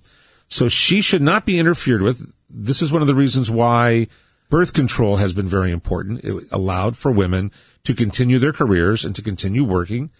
So 0.47 0.67
she 0.67 1.01
should 1.01 1.21
not 1.21 1.45
be 1.45 1.59
interfered 1.59 2.01
with. 2.01 2.31
This 2.49 2.81
is 2.81 2.91
one 2.91 3.01
of 3.01 3.07
the 3.07 3.15
reasons 3.15 3.49
why 3.49 4.07
birth 4.49 4.73
control 4.73 5.17
has 5.17 5.33
been 5.33 5.47
very 5.47 5.71
important. 5.71 6.23
It 6.23 6.47
allowed 6.51 6.97
for 6.97 7.11
women 7.11 7.51
to 7.83 7.93
continue 7.93 8.39
their 8.39 8.53
careers 8.53 9.05
and 9.05 9.15
to 9.15 9.21
continue 9.21 9.63
working. 9.63 10.11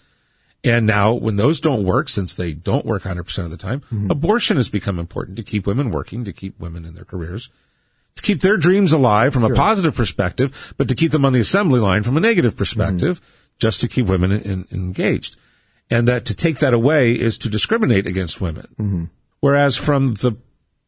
And 0.63 0.87
now 0.87 1.13
when 1.13 1.35
those 1.35 1.61
don't 1.61 1.83
work, 1.83 2.09
since 2.09 2.33
they 2.33 2.53
don't 2.53 2.85
work 2.85 3.03
100% 3.03 3.37
of 3.39 3.51
the 3.51 3.57
time, 3.57 3.81
mm-hmm. 3.81 4.09
abortion 4.09 4.57
has 4.57 4.67
become 4.67 4.97
important 4.97 5.37
to 5.37 5.43
keep 5.43 5.67
women 5.67 5.91
working, 5.91 6.25
to 6.25 6.33
keep 6.33 6.59
women 6.59 6.85
in 6.85 6.95
their 6.95 7.05
careers, 7.05 7.49
to 8.15 8.21
keep 8.23 8.41
their 8.41 8.57
dreams 8.57 8.91
alive 8.91 9.31
from 9.31 9.43
a 9.43 9.53
positive 9.53 9.93
perspective, 9.93 10.73
but 10.77 10.87
to 10.87 10.95
keep 10.95 11.11
them 11.11 11.25
on 11.25 11.33
the 11.33 11.39
assembly 11.39 11.79
line 11.79 12.01
from 12.01 12.17
a 12.17 12.21
negative 12.21 12.55
perspective, 12.55 13.19
mm-hmm. 13.19 13.55
just 13.59 13.81
to 13.81 13.87
keep 13.87 14.07
women 14.07 14.31
in, 14.31 14.65
engaged. 14.71 15.35
And 15.89 16.07
that 16.07 16.25
to 16.25 16.33
take 16.33 16.59
that 16.59 16.73
away 16.73 17.13
is 17.13 17.37
to 17.39 17.49
discriminate 17.49 18.07
against 18.07 18.41
women. 18.41 18.67
Mm-hmm. 18.79 19.03
Whereas 19.39 19.77
from 19.77 20.15
the 20.15 20.37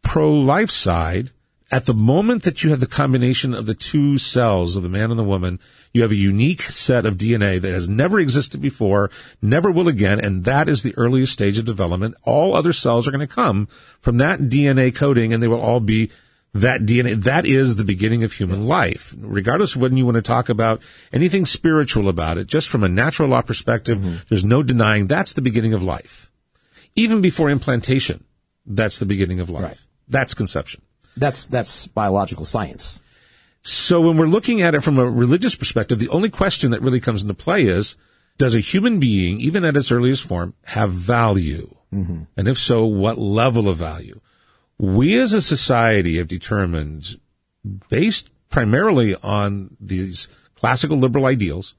pro-life 0.01 0.71
side, 0.71 1.31
at 1.69 1.85
the 1.85 1.93
moment 1.93 2.43
that 2.43 2.63
you 2.63 2.69
have 2.69 2.79
the 2.79 2.87
combination 2.87 3.53
of 3.53 3.65
the 3.65 3.75
two 3.75 4.17
cells 4.17 4.75
of 4.75 4.83
the 4.83 4.89
man 4.89 5.11
and 5.11 5.19
the 5.19 5.23
woman, 5.23 5.59
you 5.93 6.01
have 6.01 6.11
a 6.11 6.15
unique 6.15 6.61
set 6.63 7.05
of 7.05 7.17
DNA 7.17 7.59
that 7.59 7.73
has 7.73 7.89
never 7.89 8.19
existed 8.19 8.61
before, 8.61 9.11
never 9.41 9.69
will 9.69 9.87
again, 9.87 10.19
and 10.19 10.45
that 10.45 10.69
is 10.69 10.81
the 10.81 10.97
earliest 10.97 11.33
stage 11.33 11.57
of 11.57 11.65
development. 11.65 12.15
All 12.23 12.55
other 12.55 12.73
cells 12.73 13.07
are 13.07 13.11
going 13.11 13.19
to 13.19 13.27
come 13.27 13.67
from 13.99 14.17
that 14.17 14.39
DNA 14.41 14.95
coding 14.95 15.33
and 15.33 15.43
they 15.43 15.47
will 15.47 15.61
all 15.61 15.81
be 15.81 16.09
that 16.53 16.81
DNA. 16.81 17.21
That 17.23 17.45
is 17.45 17.75
the 17.75 17.83
beginning 17.83 18.23
of 18.23 18.33
human 18.33 18.67
life. 18.67 19.15
Regardless 19.19 19.75
of 19.75 19.81
when 19.81 19.97
you 19.97 20.05
want 20.05 20.15
to 20.15 20.21
talk 20.21 20.49
about 20.49 20.81
anything 21.11 21.45
spiritual 21.45 22.09
about 22.09 22.37
it, 22.37 22.47
just 22.47 22.67
from 22.67 22.83
a 22.83 22.89
natural 22.89 23.29
law 23.29 23.41
perspective, 23.41 23.97
mm-hmm. 23.97 24.17
there's 24.29 24.45
no 24.45 24.63
denying 24.63 25.07
that's 25.07 25.33
the 25.33 25.41
beginning 25.41 25.73
of 25.73 25.83
life. 25.83 26.31
Even 26.95 27.21
before 27.21 27.49
implantation, 27.49 28.23
that's 28.65 28.99
the 28.99 29.05
beginning 29.05 29.39
of 29.39 29.49
life. 29.49 29.63
Right. 29.63 29.77
That's 30.07 30.33
conception. 30.33 30.81
That's 31.15 31.45
that's 31.45 31.87
biological 31.87 32.45
science. 32.45 32.99
So 33.61 33.99
when 33.99 34.17
we're 34.17 34.27
looking 34.27 34.61
at 34.61 34.75
it 34.75 34.81
from 34.81 34.97
a 34.97 35.09
religious 35.09 35.55
perspective, 35.55 35.99
the 35.99 36.09
only 36.09 36.29
question 36.29 36.71
that 36.71 36.81
really 36.81 36.99
comes 36.99 37.21
into 37.21 37.33
play 37.33 37.65
is, 37.65 37.97
does 38.37 38.55
a 38.55 38.59
human 38.59 38.99
being, 38.99 39.41
even 39.41 39.65
at 39.65 39.75
its 39.75 39.91
earliest 39.91 40.23
form, 40.23 40.53
have 40.63 40.91
value? 40.91 41.75
Mm-hmm. 41.93 42.23
And 42.37 42.47
if 42.47 42.57
so, 42.57 42.85
what 42.85 43.17
level 43.17 43.67
of 43.67 43.77
value? 43.77 44.21
We 44.79 45.19
as 45.19 45.33
a 45.33 45.41
society 45.41 46.17
have 46.17 46.27
determined, 46.27 47.19
based 47.89 48.29
primarily 48.49 49.15
on 49.15 49.75
these 49.79 50.27
classical 50.55 50.97
liberal 50.97 51.25
ideals, 51.25 51.75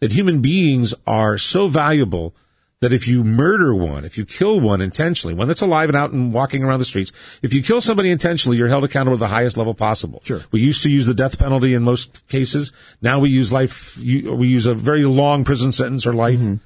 that 0.00 0.12
human 0.12 0.42
beings 0.42 0.94
are 1.06 1.38
so 1.38 1.68
valuable 1.68 2.34
that 2.80 2.92
if 2.92 3.08
you 3.08 3.24
murder 3.24 3.74
one, 3.74 4.04
if 4.04 4.18
you 4.18 4.26
kill 4.26 4.60
one 4.60 4.82
intentionally, 4.82 5.32
one 5.32 5.48
that's 5.48 5.62
alive 5.62 5.88
and 5.88 5.96
out 5.96 6.12
and 6.12 6.34
walking 6.34 6.62
around 6.62 6.80
the 6.80 6.84
streets, 6.84 7.12
if 7.40 7.54
you 7.54 7.62
kill 7.62 7.80
somebody 7.80 8.10
intentionally, 8.10 8.58
you're 8.58 8.68
held 8.68 8.84
accountable 8.84 9.16
at 9.16 9.20
the 9.20 9.28
highest 9.28 9.56
level 9.56 9.72
possible. 9.72 10.20
Sure. 10.22 10.42
We 10.50 10.60
used 10.60 10.82
to 10.82 10.90
use 10.90 11.06
the 11.06 11.14
death 11.14 11.38
penalty 11.38 11.72
in 11.72 11.82
most 11.82 12.28
cases. 12.28 12.72
Now 13.00 13.20
we 13.20 13.30
use 13.30 13.50
life, 13.52 13.96
we 13.96 14.48
use 14.48 14.66
a 14.66 14.74
very 14.74 15.06
long 15.06 15.44
prison 15.44 15.72
sentence 15.72 16.04
or 16.06 16.12
life. 16.12 16.40
Mm-hmm. 16.40 16.56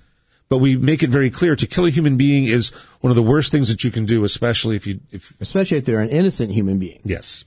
But 0.49 0.59
we 0.59 0.77
make 0.77 1.03
it 1.03 1.11
very 1.11 1.31
clear 1.31 1.57
to 1.57 1.67
kill 1.67 1.87
a 1.87 1.91
human 1.91 2.17
being 2.17 2.47
is 2.47 2.71
one 3.01 3.11
of 3.11 3.17
the 3.17 3.23
worst 3.23 3.53
things 3.53 3.69
that 3.69 3.85
you 3.85 3.91
can 3.91 4.07
do, 4.07 4.25
especially 4.25 4.77
if 4.77 4.87
you, 4.87 5.01
if, 5.11 5.35
Especially 5.41 5.77
if 5.77 5.85
they're 5.85 6.01
an 6.01 6.09
innocent 6.09 6.53
human 6.53 6.79
being. 6.79 7.01
Yes. 7.05 7.45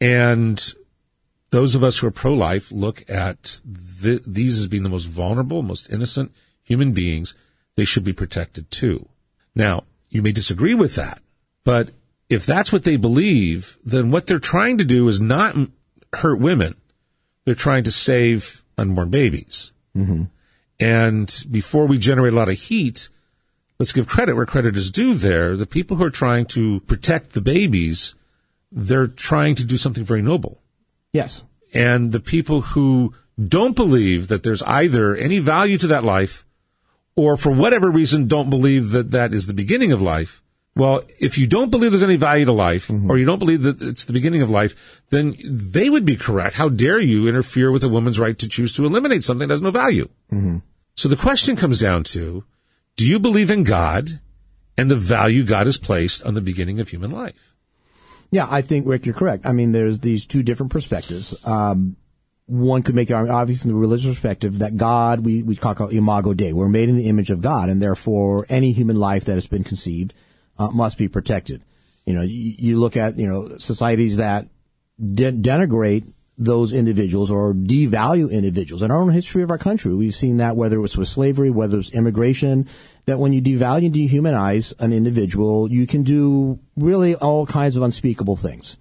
And 0.00 0.74
those 1.50 1.74
of 1.74 1.84
us 1.84 1.98
who 1.98 2.06
are 2.06 2.12
pro-life 2.12 2.72
look 2.72 3.08
at 3.08 3.60
th- 4.02 4.22
these 4.26 4.58
as 4.58 4.66
being 4.66 4.82
the 4.82 4.88
most 4.88 5.06
vulnerable, 5.06 5.62
most 5.62 5.90
innocent 5.90 6.32
human 6.62 6.92
beings. 6.92 7.34
They 7.76 7.84
should 7.84 8.04
be 8.04 8.12
protected 8.12 8.70
too. 8.70 9.08
Now, 9.54 9.84
you 10.10 10.22
may 10.22 10.32
disagree 10.32 10.74
with 10.74 10.96
that, 10.96 11.22
but 11.64 11.90
if 12.28 12.44
that's 12.44 12.72
what 12.72 12.82
they 12.82 12.96
believe, 12.96 13.78
then 13.84 14.10
what 14.10 14.26
they're 14.26 14.38
trying 14.38 14.78
to 14.78 14.84
do 14.84 15.08
is 15.08 15.20
not 15.20 15.56
hurt 16.12 16.40
women. 16.40 16.74
They're 17.44 17.54
trying 17.54 17.84
to 17.84 17.92
save 17.92 18.62
unborn 18.76 19.10
babies. 19.10 19.72
Mm-hmm. 19.96 20.24
And 20.80 21.44
before 21.50 21.86
we 21.86 21.98
generate 21.98 22.32
a 22.32 22.36
lot 22.36 22.48
of 22.48 22.58
heat, 22.58 23.08
let's 23.78 23.92
give 23.92 24.06
credit 24.06 24.36
where 24.36 24.46
credit 24.46 24.76
is 24.76 24.90
due 24.90 25.14
there. 25.14 25.56
The 25.56 25.66
people 25.66 25.96
who 25.96 26.04
are 26.04 26.10
trying 26.10 26.46
to 26.46 26.80
protect 26.80 27.32
the 27.32 27.40
babies, 27.40 28.14
they're 28.70 29.08
trying 29.08 29.56
to 29.56 29.64
do 29.64 29.76
something 29.76 30.04
very 30.04 30.22
noble. 30.22 30.60
Yes. 31.12 31.42
And 31.74 32.12
the 32.12 32.20
people 32.20 32.60
who 32.60 33.14
don't 33.42 33.76
believe 33.76 34.28
that 34.28 34.42
there's 34.42 34.62
either 34.62 35.14
any 35.14 35.38
value 35.38 35.78
to 35.78 35.86
that 35.88 36.04
life 36.04 36.44
or 37.16 37.36
for 37.36 37.50
whatever 37.50 37.90
reason 37.90 38.28
don't 38.28 38.50
believe 38.50 38.90
that 38.90 39.10
that 39.10 39.34
is 39.34 39.46
the 39.46 39.54
beginning 39.54 39.92
of 39.92 40.00
life. 40.00 40.42
Well, 40.78 41.02
if 41.18 41.38
you 41.38 41.48
don't 41.48 41.70
believe 41.70 41.90
there's 41.90 42.04
any 42.04 42.16
value 42.16 42.44
to 42.44 42.52
life 42.52 42.88
or 42.88 43.18
you 43.18 43.24
don't 43.24 43.40
believe 43.40 43.64
that 43.64 43.82
it's 43.82 44.04
the 44.04 44.12
beginning 44.12 44.42
of 44.42 44.48
life, 44.48 44.76
then 45.10 45.34
they 45.44 45.90
would 45.90 46.04
be 46.04 46.16
correct. 46.16 46.54
How 46.54 46.68
dare 46.68 47.00
you 47.00 47.26
interfere 47.26 47.72
with 47.72 47.82
a 47.82 47.88
woman's 47.88 48.20
right 48.20 48.38
to 48.38 48.48
choose 48.48 48.76
to 48.76 48.86
eliminate 48.86 49.24
something 49.24 49.48
that 49.48 49.54
has 49.54 49.60
no 49.60 49.72
value? 49.72 50.08
So 50.94 51.08
the 51.08 51.16
question 51.16 51.56
comes 51.56 51.78
down 51.78 52.04
to, 52.04 52.44
do 52.94 53.04
you 53.04 53.18
believe 53.18 53.50
in 53.50 53.64
God 53.64 54.08
and 54.76 54.88
the 54.88 54.94
value 54.94 55.44
God 55.44 55.66
has 55.66 55.76
placed 55.76 56.22
on 56.22 56.34
the 56.34 56.40
beginning 56.40 56.78
of 56.78 56.88
human 56.88 57.10
life? 57.10 57.56
Yeah, 58.30 58.46
I 58.48 58.62
think 58.62 58.86
Rick, 58.86 59.04
you're 59.04 59.16
correct. 59.16 59.46
I 59.46 59.52
mean, 59.52 59.72
there's 59.72 59.98
these 59.98 60.26
two 60.26 60.44
different 60.44 60.70
perspectives. 60.70 61.44
Um, 61.44 61.96
one 62.46 62.82
could 62.82 62.94
make 62.94 63.08
the 63.08 63.14
argument, 63.14 63.40
obviously, 63.40 63.62
from 63.62 63.70
the 63.72 63.80
religious 63.80 64.14
perspective, 64.14 64.60
that 64.60 64.76
God, 64.76 65.20
we 65.20 65.42
we 65.42 65.56
talk 65.56 65.80
about 65.80 65.92
imago 65.92 66.34
Dei, 66.34 66.52
we're 66.52 66.68
made 66.68 66.88
in 66.88 66.96
the 66.96 67.08
image 67.08 67.30
of 67.30 67.40
God, 67.40 67.68
and 67.68 67.82
therefore 67.82 68.46
any 68.48 68.70
human 68.72 68.96
life 68.96 69.24
that 69.24 69.34
has 69.34 69.48
been 69.48 69.64
conceived 69.64 70.14
uh, 70.58 70.68
must 70.68 70.98
be 70.98 71.08
protected. 71.08 71.62
You 72.06 72.14
know, 72.14 72.22
you, 72.22 72.54
you 72.58 72.78
look 72.78 72.96
at 72.96 73.18
you 73.18 73.28
know 73.28 73.58
societies 73.58 74.16
that 74.16 74.48
de- 74.98 75.32
denigrate 75.32 76.12
those 76.38 76.72
individuals 76.72 77.30
or 77.30 77.52
devalue 77.52 78.30
individuals. 78.30 78.82
In 78.82 78.92
our 78.92 78.98
own 78.98 79.10
history 79.10 79.42
of 79.42 79.50
our 79.50 79.58
country, 79.58 79.92
we've 79.92 80.14
seen 80.14 80.36
that 80.36 80.54
whether 80.54 80.76
it 80.76 80.80
was 80.80 80.96
with 80.96 81.08
slavery, 81.08 81.50
whether 81.50 81.78
it's 81.78 81.90
immigration, 81.90 82.68
that 83.06 83.18
when 83.18 83.32
you 83.32 83.42
devalue 83.42 83.86
and 83.86 83.94
dehumanize 83.94 84.72
an 84.78 84.92
individual, 84.92 85.70
you 85.70 85.86
can 85.86 86.04
do 86.04 86.60
really 86.76 87.16
all 87.16 87.44
kinds 87.44 87.76
of 87.76 87.82
unspeakable 87.82 88.36
things, 88.36 88.76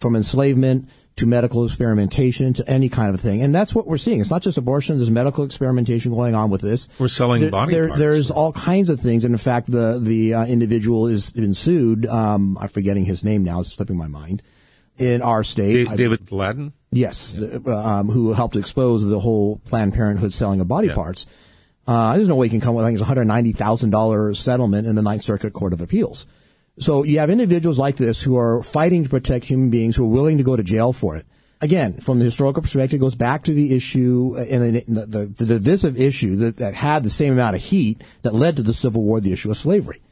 from 0.00 0.16
enslavement 0.16 0.88
to 1.16 1.26
medical 1.26 1.64
experimentation 1.64 2.52
to 2.54 2.68
any 2.68 2.88
kind 2.88 3.14
of 3.14 3.20
thing. 3.20 3.42
And 3.42 3.54
that's 3.54 3.74
what 3.74 3.86
we're 3.86 3.98
seeing. 3.98 4.20
It's 4.20 4.30
not 4.30 4.42
just 4.42 4.56
abortion. 4.58 4.96
There's 4.96 5.10
medical 5.10 5.44
experimentation 5.44 6.12
going 6.12 6.34
on 6.34 6.48
with 6.50 6.60
this. 6.62 6.88
We're 6.98 7.08
selling 7.08 7.50
body 7.50 7.74
parts. 7.78 7.98
There's 7.98 8.30
all 8.30 8.52
kinds 8.52 8.88
of 8.88 9.00
things. 9.00 9.24
And 9.24 9.34
in 9.34 9.38
fact, 9.38 9.70
the, 9.70 9.98
the 10.00 10.34
uh, 10.34 10.46
individual 10.46 11.06
is 11.06 11.30
been 11.30 11.54
sued. 11.54 12.06
Um, 12.06 12.56
I'm 12.58 12.68
forgetting 12.68 13.04
his 13.04 13.24
name 13.24 13.44
now. 13.44 13.60
It's 13.60 13.72
slipping 13.72 13.96
my 13.96 14.08
mind. 14.08 14.42
In 14.98 15.22
our 15.22 15.44
state. 15.44 15.88
I- 15.88 15.96
David 15.96 16.26
Gladden? 16.26 16.72
Yes, 16.94 17.32
the, 17.32 17.62
um, 17.74 18.10
who 18.10 18.34
helped 18.34 18.54
expose 18.56 19.02
the 19.04 19.18
whole 19.18 19.58
Planned 19.64 19.94
Parenthood 19.94 20.32
selling 20.34 20.60
of 20.60 20.68
body 20.68 20.88
Yeah. 20.88 20.94
parts. 20.94 21.24
Uh, 21.86 22.14
there's 22.14 22.28
no 22.28 22.34
way 22.36 22.46
you 22.46 22.50
can 22.50 22.60
come 22.60 22.74
with, 22.74 22.84
I 22.84 22.88
think 22.88 23.00
it's 23.00 23.08
a 23.08 23.12
$190,000 23.14 24.36
settlement 24.36 24.86
in 24.86 24.94
the 24.94 25.02
Ninth 25.02 25.22
Circuit 25.22 25.52
Court 25.52 25.72
of 25.72 25.80
Appeals. 25.80 26.26
So 26.78 27.04
you 27.04 27.18
have 27.18 27.30
individuals 27.30 27.78
like 27.78 27.96
this 27.96 28.20
who 28.20 28.36
are 28.36 28.62
fighting 28.62 29.04
to 29.04 29.10
protect 29.10 29.44
human 29.44 29.70
beings 29.70 29.96
who 29.96 30.04
are 30.04 30.08
willing 30.08 30.38
to 30.38 30.44
go 30.44 30.56
to 30.56 30.62
jail 30.62 30.92
for 30.92 31.16
it. 31.16 31.26
Again, 31.60 31.98
from 32.00 32.18
the 32.18 32.24
historical 32.24 32.62
perspective, 32.62 32.98
it 32.98 33.00
goes 33.00 33.14
back 33.14 33.44
to 33.44 33.54
the 33.54 33.74
issue 33.74 34.34
uh, 34.36 34.40
and 34.40 34.74
the, 34.88 35.06
the, 35.06 35.26
the 35.26 35.46
divisive 35.46 36.00
issue 36.00 36.36
that, 36.36 36.56
that 36.56 36.74
had 36.74 37.04
the 37.04 37.10
same 37.10 37.34
amount 37.34 37.54
of 37.54 37.62
heat 37.62 38.02
that 38.22 38.34
led 38.34 38.56
to 38.56 38.62
the 38.62 38.72
Civil 38.72 39.02
War, 39.02 39.20
the 39.20 39.32
issue 39.32 39.50
of 39.50 39.56
slavery. 39.56 40.02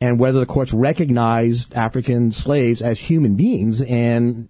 And 0.00 0.20
whether 0.20 0.38
the 0.38 0.46
courts 0.46 0.72
recognized 0.72 1.74
African 1.74 2.30
slaves 2.30 2.80
as 2.80 3.00
human 3.00 3.34
beings 3.34 3.82
and 3.82 4.48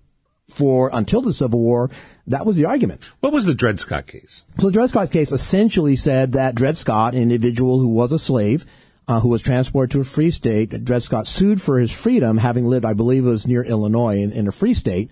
for 0.49 0.91
until 0.93 1.23
the 1.23 1.33
Civil 1.33 1.61
War, 1.61 1.91
that 2.27 2.45
was 2.45 2.57
the 2.57 2.66
argument. 2.66 3.03
What 3.21 3.33
was 3.33 3.47
the 3.47 3.55
Dred 3.55 3.81
Scott 3.81 4.07
case? 4.07 4.45
So 4.59 4.66
the 4.66 4.73
Dred 4.73 4.91
Scott 4.91 5.11
case 5.11 5.33
essentially 5.33 5.97
said 5.97 6.33
that 6.33 6.55
Dred 6.55 6.77
Scott, 6.77 7.14
an 7.14 7.23
individual 7.23 7.81
who 7.81 7.89
was 7.89 8.12
a 8.12 8.18
slave, 8.18 8.66
uh, 9.11 9.18
who 9.18 9.28
was 9.28 9.42
transported 9.42 9.90
to 9.90 10.00
a 10.00 10.04
free 10.04 10.30
state, 10.30 10.84
Dred 10.84 11.02
Scott 11.02 11.26
sued 11.26 11.61
for 11.61 11.80
his 11.80 11.90
freedom, 11.90 12.38
having 12.38 12.64
lived, 12.64 12.84
I 12.84 12.92
believe 12.92 13.26
it 13.26 13.30
was 13.30 13.44
near 13.44 13.64
Illinois, 13.64 14.22
in, 14.22 14.30
in 14.30 14.46
a 14.46 14.52
free 14.52 14.72
state. 14.72 15.11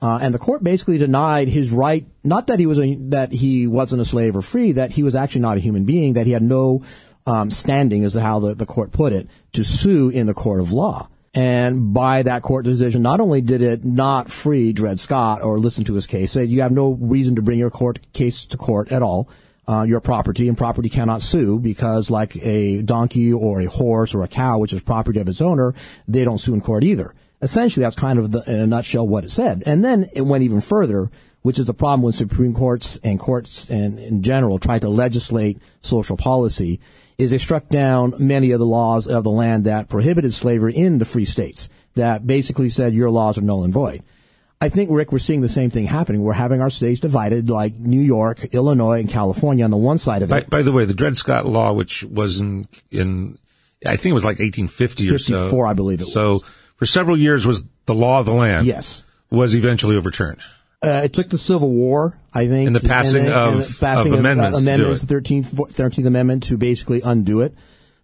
Uh, 0.00 0.20
and 0.22 0.32
the 0.32 0.38
court 0.38 0.62
basically 0.62 0.98
denied 0.98 1.48
his 1.48 1.72
right, 1.72 2.06
not 2.22 2.46
that 2.46 2.60
he 2.60 2.66
was 2.66 2.78
a, 2.78 2.94
that 3.08 3.32
he 3.32 3.66
wasn't 3.66 4.00
a 4.00 4.04
slave 4.04 4.36
or 4.36 4.40
free, 4.40 4.70
that 4.72 4.92
he 4.92 5.02
was 5.02 5.16
actually 5.16 5.40
not 5.40 5.56
a 5.56 5.60
human 5.60 5.84
being, 5.84 6.12
that 6.12 6.26
he 6.26 6.32
had 6.32 6.44
no 6.44 6.84
um, 7.26 7.50
standing, 7.50 8.04
is 8.04 8.14
how 8.14 8.38
the, 8.38 8.54
the 8.54 8.66
court 8.66 8.92
put 8.92 9.12
it, 9.12 9.26
to 9.52 9.64
sue 9.64 10.10
in 10.10 10.28
the 10.28 10.34
court 10.34 10.60
of 10.60 10.70
law. 10.70 11.08
And 11.34 11.92
by 11.92 12.22
that 12.22 12.42
court 12.42 12.64
decision, 12.64 13.02
not 13.02 13.18
only 13.18 13.40
did 13.40 13.62
it 13.62 13.84
not 13.84 14.30
free 14.30 14.72
Dred 14.72 15.00
Scott 15.00 15.42
or 15.42 15.58
listen 15.58 15.82
to 15.84 15.94
his 15.94 16.06
case, 16.06 16.36
you 16.36 16.62
have 16.62 16.72
no 16.72 16.92
reason 16.92 17.34
to 17.34 17.42
bring 17.42 17.58
your 17.58 17.70
court 17.70 17.98
case 18.12 18.46
to 18.46 18.56
court 18.56 18.92
at 18.92 19.02
all. 19.02 19.28
Uh, 19.70 19.84
your 19.84 20.00
property 20.00 20.48
and 20.48 20.58
property 20.58 20.88
cannot 20.88 21.22
sue 21.22 21.56
because 21.60 22.10
like 22.10 22.34
a 22.44 22.82
donkey 22.82 23.32
or 23.32 23.60
a 23.60 23.66
horse 23.66 24.16
or 24.16 24.24
a 24.24 24.26
cow, 24.26 24.58
which 24.58 24.72
is 24.72 24.80
property 24.80 25.20
of 25.20 25.28
its 25.28 25.40
owner, 25.40 25.72
they 26.08 26.24
don't 26.24 26.38
sue 26.38 26.54
in 26.54 26.60
court 26.60 26.82
either. 26.82 27.14
Essentially, 27.40 27.84
that's 27.84 27.94
kind 27.94 28.18
of 28.18 28.32
the, 28.32 28.42
in 28.52 28.58
a 28.58 28.66
nutshell 28.66 29.06
what 29.06 29.22
it 29.22 29.30
said. 29.30 29.62
And 29.66 29.84
then 29.84 30.08
it 30.12 30.22
went 30.22 30.42
even 30.42 30.60
further, 30.60 31.08
which 31.42 31.56
is 31.56 31.68
the 31.68 31.72
problem 31.72 32.02
when 32.02 32.12
Supreme 32.12 32.52
Courts 32.52 32.98
and 33.04 33.20
courts 33.20 33.70
and 33.70 33.96
in 34.00 34.24
general 34.24 34.58
try 34.58 34.80
to 34.80 34.88
legislate 34.88 35.62
social 35.82 36.16
policy 36.16 36.80
is 37.16 37.30
they 37.30 37.38
struck 37.38 37.68
down 37.68 38.14
many 38.18 38.50
of 38.50 38.58
the 38.58 38.66
laws 38.66 39.06
of 39.06 39.22
the 39.22 39.30
land 39.30 39.66
that 39.66 39.88
prohibited 39.88 40.34
slavery 40.34 40.74
in 40.74 40.98
the 40.98 41.04
free 41.04 41.24
states 41.24 41.68
that 41.94 42.26
basically 42.26 42.70
said 42.70 42.92
your 42.92 43.10
laws 43.10 43.38
are 43.38 43.42
null 43.42 43.62
and 43.62 43.72
void. 43.72 44.02
I 44.62 44.68
think, 44.68 44.90
Rick, 44.90 45.10
we're 45.10 45.18
seeing 45.18 45.40
the 45.40 45.48
same 45.48 45.70
thing 45.70 45.86
happening. 45.86 46.22
We're 46.22 46.34
having 46.34 46.60
our 46.60 46.68
states 46.68 47.00
divided 47.00 47.48
like 47.48 47.78
New 47.78 48.00
York, 48.00 48.44
Illinois, 48.52 49.00
and 49.00 49.08
California 49.08 49.64
on 49.64 49.70
the 49.70 49.78
one 49.78 49.96
side 49.96 50.22
of 50.22 50.30
it. 50.30 50.50
by 50.50 50.60
the 50.62 50.70
way, 50.72 50.84
the 50.84 50.92
Dred 50.92 51.16
Scott 51.16 51.46
law, 51.46 51.72
which 51.72 52.04
was 52.04 52.40
in, 52.40 52.66
in 52.90 53.38
I 53.86 53.96
think 53.96 54.10
it 54.10 54.14
was 54.14 54.24
like 54.24 54.38
1850 54.38 55.10
or 55.10 55.18
so. 55.18 55.34
54, 55.44 55.66
I 55.66 55.72
believe 55.72 56.00
it 56.00 56.04
was. 56.04 56.12
so 56.12 56.28
was. 56.34 56.42
for 56.76 56.84
several 56.86 57.16
years 57.16 57.46
was 57.46 57.64
the 57.86 57.94
law 57.94 58.20
of 58.20 58.26
the 58.26 58.34
land. 58.34 58.66
Yes. 58.66 59.04
Was 59.30 59.54
eventually 59.54 59.96
overturned. 59.96 60.40
Uh, 60.82 61.02
it 61.04 61.12
took 61.12 61.30
the 61.30 61.38
Civil 61.38 61.70
War, 61.70 62.18
I 62.34 62.46
think, 62.48 62.66
And 62.66 62.76
the 62.76 62.86
passing 62.86 63.28
of- 63.28 63.66
the 63.66 63.76
passing 63.80 64.12
of 64.12 64.18
amendments 64.18 64.58
amendments, 64.58 65.00
the 65.00 65.06
Thirteenth 65.06 65.54
Thirteenth 65.72 66.06
Amendment 66.06 66.42
to 66.44 66.56
basically 66.56 67.00
undo 67.02 67.40
it, 67.40 67.54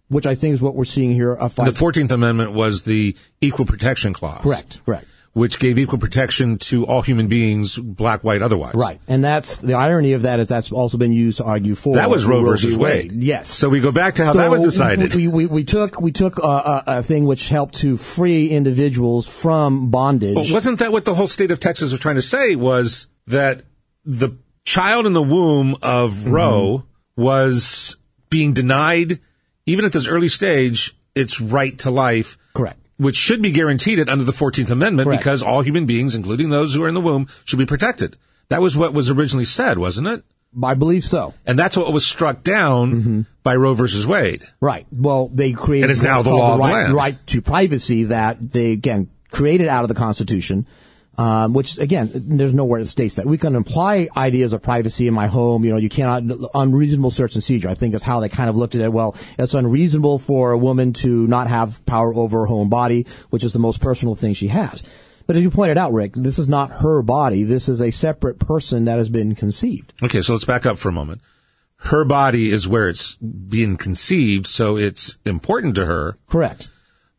which 0.08 0.24
I 0.26 0.34
think 0.34 0.54
is 0.54 0.62
what 0.62 0.74
we're 0.74 0.84
seeing 0.84 1.10
here. 1.10 1.32
A 1.32 1.48
the 1.48 1.72
14th 1.72 2.10
Amendment 2.12 2.52
was 2.52 2.82
the 2.82 3.16
Equal 3.40 3.64
Protection 3.66 4.12
Clause. 4.12 4.42
correct, 4.42 4.80
correct. 4.86 5.06
Which 5.36 5.58
gave 5.58 5.78
equal 5.78 5.98
protection 5.98 6.56
to 6.70 6.86
all 6.86 7.02
human 7.02 7.28
beings, 7.28 7.76
black, 7.76 8.24
white, 8.24 8.40
otherwise. 8.40 8.74
Right, 8.74 8.98
and 9.06 9.22
that's 9.22 9.58
the 9.58 9.74
irony 9.74 10.14
of 10.14 10.22
that 10.22 10.40
is 10.40 10.48
that's 10.48 10.72
also 10.72 10.96
been 10.96 11.12
used 11.12 11.36
to 11.36 11.44
argue 11.44 11.74
for 11.74 11.96
That 11.96 12.08
was 12.08 12.24
Roe 12.24 12.42
versus 12.42 12.74
Wade. 12.74 13.12
Yes. 13.12 13.48
So 13.48 13.68
we 13.68 13.80
go 13.80 13.92
back 13.92 14.14
to 14.14 14.24
how 14.24 14.32
So 14.32 14.38
that 14.38 14.50
was 14.50 14.62
decided. 14.62 15.14
We, 15.14 15.28
we, 15.28 15.44
we 15.44 15.64
took 15.64 16.00
we 16.00 16.10
took 16.10 16.38
a, 16.38 16.42
a, 16.42 16.84
a 16.86 17.02
thing 17.02 17.26
which 17.26 17.50
helped 17.50 17.74
to 17.80 17.98
free 17.98 18.48
individuals 18.48 19.28
from 19.28 19.90
bondage. 19.90 20.36
But 20.36 20.50
wasn't 20.50 20.78
that 20.78 20.90
what 20.90 21.04
the 21.04 21.14
whole 21.14 21.26
state 21.26 21.50
of 21.50 21.60
Texas 21.60 21.90
was 21.90 22.00
trying 22.00 22.16
to 22.16 22.22
say? 22.22 22.56
Was 22.56 23.06
that 23.26 23.64
the 24.06 24.38
child 24.64 25.04
in 25.04 25.12
the 25.12 25.22
womb 25.22 25.76
of 25.82 26.14
Mm-hmm. 26.14 26.30
Roe 26.30 26.84
was 27.14 27.96
being 28.30 28.54
denied, 28.54 29.20
even 29.66 29.84
at 29.84 29.92
this 29.92 30.06
early 30.06 30.28
stage, 30.28 30.96
its 31.14 31.40
right 31.42 31.78
to 31.80 31.90
life, 31.90 32.38
Correct. 32.54 32.80
Which 32.98 33.16
should 33.16 33.42
be 33.42 33.50
guaranteed 33.50 33.98
it 33.98 34.08
under 34.08 34.24
the 34.24 34.32
Fourteenth 34.32 34.70
Amendment, 34.70 35.06
Correct. 35.06 35.20
because 35.22 35.42
all 35.42 35.60
human 35.62 35.86
beings, 35.86 36.14
including 36.14 36.48
those 36.50 36.74
who 36.74 36.82
are 36.82 36.88
in 36.88 36.94
the 36.94 37.00
womb, 37.00 37.28
should 37.44 37.58
be 37.58 37.66
protected. 37.66 38.16
That 38.48 38.60
was 38.62 38.76
what 38.76 38.92
was 38.94 39.10
originally 39.10 39.44
said, 39.44 39.78
wasn't 39.78 40.06
it? 40.08 40.24
I 40.62 40.74
believe 40.74 41.04
so. 41.04 41.34
And 41.44 41.58
that's 41.58 41.76
what 41.76 41.92
was 41.92 42.06
struck 42.06 42.42
down 42.42 42.92
Mm-hmm. 42.92 43.20
by 43.42 43.56
Roe 43.56 43.74
versus 43.74 44.06
Wade. 44.06 44.42
Right. 44.60 44.86
Well, 44.90 45.28
they 45.28 45.52
created 45.52 45.84
And 45.84 45.92
it's 45.92 46.02
now 46.02 46.22
the 46.22 46.30
law 46.30 46.56
the 46.56 46.62
right, 46.62 46.90
right 46.90 47.26
to 47.28 47.42
privacy 47.42 48.04
that 48.04 48.38
they 48.52 48.72
again 48.72 49.10
created 49.30 49.68
out 49.68 49.84
of 49.84 49.88
the 49.88 49.94
Constitution. 49.94 50.66
Um, 51.18 51.54
which 51.54 51.78
again, 51.78 52.10
there's 52.12 52.52
nowhere 52.52 52.80
that 52.80 52.88
states 52.88 53.16
that. 53.16 53.24
We 53.24 53.38
can 53.38 53.54
imply 53.54 54.08
ideas 54.14 54.52
of 54.52 54.60
privacy 54.60 55.08
in 55.08 55.14
my 55.14 55.28
home. 55.28 55.64
You 55.64 55.70
know, 55.70 55.78
you 55.78 55.88
cannot 55.88 56.24
unreasonable 56.54 57.10
search 57.10 57.34
and 57.34 57.42
seizure. 57.42 57.70
I 57.70 57.74
think 57.74 57.94
is 57.94 58.02
how 58.02 58.20
they 58.20 58.28
kind 58.28 58.50
of 58.50 58.56
looked 58.56 58.74
at 58.74 58.82
it. 58.82 58.92
Well, 58.92 59.16
it's 59.38 59.54
unreasonable 59.54 60.18
for 60.18 60.52
a 60.52 60.58
woman 60.58 60.92
to 60.94 61.26
not 61.26 61.48
have 61.48 61.84
power 61.86 62.14
over 62.14 62.40
her 62.40 62.52
own 62.52 62.68
body, 62.68 63.06
which 63.30 63.44
is 63.44 63.54
the 63.54 63.58
most 63.58 63.80
personal 63.80 64.14
thing 64.14 64.34
she 64.34 64.48
has. 64.48 64.82
But 65.26 65.36
as 65.36 65.42
you 65.42 65.50
pointed 65.50 65.78
out, 65.78 65.92
Rick, 65.92 66.12
this 66.14 66.38
is 66.38 66.48
not 66.48 66.70
her 66.70 67.02
body. 67.02 67.44
This 67.44 67.68
is 67.68 67.80
a 67.80 67.90
separate 67.90 68.38
person 68.38 68.84
that 68.84 68.98
has 68.98 69.08
been 69.08 69.34
conceived. 69.34 69.92
Okay, 70.02 70.22
so 70.22 70.34
let's 70.34 70.44
back 70.44 70.66
up 70.66 70.78
for 70.78 70.88
a 70.90 70.92
moment. 70.92 71.20
Her 71.78 72.04
body 72.04 72.50
is 72.50 72.68
where 72.68 72.88
it's 72.88 73.16
being 73.16 73.76
conceived, 73.76 74.46
so 74.46 74.76
it's 74.76 75.18
important 75.24 75.74
to 75.76 75.86
her. 75.86 76.16
Correct. 76.28 76.68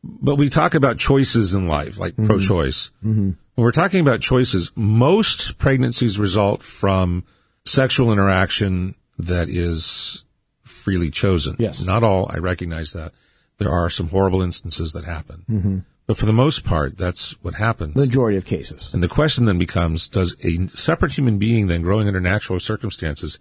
But 0.04 0.36
we 0.36 0.50
talk 0.50 0.74
about 0.74 0.98
choices 0.98 1.54
in 1.54 1.68
life, 1.68 1.98
like 1.98 2.14
mm-hmm. 2.14 2.28
pro-choice. 2.28 2.92
Mm-hmm. 3.04 3.32
When 3.58 3.64
we're 3.64 3.72
talking 3.72 4.02
about 4.02 4.22
choices, 4.22 4.72
most 4.76 5.58
pregnancies 5.58 6.20
result 6.20 6.62
from 6.62 7.24
sexual 7.66 8.12
interaction 8.12 8.94
that 9.18 9.50
is 9.50 10.24
freely 10.62 11.10
chosen. 11.10 11.56
Yes. 11.58 11.84
Not 11.84 12.04
all, 12.04 12.30
I 12.32 12.38
recognize 12.38 12.94
that. 12.94 13.14
There 13.58 13.72
are 13.72 13.90
some 13.90 14.10
horrible 14.10 14.44
instances 14.44 14.94
that 14.94 15.06
happen. 15.06 15.44
Mm-hmm. 15.50 15.78
But 16.06 16.18
for 16.18 16.28
the 16.28 16.34
most 16.34 16.66
part, 16.66 17.00
that's 17.00 17.32
what 17.42 17.56
happens. 17.56 17.96
The 17.96 18.02
majority 18.02 18.38
of 18.38 18.46
cases. 18.46 18.94
And 18.94 19.02
the 19.02 19.08
question 19.08 19.46
then 19.46 19.58
becomes, 19.58 20.08
does 20.08 20.36
a 20.44 20.68
separate 20.68 21.14
human 21.14 21.40
being 21.40 21.66
then 21.66 21.82
growing 21.82 22.06
under 22.06 22.22
natural 22.22 22.60
circumstances 22.60 23.40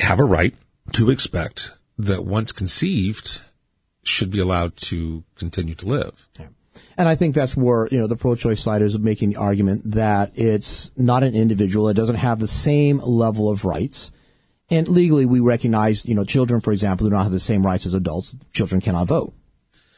have 0.00 0.18
a 0.18 0.24
right 0.24 0.56
to 0.94 1.08
expect 1.08 1.70
that 1.98 2.24
once 2.24 2.50
conceived 2.50 3.40
should 4.02 4.32
be 4.32 4.40
allowed 4.40 4.76
to 4.78 5.22
continue 5.36 5.76
to 5.76 5.86
live? 5.86 6.28
Yeah. 6.36 6.46
And 6.96 7.08
I 7.08 7.14
think 7.14 7.34
that's 7.34 7.56
where, 7.56 7.88
you 7.90 7.98
know, 7.98 8.06
the 8.06 8.16
pro-choice 8.16 8.60
side 8.60 8.82
is 8.82 8.98
making 8.98 9.30
the 9.30 9.36
argument 9.36 9.92
that 9.92 10.32
it's 10.34 10.90
not 10.96 11.22
an 11.22 11.34
individual. 11.34 11.88
It 11.88 11.94
doesn't 11.94 12.16
have 12.16 12.38
the 12.38 12.46
same 12.46 12.98
level 12.98 13.50
of 13.50 13.64
rights. 13.64 14.12
And 14.70 14.88
legally, 14.88 15.26
we 15.26 15.40
recognize, 15.40 16.06
you 16.06 16.14
know, 16.14 16.24
children, 16.24 16.60
for 16.60 16.72
example, 16.72 17.06
do 17.06 17.14
not 17.14 17.24
have 17.24 17.32
the 17.32 17.40
same 17.40 17.64
rights 17.64 17.86
as 17.86 17.94
adults. 17.94 18.34
Children 18.52 18.80
cannot 18.80 19.06
vote. 19.06 19.34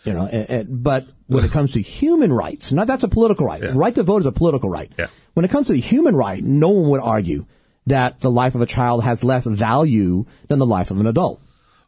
You 0.05 0.13
know, 0.13 0.27
and, 0.27 0.51
and, 0.51 0.83
but 0.83 1.07
when 1.29 1.45
it 1.45 1.51
comes 1.51 1.73
to 1.73 1.81
human 1.81 2.33
rights, 2.33 2.73
now 2.73 2.85
that's 2.85 3.05
a 3.05 3.09
political 3.09 3.47
right. 3.47 3.63
Yeah. 3.63 3.73
Right 3.75 3.95
to 3.95 4.03
vote 4.03 4.21
is 4.21 4.27
a 4.27 4.33
political 4.33 4.69
right. 4.69 4.93
Yeah. 4.99 5.07
When 5.33 5.45
it 5.45 5.51
comes 5.51 5.69
to 5.69 5.73
the 5.73 5.81
human 5.81 6.15
right, 6.15 6.43
no 6.43 6.69
one 6.69 6.91
would 6.91 7.01
argue 7.01 7.47
that 7.87 8.21
the 8.21 8.31
life 8.31 8.55
of 8.55 8.61
a 8.61 8.67
child 8.67 9.05
has 9.05 9.25
less 9.25 9.47
value 9.47 10.27
than 10.49 10.59
the 10.59 10.67
life 10.67 10.91
of 10.91 11.01
an 11.01 11.07
adult. 11.07 11.41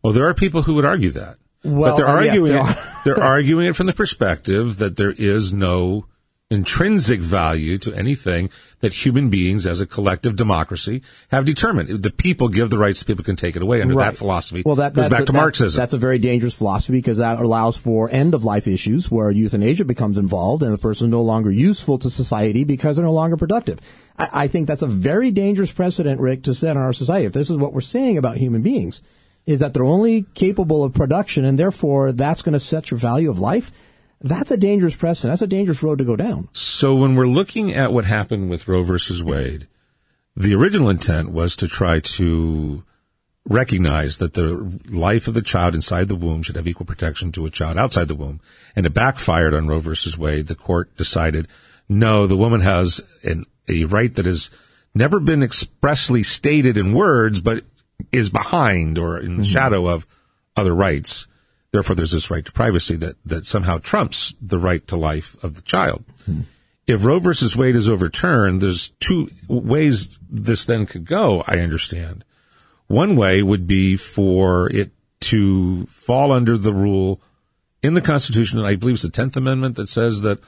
Well, 0.03 0.13
there 0.13 0.29
are 0.29 0.35
people 0.35 0.63
who 0.63 0.75
would 0.75 0.85
argue 0.85 1.11
that. 1.11 1.37
Well, 1.65 1.93
but 1.93 1.97
they're 1.97 2.07
arguing 2.07 2.53
yes, 2.53 2.79
it, 2.79 2.85
they're 3.05 3.23
arguing 3.23 3.67
it 3.67 3.77
from 3.77 3.87
the 3.87 3.93
perspective 3.93 4.79
that 4.79 4.97
there 4.97 5.11
is 5.11 5.53
no 5.53 6.07
intrinsic 6.49 7.21
value 7.21 7.77
to 7.77 7.93
anything 7.93 8.49
that 8.79 8.93
human 8.93 9.31
beings 9.31 9.67
as 9.67 9.81
a 9.81 9.87
collective 9.87 10.37
democracy 10.37 11.03
have 11.29 11.45
determined. 11.45 12.05
The 12.05 12.11
people 12.11 12.49
give 12.49 12.71
the 12.71 12.79
rights, 12.79 13.01
the 13.01 13.05
people 13.05 13.25
can 13.25 13.35
take 13.35 13.57
it 13.57 13.63
away 13.63 13.83
under 13.83 13.95
right. 13.95 14.13
that 14.13 14.17
philosophy. 14.17 14.63
Well, 14.65 14.77
that 14.77 14.95
goes 14.95 15.09
back 15.09 15.23
a, 15.23 15.25
to 15.25 15.33
that, 15.33 15.39
Marxism. 15.39 15.77
That's 15.77 15.95
a 15.95 15.99
very 15.99 16.21
dangerous 16.21 16.55
philosophy 16.55 16.93
because 16.93 17.19
that 17.19 17.41
allows 17.41 17.77
for 17.77 18.09
end 18.11 18.33
of 18.33 18.45
life 18.45 18.69
issues 18.69 19.11
where 19.11 19.31
euthanasia 19.33 19.85
becomes 19.85 20.19
involved 20.19 20.63
and 20.63 20.73
the 20.73 20.79
person 20.79 21.09
is 21.09 21.11
no 21.11 21.23
longer 21.23 21.51
useful 21.51 21.99
to 21.99 22.11
society 22.11 22.63
because 22.63 22.97
they're 22.97 23.05
no 23.05 23.13
longer 23.13 23.37
productive. 23.37 23.81
I, 24.17 24.29
I 24.45 24.49
think 24.49 24.69
that's 24.69 24.83
a 24.83 24.87
very 24.87 25.33
dangerous 25.33 25.73
precedent, 25.73 26.21
Rick, 26.21 26.45
to 26.45 26.55
set 26.55 26.77
in 26.77 26.83
our 26.83 26.93
society. 26.93 27.27
If 27.27 27.33
this 27.33 27.51
is 27.51 27.57
what 27.57 27.73
we're 27.73 27.81
saying 27.81 28.19
about 28.19 28.37
human 28.37 28.63
beings, 28.63 29.03
is 29.47 29.61
that 29.61 29.73
they're 29.73 29.85
only 29.85 30.23
capable 30.35 30.83
of 30.85 30.93
production 30.93 31.45
and 31.45 31.59
therefore 31.59 32.13
that's 32.13 32.43
going 32.43 32.53
to 32.53 32.61
set 32.61 32.91
your 32.91 32.99
value 32.99 33.31
of 33.31 33.39
life. 33.39 33.71
That's 34.21 34.51
a 34.51 34.57
dangerous 34.57 34.97
precedent. 34.97 35.33
That's 35.33 35.43
a 35.43 35.47
dangerous 35.47 35.83
road 35.83 35.99
to 35.99 36.05
go 36.05 36.17
down. 36.17 36.49
So 36.53 36.95
when 36.95 37.15
we're 37.15 37.29
looking 37.29 37.73
at 37.73 37.93
what 37.93 38.07
happened 38.07 38.51
with 38.51 38.67
Roe 38.67 38.83
versus 38.83 39.23
Wade, 39.23 39.69
the 40.35 40.55
original 40.55 40.91
intent 40.91 41.31
was 41.31 41.55
to 41.57 41.69
try 41.69 42.01
to 42.01 42.85
recognize 43.49 44.19
that 44.19 44.35
the 44.35 44.81
life 44.89 45.29
of 45.29 45.35
the 45.35 45.43
child 45.43 45.75
inside 45.75 46.09
the 46.09 46.17
womb 46.17 46.43
should 46.43 46.57
have 46.57 46.67
equal 46.67 46.87
protection 46.87 47.31
to 47.33 47.47
a 47.47 47.51
child 47.51 47.79
outside 47.79 48.09
the 48.09 48.15
womb. 48.15 48.41
And 48.75 48.85
it 48.85 48.95
backfired 48.95 49.55
on 49.55 49.69
Roe 49.69 49.79
versus 49.79 50.19
Wade. 50.19 50.49
The 50.49 50.57
court 50.57 50.97
decided, 50.97 51.47
no, 51.89 52.27
the 52.27 52.37
woman 52.37 52.63
has 52.63 53.01
an, 53.23 53.45
a 53.69 53.85
right 53.85 54.13
that 54.15 54.27
has 54.27 54.51
never 54.95 55.21
been 55.21 55.43
expressly 55.43 56.23
stated 56.23 56.77
in 56.77 56.93
words, 56.93 57.41
but 57.41 57.65
is 58.13 58.31
behind 58.31 58.99
or 58.99 59.19
in 59.19 59.37
the 59.37 59.43
mm-hmm. 59.43 59.53
shadow 59.53 59.87
of 59.89 60.07
other 60.57 60.75
rights. 60.75 61.27
Therefore, 61.73 61.97
there's 61.97 62.13
this 62.13 62.31
right 62.31 62.45
to 62.45 62.53
privacy 62.53 62.97
that, 62.97 63.17
that 63.25 63.47
somehow 63.47 63.79
trumps 63.79 64.35
the 64.41 64.59
right 64.59 64.87
to 64.89 64.97
life 64.97 65.37
of 65.43 65.55
the 65.55 65.63
child. 65.63 66.05
Mm-hmm. 66.23 66.43
If 66.87 67.05
Roe 67.05 67.19
versus 67.19 67.57
Wade 67.57 67.75
is 67.75 67.91
overturned, 67.91 68.61
there's 68.61 68.91
two 69.01 69.29
ways 69.49 70.19
this 70.31 70.65
then 70.65 70.87
could 70.87 71.05
go, 71.05 71.43
I 71.47 71.59
understand. 71.59 72.25
One 72.87 73.17
way 73.17 73.43
would 73.43 73.67
be 73.67 73.97
for 73.97 74.71
it 74.71 74.93
to 75.23 75.87
fall 75.87 76.31
under 76.31 76.57
the 76.57 76.73
rule 76.73 77.21
in 77.83 77.95
the 77.95 78.01
Constitution, 78.01 78.59
and 78.59 78.67
I 78.67 78.77
believe 78.77 78.95
it's 78.95 79.03
the 79.03 79.09
10th 79.09 79.37
Amendment 79.37 79.77
that 79.77 79.89
says 79.89 80.23
that 80.23 80.39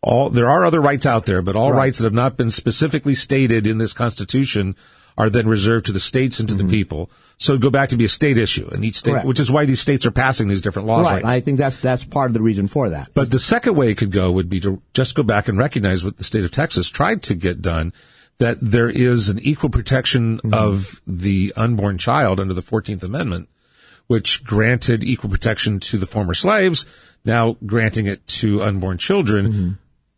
all, 0.00 0.30
there 0.30 0.48
are 0.48 0.64
other 0.64 0.80
rights 0.80 1.06
out 1.06 1.26
there, 1.26 1.42
but 1.42 1.56
all 1.56 1.72
right. 1.72 1.78
rights 1.78 1.98
that 1.98 2.04
have 2.04 2.12
not 2.12 2.36
been 2.36 2.50
specifically 2.50 3.14
stated 3.14 3.66
in 3.66 3.78
this 3.78 3.92
Constitution 3.92 4.76
are 5.16 5.30
then 5.30 5.46
reserved 5.46 5.86
to 5.86 5.92
the 5.92 6.00
states 6.00 6.40
and 6.40 6.48
to 6.48 6.54
mm-hmm. 6.54 6.66
the 6.66 6.72
people. 6.72 7.10
So 7.38 7.56
go 7.56 7.70
back 7.70 7.90
to 7.90 7.96
be 7.96 8.04
a 8.04 8.08
state 8.08 8.38
issue, 8.38 8.68
and 8.70 8.84
each 8.84 8.96
state, 8.96 9.12
Correct. 9.12 9.26
which 9.26 9.40
is 9.40 9.50
why 9.50 9.64
these 9.64 9.80
states 9.80 10.06
are 10.06 10.10
passing 10.10 10.48
these 10.48 10.62
different 10.62 10.88
laws. 10.88 11.06
Right. 11.06 11.22
right 11.22 11.36
I 11.36 11.40
think 11.40 11.58
that's 11.58 11.78
that's 11.78 12.04
part 12.04 12.30
of 12.30 12.34
the 12.34 12.42
reason 12.42 12.68
for 12.68 12.90
that. 12.90 13.10
But 13.14 13.30
the 13.30 13.38
second 13.38 13.76
way 13.76 13.90
it 13.90 13.96
could 13.96 14.12
go 14.12 14.30
would 14.32 14.48
be 14.48 14.60
to 14.60 14.82
just 14.92 15.14
go 15.14 15.22
back 15.22 15.48
and 15.48 15.58
recognize 15.58 16.04
what 16.04 16.16
the 16.16 16.24
state 16.24 16.44
of 16.44 16.50
Texas 16.50 16.88
tried 16.88 17.22
to 17.24 17.34
get 17.34 17.62
done. 17.62 17.92
That 18.38 18.58
there 18.60 18.90
is 18.90 19.28
an 19.28 19.38
equal 19.38 19.70
protection 19.70 20.38
mm-hmm. 20.38 20.54
of 20.54 21.00
the 21.06 21.52
unborn 21.56 21.98
child 21.98 22.40
under 22.40 22.52
the 22.52 22.62
14th 22.62 23.04
Amendment, 23.04 23.48
which 24.08 24.42
granted 24.42 25.04
equal 25.04 25.30
protection 25.30 25.78
to 25.80 25.98
the 25.98 26.06
former 26.06 26.34
slaves, 26.34 26.84
now 27.24 27.56
granting 27.64 28.06
it 28.06 28.26
to 28.26 28.60
unborn 28.60 28.98
children, 28.98 29.52
mm-hmm. 29.52 29.70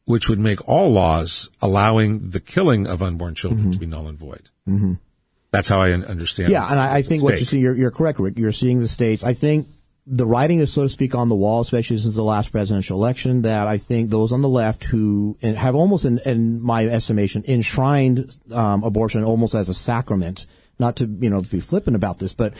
which 0.06 0.30
would 0.30 0.38
make 0.38 0.66
all 0.66 0.90
laws 0.90 1.50
allowing 1.60 2.30
the 2.30 2.40
killing 2.40 2.86
of 2.86 3.02
unborn 3.02 3.34
children 3.34 3.64
mm-hmm. 3.64 3.72
to 3.72 3.78
be 3.78 3.86
null 3.86 4.08
and 4.08 4.18
void. 4.18 4.48
Mm-hmm. 4.68 4.94
That's 5.50 5.68
how 5.68 5.80
I 5.80 5.92
understand. 5.92 6.50
Yeah, 6.50 6.68
and 6.68 6.78
I, 6.78 6.96
I 6.96 7.02
think 7.02 7.22
what 7.22 7.38
you 7.38 7.44
see, 7.44 7.60
you're, 7.60 7.74
you're 7.74 7.90
correct, 7.90 8.18
Rick. 8.18 8.38
You're 8.38 8.52
seeing 8.52 8.80
the 8.80 8.88
states. 8.88 9.24
I 9.24 9.32
think 9.32 9.68
the 10.06 10.26
writing 10.26 10.60
is, 10.60 10.72
so 10.72 10.82
to 10.82 10.88
speak, 10.88 11.14
on 11.14 11.28
the 11.28 11.34
wall, 11.34 11.60
especially 11.60 11.96
since 11.96 12.14
the 12.14 12.22
last 12.22 12.52
presidential 12.52 12.98
election, 12.98 13.42
that 13.42 13.66
I 13.66 13.78
think 13.78 14.10
those 14.10 14.32
on 14.32 14.42
the 14.42 14.48
left 14.48 14.84
who 14.84 15.36
have 15.42 15.74
almost, 15.74 16.04
in, 16.04 16.18
in 16.26 16.60
my 16.62 16.86
estimation, 16.86 17.44
enshrined 17.48 18.36
um, 18.52 18.84
abortion 18.84 19.24
almost 19.24 19.54
as 19.54 19.68
a 19.68 19.74
sacrament. 19.74 20.46
Not 20.78 20.96
to 20.96 21.06
you 21.06 21.30
know 21.30 21.40
be 21.40 21.60
flippant 21.60 21.96
about 21.96 22.18
this, 22.18 22.34
but 22.34 22.52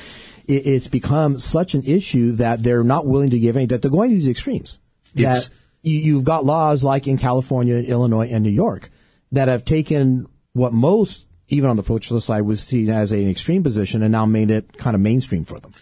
it, 0.47 0.67
it's 0.67 0.89
become 0.89 1.39
such 1.39 1.75
an 1.75 1.83
issue 1.85 2.33
that 2.37 2.63
they're 2.63 2.83
not 2.83 3.05
willing 3.07 3.31
to 3.31 3.39
give 3.39 3.59
any. 3.59 3.67
That 3.67 3.83
they're 3.83 3.91
going 3.91 4.09
to 4.09 4.17
these 4.17 4.27
extremes. 4.27 4.79
It's, 5.15 5.49
that 5.49 5.55
you, 5.83 5.99
you've 5.99 6.25
got 6.25 6.47
laws 6.47 6.83
like 6.83 7.07
in 7.07 7.19
California, 7.19 7.77
Illinois, 7.77 8.29
and 8.29 8.43
New 8.43 8.51
York 8.51 8.89
that 9.33 9.49
have 9.49 9.67
taken 9.67 10.27
what 10.55 10.73
most 10.73 11.26
even 11.49 11.71
on 11.71 11.77
the 11.77 11.83
pro-choice 11.83 12.25
side, 12.25 12.43
was 12.43 12.63
seen 12.63 12.91
as 12.91 13.13
an 13.13 13.29
extreme 13.29 13.63
position 13.63 14.03
and 14.03 14.13
now 14.13 14.27
made 14.27 14.51
it 14.51 14.77
kind 14.77 14.95
of 14.95 15.01
mainstream 15.01 15.45
for 15.45 15.59
them. 15.59 15.73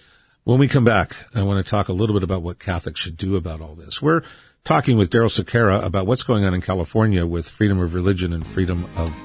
When 0.44 0.58
we 0.58 0.68
come 0.68 0.84
back, 0.84 1.16
I 1.34 1.42
want 1.42 1.64
to 1.64 1.70
talk 1.70 1.88
a 1.88 1.92
little 1.92 2.14
bit 2.14 2.22
about 2.22 2.42
what 2.42 2.58
Catholics 2.58 3.00
should 3.00 3.16
do 3.16 3.36
about 3.36 3.60
all 3.60 3.74
this. 3.74 4.02
We're 4.02 4.22
talking 4.62 4.98
with 4.98 5.10
Daryl 5.10 5.30
Sequeira 5.30 5.82
about 5.82 6.06
what's 6.06 6.22
going 6.22 6.44
on 6.44 6.52
in 6.52 6.60
California 6.60 7.24
with 7.24 7.48
freedom 7.48 7.78
of 7.78 7.94
religion 7.94 8.32
and 8.32 8.46
freedom 8.46 8.88
of 8.96 9.18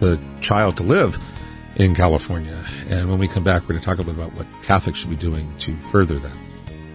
the 0.00 0.18
child 0.40 0.78
to 0.78 0.82
live 0.82 1.18
in 1.76 1.94
California. 1.94 2.64
And 2.88 3.10
when 3.10 3.18
we 3.18 3.28
come 3.28 3.44
back, 3.44 3.62
we're 3.62 3.68
going 3.68 3.80
to 3.80 3.84
talk 3.84 3.98
a 3.98 4.02
little 4.02 4.14
bit 4.14 4.24
about 4.24 4.36
what 4.36 4.62
Catholics 4.62 4.98
should 4.98 5.10
be 5.10 5.16
doing 5.16 5.52
to 5.58 5.76
further 5.90 6.18
that. 6.18 6.36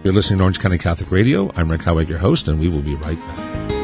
You're 0.04 0.12
listening 0.12 0.38
to 0.38 0.44
Orange 0.44 0.60
County 0.60 0.78
Catholic 0.78 1.10
Radio. 1.10 1.50
I'm 1.56 1.70
Rick 1.70 1.82
Howick, 1.82 2.08
your 2.08 2.18
host, 2.18 2.48
and 2.48 2.60
we 2.60 2.68
will 2.68 2.82
be 2.82 2.94
right 2.96 3.18
back. 3.18 3.77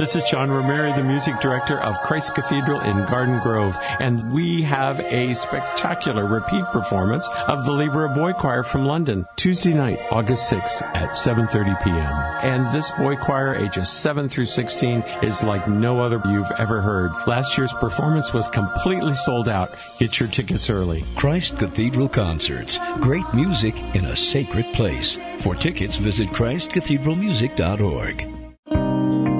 This 0.00 0.16
is 0.16 0.24
John 0.24 0.48
Romeri, 0.48 0.96
the 0.96 1.02
music 1.02 1.38
director 1.40 1.78
of 1.78 2.00
Christ 2.00 2.34
Cathedral 2.34 2.80
in 2.80 3.04
Garden 3.04 3.38
Grove, 3.38 3.76
and 3.98 4.32
we 4.32 4.62
have 4.62 4.98
a 5.00 5.34
spectacular 5.34 6.24
repeat 6.24 6.64
performance 6.72 7.28
of 7.46 7.66
the 7.66 7.72
Libera 7.72 8.08
Boy 8.08 8.32
Choir 8.32 8.62
from 8.62 8.86
London, 8.86 9.26
Tuesday 9.36 9.74
night, 9.74 10.00
August 10.10 10.50
6th 10.50 10.80
at 10.96 11.10
7.30 11.10 11.84
p.m. 11.84 12.10
And 12.40 12.66
this 12.74 12.90
boy 12.92 13.16
choir, 13.16 13.54
ages 13.54 13.90
7 13.90 14.30
through 14.30 14.46
16, 14.46 15.02
is 15.22 15.42
like 15.42 15.68
no 15.68 16.00
other 16.00 16.22
you've 16.24 16.50
ever 16.56 16.80
heard. 16.80 17.12
Last 17.26 17.58
year's 17.58 17.74
performance 17.74 18.32
was 18.32 18.48
completely 18.48 19.12
sold 19.12 19.50
out. 19.50 19.68
Get 19.98 20.18
your 20.18 20.30
tickets 20.30 20.70
early. 20.70 21.04
Christ 21.14 21.58
Cathedral 21.58 22.08
Concerts. 22.08 22.78
Great 23.00 23.34
music 23.34 23.76
in 23.94 24.06
a 24.06 24.16
sacred 24.16 24.64
place. 24.72 25.18
For 25.40 25.54
tickets, 25.54 25.96
visit 25.96 26.30
christcathedralmusic.org. 26.30 28.39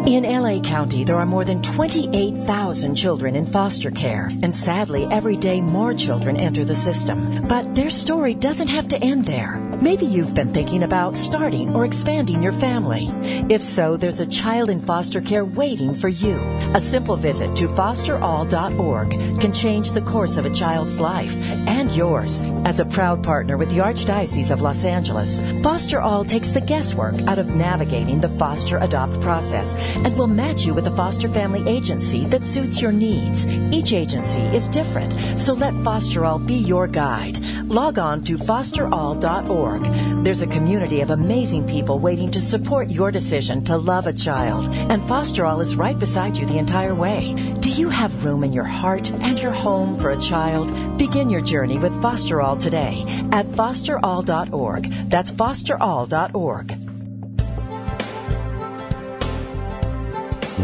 In 0.06 0.24
LA 0.24 0.60
County, 0.60 1.04
there 1.04 1.16
are 1.16 1.26
more 1.26 1.44
than 1.44 1.62
28,000 1.62 2.94
children 2.96 3.36
in 3.36 3.46
foster 3.46 3.90
care, 3.90 4.30
and 4.42 4.54
sadly, 4.54 5.06
every 5.10 5.36
day 5.36 5.60
more 5.60 5.94
children 5.94 6.36
enter 6.36 6.64
the 6.64 6.74
system. 6.74 7.46
But 7.46 7.74
their 7.74 7.90
story 7.90 8.34
doesn't 8.34 8.68
have 8.68 8.88
to 8.88 9.02
end 9.02 9.26
there. 9.26 9.69
Maybe 9.80 10.04
you've 10.04 10.34
been 10.34 10.52
thinking 10.52 10.82
about 10.82 11.16
starting 11.16 11.74
or 11.74 11.86
expanding 11.86 12.42
your 12.42 12.52
family. 12.52 13.08
If 13.48 13.62
so, 13.62 13.96
there's 13.96 14.20
a 14.20 14.26
child 14.26 14.68
in 14.68 14.78
foster 14.78 15.22
care 15.22 15.46
waiting 15.46 15.94
for 15.94 16.08
you. 16.08 16.38
A 16.74 16.82
simple 16.82 17.16
visit 17.16 17.56
to 17.56 17.66
fosterall.org 17.66 19.10
can 19.40 19.54
change 19.54 19.92
the 19.92 20.02
course 20.02 20.36
of 20.36 20.44
a 20.44 20.54
child's 20.54 21.00
life 21.00 21.34
and 21.66 21.90
yours. 21.92 22.42
As 22.66 22.78
a 22.78 22.84
proud 22.84 23.24
partner 23.24 23.56
with 23.56 23.70
the 23.70 23.78
Archdiocese 23.78 24.50
of 24.50 24.60
Los 24.60 24.84
Angeles, 24.84 25.40
Foster 25.62 25.98
All 25.98 26.24
takes 26.24 26.50
the 26.50 26.60
guesswork 26.60 27.18
out 27.22 27.38
of 27.38 27.48
navigating 27.48 28.20
the 28.20 28.28
foster 28.28 28.76
adopt 28.78 29.18
process 29.22 29.74
and 30.04 30.14
will 30.18 30.26
match 30.26 30.66
you 30.66 30.74
with 30.74 30.88
a 30.88 30.94
foster 30.94 31.28
family 31.28 31.66
agency 31.66 32.26
that 32.26 32.44
suits 32.44 32.82
your 32.82 32.92
needs. 32.92 33.46
Each 33.72 33.94
agency 33.94 34.42
is 34.54 34.68
different, 34.68 35.40
so 35.40 35.54
let 35.54 35.72
Foster 35.82 36.26
All 36.26 36.38
be 36.38 36.56
your 36.56 36.86
guide. 36.86 37.38
Log 37.64 37.98
on 37.98 38.22
to 38.24 38.36
fosterall.org. 38.36 39.69
There's 39.78 40.42
a 40.42 40.46
community 40.46 41.00
of 41.00 41.10
amazing 41.10 41.66
people 41.66 41.98
waiting 41.98 42.30
to 42.32 42.40
support 42.40 42.90
your 42.90 43.10
decision 43.10 43.64
to 43.64 43.76
love 43.76 44.06
a 44.06 44.12
child, 44.12 44.68
and 44.68 45.06
Foster 45.06 45.46
All 45.46 45.60
is 45.60 45.76
right 45.76 45.98
beside 45.98 46.36
you 46.36 46.46
the 46.46 46.58
entire 46.58 46.94
way. 46.94 47.34
Do 47.60 47.70
you 47.70 47.88
have 47.88 48.24
room 48.24 48.42
in 48.42 48.52
your 48.52 48.64
heart 48.64 49.10
and 49.10 49.38
your 49.38 49.52
home 49.52 49.96
for 49.98 50.10
a 50.10 50.20
child? 50.20 50.98
Begin 50.98 51.30
your 51.30 51.40
journey 51.40 51.78
with 51.78 52.00
Foster 52.02 52.40
All 52.40 52.56
today 52.56 53.04
at 53.32 53.46
fosterall.org. 53.46 54.90
That's 55.08 55.30
fosterall.org. 55.30 56.90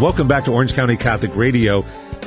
Welcome 0.00 0.28
back 0.28 0.44
to 0.44 0.52
Orange 0.52 0.74
County 0.74 0.96
Catholic 0.96 1.34
Radio. 1.36 1.82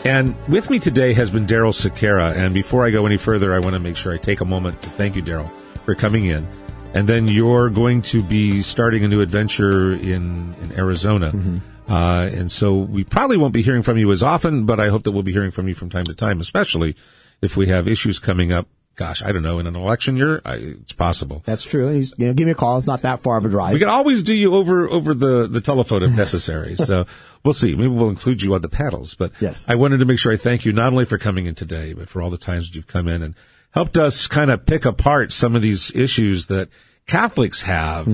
And 0.06 0.36
with 0.48 0.70
me 0.70 0.80
today 0.80 1.14
has 1.14 1.30
been 1.30 1.46
Daryl 1.46 1.74
Sequeira. 1.74 2.36
And 2.36 2.54
before 2.54 2.86
I 2.86 2.90
go 2.90 3.06
any 3.06 3.18
further, 3.18 3.54
I 3.54 3.60
want 3.60 3.74
to 3.74 3.80
make 3.80 3.96
sure 3.98 4.14
I 4.14 4.18
take 4.18 4.42
a 4.42 4.46
moment 4.46 4.82
to 4.82 4.90
thank 4.90 5.16
you, 5.16 5.22
Daryl, 5.22 5.50
for 5.86 5.94
coming 5.94 6.26
in. 6.26 6.48
And 6.94 7.08
then 7.08 7.28
you're 7.28 7.70
going 7.70 8.02
to 8.04 8.24
be 8.24 8.62
starting 8.62 9.04
a 9.04 9.08
new 9.08 9.22
adventure 9.22 9.94
in, 9.94 10.56
in 10.56 10.72
Arizona. 10.76 11.32
Mm-hmm. 11.32 11.58
Uh, 11.92 12.26
and 12.34 12.52
so 12.52 12.76
we 12.76 13.04
probably 13.04 13.38
won't 13.38 13.54
be 13.54 13.62
hearing 13.62 13.84
from 13.84 13.98
you 13.98 14.12
as 14.12 14.22
often, 14.24 14.66
but 14.66 14.80
I 14.80 14.90
hope 14.90 15.04
that 15.04 15.12
we'll 15.12 15.24
be 15.24 15.32
hearing 15.32 15.52
from 15.52 15.68
you 15.68 15.74
from 15.74 15.90
time 15.90 16.06
to 16.06 16.14
time, 16.16 16.40
especially 16.40 16.96
if 17.42 17.56
we 17.58 17.68
have 17.68 17.88
issues 17.88 18.20
coming 18.20 18.52
up. 18.52 18.68
Gosh, 18.96 19.24
I 19.24 19.32
don't 19.32 19.44
know, 19.44 19.60
in 19.60 19.68
an 19.68 19.78
election 19.78 20.18
year, 20.18 20.42
I, 20.44 20.56
it's 20.56 20.92
possible. 20.92 21.42
That's 21.46 21.64
true. 21.64 21.88
He's, 21.94 22.14
you 22.18 22.28
know, 22.28 22.34
give 22.34 22.46
me 22.48 22.52
a 22.52 22.56
call. 22.56 22.78
It's 22.78 22.86
not 22.86 23.04
that 23.04 23.22
far 23.22 23.38
of 23.38 23.46
a 23.46 23.50
drive. 23.50 23.72
We 23.72 23.80
can 23.80 23.88
always 23.88 24.24
do 24.24 24.36
you 24.36 24.56
over 24.56 24.90
over 24.90 25.14
the 25.14 25.48
the 25.48 25.62
telephone 25.62 26.04
if 26.04 26.12
necessary. 26.12 26.76
so 26.76 27.06
we'll 27.46 27.54
see. 27.54 27.76
Maybe 27.76 27.88
we'll 27.88 28.10
include 28.10 28.42
you 28.42 28.56
on 28.56 28.62
the 28.62 28.68
panels. 28.68 29.14
But 29.16 29.32
Yes. 29.40 29.64
I 29.70 29.76
wanted 29.76 30.00
to 30.00 30.06
make 30.06 30.20
sure 30.20 30.34
I 30.34 30.38
thank 30.38 30.66
you 30.66 30.74
not 30.74 30.92
only 30.92 31.06
for 31.06 31.18
coming 31.18 31.46
in 31.46 31.56
today, 31.56 31.94
but 31.94 32.10
for 32.10 32.22
all 32.22 32.30
the 32.30 32.38
times 32.38 32.68
that 32.68 32.76
you've 32.76 32.88
come 32.88 33.08
in 33.08 33.24
and 33.24 33.36
helped 33.72 33.98
us 33.98 34.28
kind 34.28 34.50
of 34.52 34.66
pick 34.66 34.86
apart 34.86 35.32
some 35.32 35.56
of 35.56 35.62
these 35.62 35.94
issues 35.96 36.48
that 36.48 36.70
Catholics 37.06 37.62
have. 37.64 38.08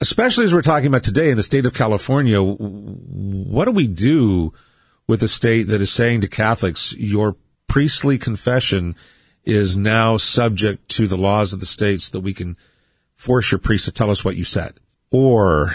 Especially 0.00 0.44
as 0.44 0.52
we're 0.52 0.62
talking 0.62 0.88
about 0.88 1.02
today 1.02 1.30
in 1.30 1.36
the 1.36 1.42
state 1.42 1.66
of 1.66 1.74
California, 1.74 2.42
what 2.42 3.64
do 3.64 3.70
we 3.70 3.86
do 3.86 4.52
with 5.06 5.22
a 5.22 5.28
state 5.28 5.64
that 5.68 5.80
is 5.80 5.90
saying 5.90 6.20
to 6.20 6.28
Catholics, 6.28 6.94
your 6.94 7.36
priestly 7.68 8.18
confession 8.18 8.96
is 9.44 9.76
now 9.76 10.16
subject 10.16 10.88
to 10.88 11.06
the 11.06 11.16
laws 11.16 11.52
of 11.52 11.60
the 11.60 11.66
states 11.66 12.10
that 12.10 12.20
we 12.20 12.32
can 12.32 12.56
force 13.16 13.50
your 13.50 13.58
priest 13.58 13.84
to 13.84 13.92
tell 13.92 14.10
us 14.10 14.24
what 14.24 14.36
you 14.36 14.44
said. 14.44 14.78
Or 15.10 15.74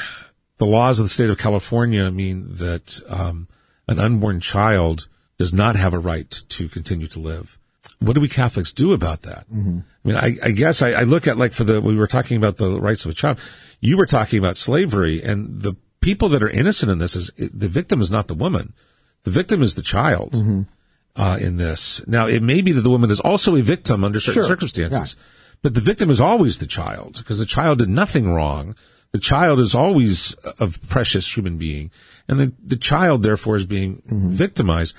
the 0.57 0.65
laws 0.65 0.99
of 0.99 1.05
the 1.05 1.09
state 1.09 1.29
of 1.29 1.37
California 1.37 2.09
mean 2.11 2.53
that 2.55 3.01
um, 3.07 3.47
an 3.87 3.99
unborn 3.99 4.39
child 4.39 5.07
does 5.37 5.53
not 5.53 5.75
have 5.75 5.93
a 5.93 5.99
right 5.99 6.29
to 6.49 6.67
continue 6.67 7.07
to 7.07 7.19
live. 7.19 7.58
What 7.99 8.13
do 8.13 8.21
we 8.21 8.29
Catholics 8.29 8.71
do 8.71 8.93
about 8.93 9.23
that? 9.23 9.45
Mm-hmm. 9.51 9.79
I 10.05 10.07
mean, 10.07 10.17
I, 10.17 10.47
I 10.47 10.51
guess 10.51 10.81
I, 10.81 10.91
I 10.91 11.01
look 11.01 11.27
at 11.27 11.37
like 11.37 11.51
for 11.53 11.65
the 11.65 11.81
we 11.81 11.95
were 11.95 12.07
talking 12.07 12.37
about 12.37 12.57
the 12.57 12.79
rights 12.79 13.05
of 13.05 13.11
a 13.11 13.13
child. 13.13 13.39
You 13.81 13.97
were 13.97 14.05
talking 14.05 14.39
about 14.39 14.55
slavery, 14.55 15.21
and 15.21 15.61
the 15.61 15.75
people 15.99 16.29
that 16.29 16.41
are 16.41 16.49
innocent 16.49 16.91
in 16.91 16.97
this 16.97 17.15
is 17.15 17.31
the 17.37 17.67
victim 17.67 17.99
is 17.99 18.09
not 18.09 18.27
the 18.27 18.35
woman. 18.35 18.73
The 19.23 19.31
victim 19.31 19.61
is 19.61 19.75
the 19.75 19.81
child 19.81 20.31
mm-hmm. 20.31 20.61
uh, 21.15 21.37
in 21.41 21.57
this. 21.57 22.01
Now, 22.07 22.27
it 22.27 22.41
may 22.41 22.61
be 22.61 22.71
that 22.71 22.81
the 22.81 22.89
woman 22.89 23.11
is 23.11 23.19
also 23.19 23.57
a 23.57 23.61
victim 23.61 24.05
under 24.05 24.21
certain 24.21 24.43
Sure. 24.43 24.47
circumstances, 24.47 25.17
but 25.61 25.73
the 25.73 25.81
victim 25.81 26.09
is 26.09 26.21
always 26.21 26.59
the 26.59 26.67
child 26.67 27.17
because 27.17 27.39
the 27.39 27.45
child 27.45 27.79
did 27.79 27.89
nothing 27.89 28.31
wrong. 28.31 28.75
The 29.11 29.19
child 29.19 29.59
is 29.59 29.75
always 29.75 30.35
a 30.59 30.69
precious 30.87 31.35
human 31.35 31.57
being, 31.57 31.91
and 32.29 32.39
the, 32.39 32.53
the 32.63 32.77
child 32.77 33.23
therefore 33.23 33.57
is 33.57 33.65
being 33.65 33.97
mm-hmm. 33.97 34.29
victimized. 34.29 34.95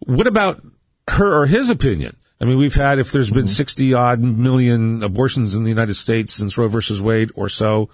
What 0.00 0.26
about 0.26 0.62
her 1.08 1.42
or 1.42 1.46
his 1.46 1.70
opinion? 1.70 2.16
I 2.42 2.44
mean, 2.44 2.58
we've 2.58 2.74
had, 2.74 2.98
if 2.98 3.12
there's 3.12 3.30
been 3.30 3.44
mm-hmm. 3.44 3.46
60 3.46 3.94
odd 3.94 4.20
million 4.20 5.04
abortions 5.04 5.54
in 5.54 5.62
the 5.62 5.68
United 5.68 5.94
States 5.94 6.34
since 6.34 6.58
Roe 6.58 6.66
versus 6.66 7.00
Wade 7.00 7.30
or 7.36 7.48
so, 7.48 7.88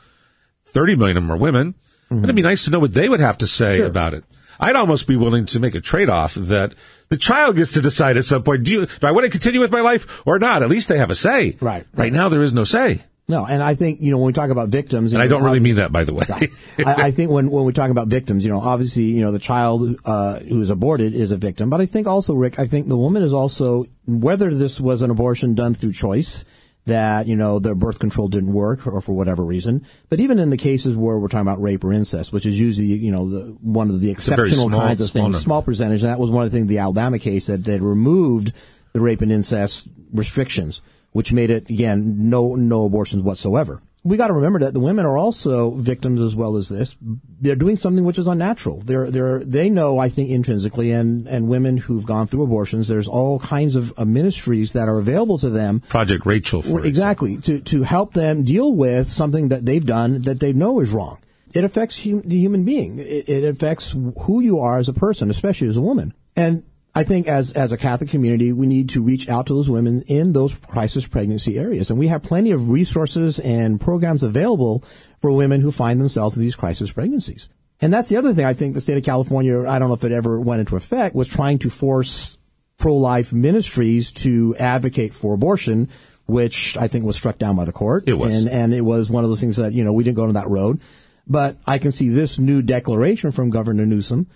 30 0.68 0.96
million 0.96 1.18
of 1.18 1.22
them 1.24 1.30
are 1.30 1.36
women. 1.36 1.74
Mm-hmm. 2.10 2.24
It'd 2.24 2.36
be 2.36 2.40
nice 2.40 2.64
to 2.64 2.70
know 2.70 2.78
what 2.78 2.94
they 2.94 3.10
would 3.10 3.20
have 3.20 3.36
to 3.38 3.46
say 3.46 3.82
about 3.82 4.14
it. 4.14 4.24
I'd 4.58 4.74
almost 4.74 5.06
be 5.06 5.16
willing 5.16 5.44
to 5.46 5.60
make 5.60 5.74
a 5.74 5.82
trade-off 5.82 6.34
that 6.34 6.74
the 7.10 7.18
child 7.18 7.56
gets 7.56 7.72
to 7.72 7.82
decide 7.82 8.16
at 8.16 8.24
some 8.24 8.42
point, 8.42 8.64
do, 8.64 8.70
you, 8.70 8.86
do 8.86 9.06
I 9.06 9.10
want 9.10 9.24
to 9.26 9.30
continue 9.30 9.60
with 9.60 9.70
my 9.70 9.82
life 9.82 10.22
or 10.26 10.38
not? 10.38 10.62
At 10.62 10.70
least 10.70 10.88
they 10.88 10.98
have 10.98 11.10
a 11.10 11.14
say. 11.14 11.58
Right. 11.60 11.86
Right 11.92 12.12
now, 12.12 12.30
there 12.30 12.42
is 12.42 12.54
no 12.54 12.64
say. 12.64 13.02
No, 13.28 13.44
and 13.44 13.62
I 13.62 13.74
think, 13.74 14.00
you 14.00 14.10
know, 14.10 14.16
when 14.16 14.28
we 14.28 14.32
talk 14.32 14.50
about 14.50 14.70
victims. 14.70 15.12
And 15.12 15.22
I 15.22 15.26
don't 15.26 15.44
really 15.44 15.60
mean 15.60 15.76
that, 15.76 15.92
by 15.92 16.04
the 16.04 16.14
way. 16.14 16.24
I, 16.30 16.48
I 16.78 17.10
think 17.10 17.30
when, 17.30 17.50
when 17.50 17.64
we 17.64 17.74
talk 17.74 17.90
about 17.90 18.08
victims, 18.08 18.42
you 18.42 18.50
know, 18.50 18.60
obviously, 18.60 19.04
you 19.04 19.20
know, 19.20 19.32
the 19.32 19.38
child 19.38 19.96
uh, 20.04 20.40
who 20.40 20.62
is 20.62 20.70
aborted 20.70 21.14
is 21.14 21.30
a 21.30 21.36
victim. 21.36 21.68
But 21.68 21.82
I 21.82 21.86
think 21.86 22.06
also, 22.06 22.34
Rick, 22.34 22.58
I 22.58 22.66
think 22.66 22.88
the 22.88 22.96
woman 22.96 23.22
is 23.22 23.34
also, 23.34 23.84
whether 24.06 24.52
this 24.52 24.80
was 24.80 25.02
an 25.02 25.10
abortion 25.10 25.54
done 25.54 25.74
through 25.74 25.92
choice, 25.92 26.44
that, 26.86 27.26
you 27.26 27.36
know, 27.36 27.58
the 27.58 27.74
birth 27.74 27.98
control 27.98 28.28
didn't 28.28 28.52
work 28.52 28.86
or 28.86 29.02
for 29.02 29.12
whatever 29.12 29.44
reason. 29.44 29.84
But 30.08 30.20
even 30.20 30.38
in 30.38 30.48
the 30.48 30.56
cases 30.56 30.96
where 30.96 31.18
we're 31.18 31.28
talking 31.28 31.46
about 31.46 31.60
rape 31.60 31.84
or 31.84 31.92
incest, 31.92 32.32
which 32.32 32.46
is 32.46 32.58
usually, 32.58 32.86
you 32.86 33.12
know, 33.12 33.28
the, 33.28 33.40
one 33.60 33.90
of 33.90 34.00
the 34.00 34.10
exceptional 34.10 34.68
small- 34.68 34.80
kinds 34.80 35.02
of 35.02 35.10
things, 35.10 35.22
number. 35.22 35.38
small 35.38 35.62
percentage, 35.62 36.02
and 36.02 36.10
that 36.10 36.18
was 36.18 36.30
one 36.30 36.44
of 36.44 36.50
the 36.50 36.56
things, 36.56 36.66
the 36.68 36.78
Alabama 36.78 37.18
case 37.18 37.46
that 37.48 37.62
they 37.62 37.78
removed 37.78 38.54
the 38.94 39.00
rape 39.00 39.20
and 39.20 39.30
incest 39.30 39.86
restrictions, 40.14 40.80
which 41.12 41.32
made 41.32 41.50
it, 41.50 41.68
again, 41.70 42.28
no, 42.28 42.54
no 42.54 42.84
abortions 42.84 43.22
whatsoever 43.22 43.82
we 44.04 44.16
got 44.16 44.28
to 44.28 44.32
remember 44.32 44.60
that 44.60 44.74
the 44.74 44.80
women 44.80 45.04
are 45.04 45.18
also 45.18 45.70
victims 45.70 46.20
as 46.20 46.34
well 46.34 46.56
as 46.56 46.68
this. 46.68 46.96
They're 47.40 47.56
doing 47.56 47.76
something 47.76 48.04
which 48.04 48.18
is 48.18 48.26
unnatural. 48.26 48.80
They're 48.80 49.10
they're 49.10 49.44
they 49.44 49.70
know 49.70 49.98
I 49.98 50.08
think 50.08 50.30
intrinsically, 50.30 50.92
and 50.92 51.26
and 51.28 51.48
women 51.48 51.76
who've 51.76 52.06
gone 52.06 52.26
through 52.26 52.44
abortions. 52.44 52.88
There's 52.88 53.08
all 53.08 53.38
kinds 53.38 53.76
of 53.76 53.92
uh, 53.98 54.04
ministries 54.04 54.72
that 54.72 54.88
are 54.88 54.98
available 54.98 55.38
to 55.38 55.50
them. 55.50 55.80
Project 55.80 56.24
Rachel, 56.26 56.62
for 56.62 56.84
exactly 56.84 57.38
to 57.38 57.60
to 57.60 57.82
help 57.82 58.14
them 58.14 58.44
deal 58.44 58.72
with 58.72 59.08
something 59.08 59.48
that 59.48 59.66
they've 59.66 59.84
done 59.84 60.22
that 60.22 60.40
they 60.40 60.52
know 60.52 60.80
is 60.80 60.90
wrong. 60.90 61.18
It 61.52 61.64
affects 61.64 62.02
hum, 62.02 62.22
the 62.24 62.38
human 62.38 62.64
being. 62.64 62.98
It, 62.98 63.28
it 63.28 63.44
affects 63.44 63.90
who 63.90 64.40
you 64.40 64.60
are 64.60 64.78
as 64.78 64.88
a 64.88 64.92
person, 64.92 65.30
especially 65.30 65.68
as 65.68 65.76
a 65.76 65.82
woman. 65.82 66.14
And 66.36 66.62
I 66.98 67.04
think 67.04 67.28
as 67.28 67.52
as 67.52 67.70
a 67.70 67.76
Catholic 67.76 68.10
community, 68.10 68.52
we 68.52 68.66
need 68.66 68.88
to 68.90 69.02
reach 69.02 69.28
out 69.28 69.46
to 69.46 69.54
those 69.54 69.70
women 69.70 70.02
in 70.08 70.32
those 70.32 70.52
crisis 70.52 71.06
pregnancy 71.06 71.56
areas, 71.56 71.90
and 71.90 71.98
we 71.98 72.08
have 72.08 72.24
plenty 72.24 72.50
of 72.50 72.70
resources 72.70 73.38
and 73.38 73.80
programs 73.80 74.24
available 74.24 74.82
for 75.20 75.30
women 75.30 75.60
who 75.60 75.70
find 75.70 76.00
themselves 76.00 76.36
in 76.36 76.42
these 76.42 76.56
crisis 76.56 76.90
pregnancies. 76.90 77.48
And 77.80 77.92
that's 77.92 78.08
the 78.08 78.16
other 78.16 78.34
thing 78.34 78.44
I 78.44 78.54
think 78.54 78.74
the 78.74 78.80
state 78.80 78.96
of 78.96 79.04
California, 79.04 79.64
I 79.68 79.78
don't 79.78 79.86
know 79.86 79.94
if 79.94 80.02
it 80.02 80.10
ever 80.10 80.40
went 80.40 80.58
into 80.58 80.74
effect, 80.74 81.14
was 81.14 81.28
trying 81.28 81.60
to 81.60 81.70
force 81.70 82.36
pro-life 82.78 83.32
ministries 83.32 84.10
to 84.24 84.56
advocate 84.58 85.14
for 85.14 85.34
abortion, 85.34 85.88
which 86.26 86.76
I 86.76 86.88
think 86.88 87.04
was 87.04 87.14
struck 87.14 87.38
down 87.38 87.54
by 87.54 87.64
the 87.64 87.72
court. 87.72 88.08
It 88.08 88.14
was. 88.14 88.34
And, 88.34 88.48
and 88.48 88.74
it 88.74 88.80
was 88.80 89.08
one 89.08 89.22
of 89.22 89.30
those 89.30 89.40
things 89.40 89.58
that, 89.58 89.72
you 89.72 89.84
know, 89.84 89.92
we 89.92 90.02
didn't 90.02 90.16
go 90.16 90.24
down 90.24 90.34
that 90.34 90.50
road. 90.50 90.80
But 91.28 91.58
I 91.64 91.78
can 91.78 91.92
see 91.92 92.08
this 92.08 92.40
new 92.40 92.60
declaration 92.60 93.30
from 93.30 93.50
Governor 93.50 93.86
Newsom 93.86 94.26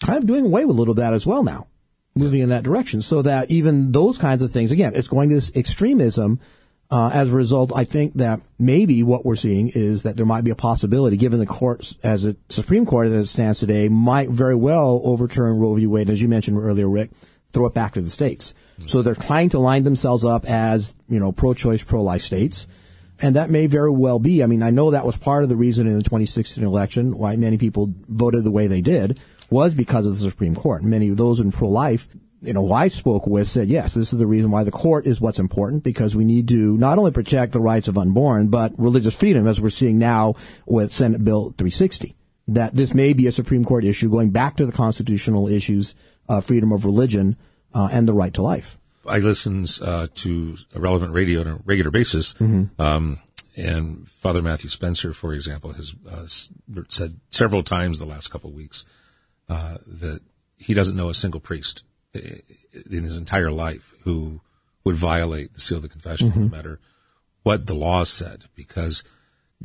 kind 0.00 0.18
of 0.18 0.26
doing 0.26 0.46
away 0.46 0.64
with 0.64 0.76
a 0.76 0.78
little 0.78 0.92
of 0.92 0.98
that 0.98 1.14
as 1.14 1.26
well 1.26 1.42
now, 1.42 1.66
moving 2.14 2.40
in 2.40 2.50
that 2.50 2.62
direction. 2.62 3.02
So 3.02 3.22
that 3.22 3.50
even 3.50 3.92
those 3.92 4.18
kinds 4.18 4.42
of 4.42 4.52
things, 4.52 4.70
again, 4.70 4.92
it's 4.94 5.08
going 5.08 5.28
to 5.30 5.34
this 5.34 5.54
extremism. 5.54 6.40
Uh, 6.90 7.08
as 7.08 7.32
a 7.32 7.34
result, 7.34 7.72
I 7.74 7.84
think 7.84 8.12
that 8.14 8.42
maybe 8.58 9.02
what 9.02 9.24
we're 9.24 9.34
seeing 9.34 9.70
is 9.70 10.02
that 10.02 10.18
there 10.18 10.26
might 10.26 10.44
be 10.44 10.50
a 10.50 10.54
possibility, 10.54 11.16
given 11.16 11.40
the 11.40 11.46
courts 11.46 11.96
as 12.02 12.26
a 12.26 12.36
Supreme 12.50 12.84
Court 12.84 13.06
as 13.06 13.12
it 13.14 13.26
stands 13.28 13.60
today, 13.60 13.88
might 13.88 14.28
very 14.28 14.54
well 14.54 15.00
overturn 15.02 15.58
Roe 15.58 15.74
v. 15.74 15.86
Wade, 15.86 16.10
as 16.10 16.20
you 16.20 16.28
mentioned 16.28 16.58
earlier, 16.58 16.86
Rick, 16.90 17.12
throw 17.54 17.64
it 17.64 17.72
back 17.72 17.94
to 17.94 18.02
the 18.02 18.10
states. 18.10 18.52
So 18.84 19.00
they're 19.00 19.14
trying 19.14 19.48
to 19.50 19.58
line 19.58 19.84
themselves 19.84 20.22
up 20.22 20.44
as 20.44 20.94
you 21.08 21.18
know 21.18 21.32
pro-choice, 21.32 21.82
pro-life 21.82 22.20
states. 22.20 22.66
And 23.20 23.36
that 23.36 23.50
may 23.50 23.66
very 23.68 23.90
well 23.90 24.18
be. 24.18 24.42
I 24.42 24.46
mean, 24.46 24.62
I 24.62 24.70
know 24.70 24.90
that 24.90 25.06
was 25.06 25.16
part 25.16 25.44
of 25.44 25.48
the 25.48 25.56
reason 25.56 25.86
in 25.86 25.96
the 25.96 26.02
2016 26.02 26.62
election 26.62 27.16
why 27.16 27.36
many 27.36 27.56
people 27.56 27.94
voted 28.08 28.44
the 28.44 28.50
way 28.50 28.66
they 28.66 28.82
did 28.82 29.18
was 29.52 29.74
because 29.74 30.06
of 30.06 30.12
the 30.12 30.30
Supreme 30.30 30.54
Court. 30.54 30.82
Many 30.82 31.10
of 31.10 31.16
those 31.16 31.38
in 31.38 31.52
pro-life, 31.52 32.08
you 32.40 32.52
know, 32.52 32.66
who 32.66 32.72
I 32.72 32.88
spoke 32.88 33.26
with 33.26 33.46
said, 33.46 33.68
yes, 33.68 33.94
this 33.94 34.12
is 34.12 34.18
the 34.18 34.26
reason 34.26 34.50
why 34.50 34.64
the 34.64 34.72
court 34.72 35.06
is 35.06 35.20
what's 35.20 35.38
important 35.38 35.84
because 35.84 36.16
we 36.16 36.24
need 36.24 36.48
to 36.48 36.76
not 36.76 36.98
only 36.98 37.12
protect 37.12 37.52
the 37.52 37.60
rights 37.60 37.86
of 37.86 37.96
unborn, 37.96 38.48
but 38.48 38.72
religious 38.78 39.14
freedom 39.14 39.46
as 39.46 39.60
we're 39.60 39.70
seeing 39.70 39.98
now 39.98 40.34
with 40.66 40.92
Senate 40.92 41.22
Bill 41.22 41.50
360. 41.50 42.16
That 42.48 42.74
this 42.74 42.92
may 42.92 43.12
be 43.12 43.28
a 43.28 43.32
Supreme 43.32 43.64
Court 43.64 43.84
issue 43.84 44.10
going 44.10 44.30
back 44.30 44.56
to 44.56 44.66
the 44.66 44.72
constitutional 44.72 45.46
issues, 45.46 45.94
uh, 46.28 46.40
freedom 46.40 46.72
of 46.72 46.84
religion, 46.84 47.36
uh, 47.72 47.88
and 47.92 48.08
the 48.08 48.12
right 48.12 48.34
to 48.34 48.42
life. 48.42 48.78
I 49.08 49.18
listen 49.18 49.66
uh, 49.80 50.08
to 50.16 50.56
relevant 50.74 51.12
radio 51.12 51.40
on 51.40 51.46
a 51.46 51.58
regular 51.64 51.90
basis, 51.90 52.34
um, 52.40 53.18
and 53.56 54.08
Father 54.08 54.42
Matthew 54.42 54.70
Spencer, 54.70 55.12
for 55.12 55.32
example, 55.34 55.72
has 55.72 55.94
uh, 56.10 56.26
said 56.88 57.20
several 57.30 57.62
times 57.62 57.98
the 57.98 58.06
last 58.06 58.28
couple 58.28 58.50
of 58.50 58.56
weeks 58.56 58.84
uh, 59.52 59.78
that 59.86 60.20
he 60.56 60.74
doesn't 60.74 60.96
know 60.96 61.08
a 61.08 61.14
single 61.14 61.40
priest 61.40 61.84
in 62.14 63.04
his 63.04 63.16
entire 63.16 63.50
life 63.50 63.94
who 64.04 64.40
would 64.84 64.96
violate 64.96 65.54
the 65.54 65.60
seal 65.60 65.76
of 65.76 65.82
the 65.82 65.88
confession, 65.88 66.30
mm-hmm. 66.30 66.42
no 66.42 66.48
matter 66.48 66.80
what 67.42 67.66
the 67.66 67.74
law 67.74 68.04
said, 68.04 68.44
because 68.54 69.02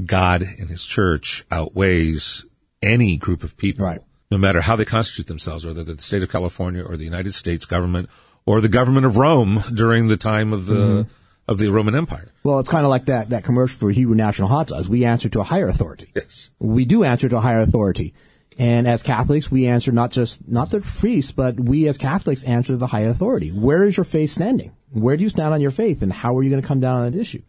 God 0.03 0.41
and 0.41 0.69
His 0.69 0.85
church 0.85 1.45
outweighs 1.51 2.45
any 2.81 3.17
group 3.17 3.43
of 3.43 3.57
people, 3.57 3.85
right. 3.85 4.01
no 4.29 4.37
matter 4.37 4.61
how 4.61 4.75
they 4.75 4.85
constitute 4.85 5.27
themselves, 5.27 5.65
whether 5.65 5.83
they're 5.83 5.95
the 5.95 6.03
state 6.03 6.23
of 6.23 6.31
California 6.31 6.83
or 6.83 6.97
the 6.97 7.03
United 7.03 7.33
States 7.33 7.65
government 7.65 8.09
or 8.45 8.61
the 8.61 8.69
government 8.69 9.05
of 9.05 9.17
Rome 9.17 9.63
during 9.73 10.07
the 10.07 10.17
time 10.17 10.53
of 10.53 10.65
the 10.67 10.73
mm-hmm. 10.73 11.11
of 11.47 11.57
the 11.57 11.69
Roman 11.69 11.95
Empire. 11.95 12.31
Well, 12.43 12.59
it's 12.59 12.69
kind 12.69 12.85
of 12.85 12.89
like 12.89 13.05
that 13.05 13.29
that 13.29 13.43
commercial 13.43 13.79
for 13.79 13.91
Hebrew 13.91 14.15
National 14.15 14.47
Hot 14.49 14.67
Dogs. 14.67 14.87
We 14.87 15.05
answer 15.05 15.29
to 15.29 15.41
a 15.41 15.43
higher 15.43 15.67
authority. 15.67 16.11
Yes, 16.15 16.51
we 16.59 16.85
do 16.85 17.03
answer 17.03 17.27
to 17.29 17.37
a 17.37 17.41
higher 17.41 17.61
authority. 17.61 18.13
And 18.59 18.87
as 18.87 19.03
Catholics, 19.03 19.51
we 19.51 19.67
answer 19.67 19.91
not 19.91 20.11
just, 20.11 20.47
not 20.47 20.71
the 20.71 20.79
priests, 20.79 21.31
but 21.31 21.59
we 21.59 21.87
as 21.87 21.97
Catholics 21.97 22.43
answer 22.43 22.75
the 22.75 22.87
high 22.87 23.01
authority. 23.01 23.49
Where 23.49 23.83
is 23.83 23.95
your 23.95 24.03
faith 24.03 24.31
standing? 24.31 24.75
Where 24.91 25.15
do 25.15 25.23
you 25.23 25.29
stand 25.29 25.53
on 25.53 25.61
your 25.61 25.71
faith 25.71 26.01
and 26.01 26.11
how 26.11 26.35
are 26.35 26.43
you 26.43 26.49
going 26.49 26.61
to 26.61 26.67
come 26.67 26.79
down 26.79 26.97
on 26.97 27.11
that 27.11 27.19
issue? 27.19 27.43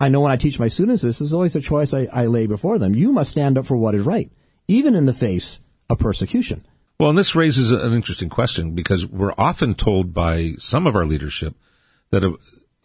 I 0.00 0.08
know 0.08 0.20
when 0.20 0.32
I 0.32 0.36
teach 0.36 0.58
my 0.58 0.68
students 0.68 1.02
this, 1.02 1.18
this 1.18 1.26
is 1.26 1.34
always 1.34 1.54
a 1.54 1.60
choice 1.60 1.92
I, 1.92 2.08
I 2.12 2.26
lay 2.26 2.46
before 2.46 2.78
them. 2.78 2.94
You 2.94 3.12
must 3.12 3.32
stand 3.32 3.58
up 3.58 3.66
for 3.66 3.76
what 3.76 3.94
is 3.94 4.06
right, 4.06 4.30
even 4.66 4.94
in 4.94 5.06
the 5.06 5.12
face 5.12 5.60
of 5.90 5.98
persecution. 5.98 6.64
Well, 6.98 7.10
and 7.10 7.18
this 7.18 7.34
raises 7.34 7.70
an 7.70 7.92
interesting 7.92 8.28
question 8.28 8.72
because 8.72 9.06
we're 9.06 9.34
often 9.36 9.74
told 9.74 10.14
by 10.14 10.52
some 10.58 10.86
of 10.86 10.96
our 10.96 11.04
leadership 11.04 11.54
that 12.10 12.24
a, 12.24 12.36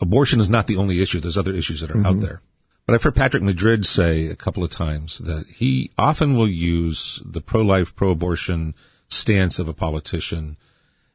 abortion 0.02 0.40
is 0.40 0.50
not 0.50 0.68
the 0.68 0.78
only 0.78 1.02
issue. 1.02 1.20
There's 1.20 1.38
other 1.38 1.54
issues 1.54 1.82
that 1.82 1.92
are 1.92 1.96
mm-hmm. 1.96 2.06
out 2.06 2.20
there. 2.20 2.42
But 2.90 2.96
I've 2.96 3.04
heard 3.04 3.16
Patrick 3.16 3.44
Madrid 3.44 3.86
say 3.86 4.26
a 4.26 4.36
couple 4.36 4.64
of 4.64 4.72
times 4.72 5.20
that 5.20 5.46
he 5.46 5.92
often 5.96 6.36
will 6.36 6.50
use 6.50 7.22
the 7.24 7.40
pro-life, 7.40 7.96
pro-abortion 7.96 8.74
stance 9.08 9.60
of 9.60 9.70
a 9.70 9.74
politician 9.74 10.58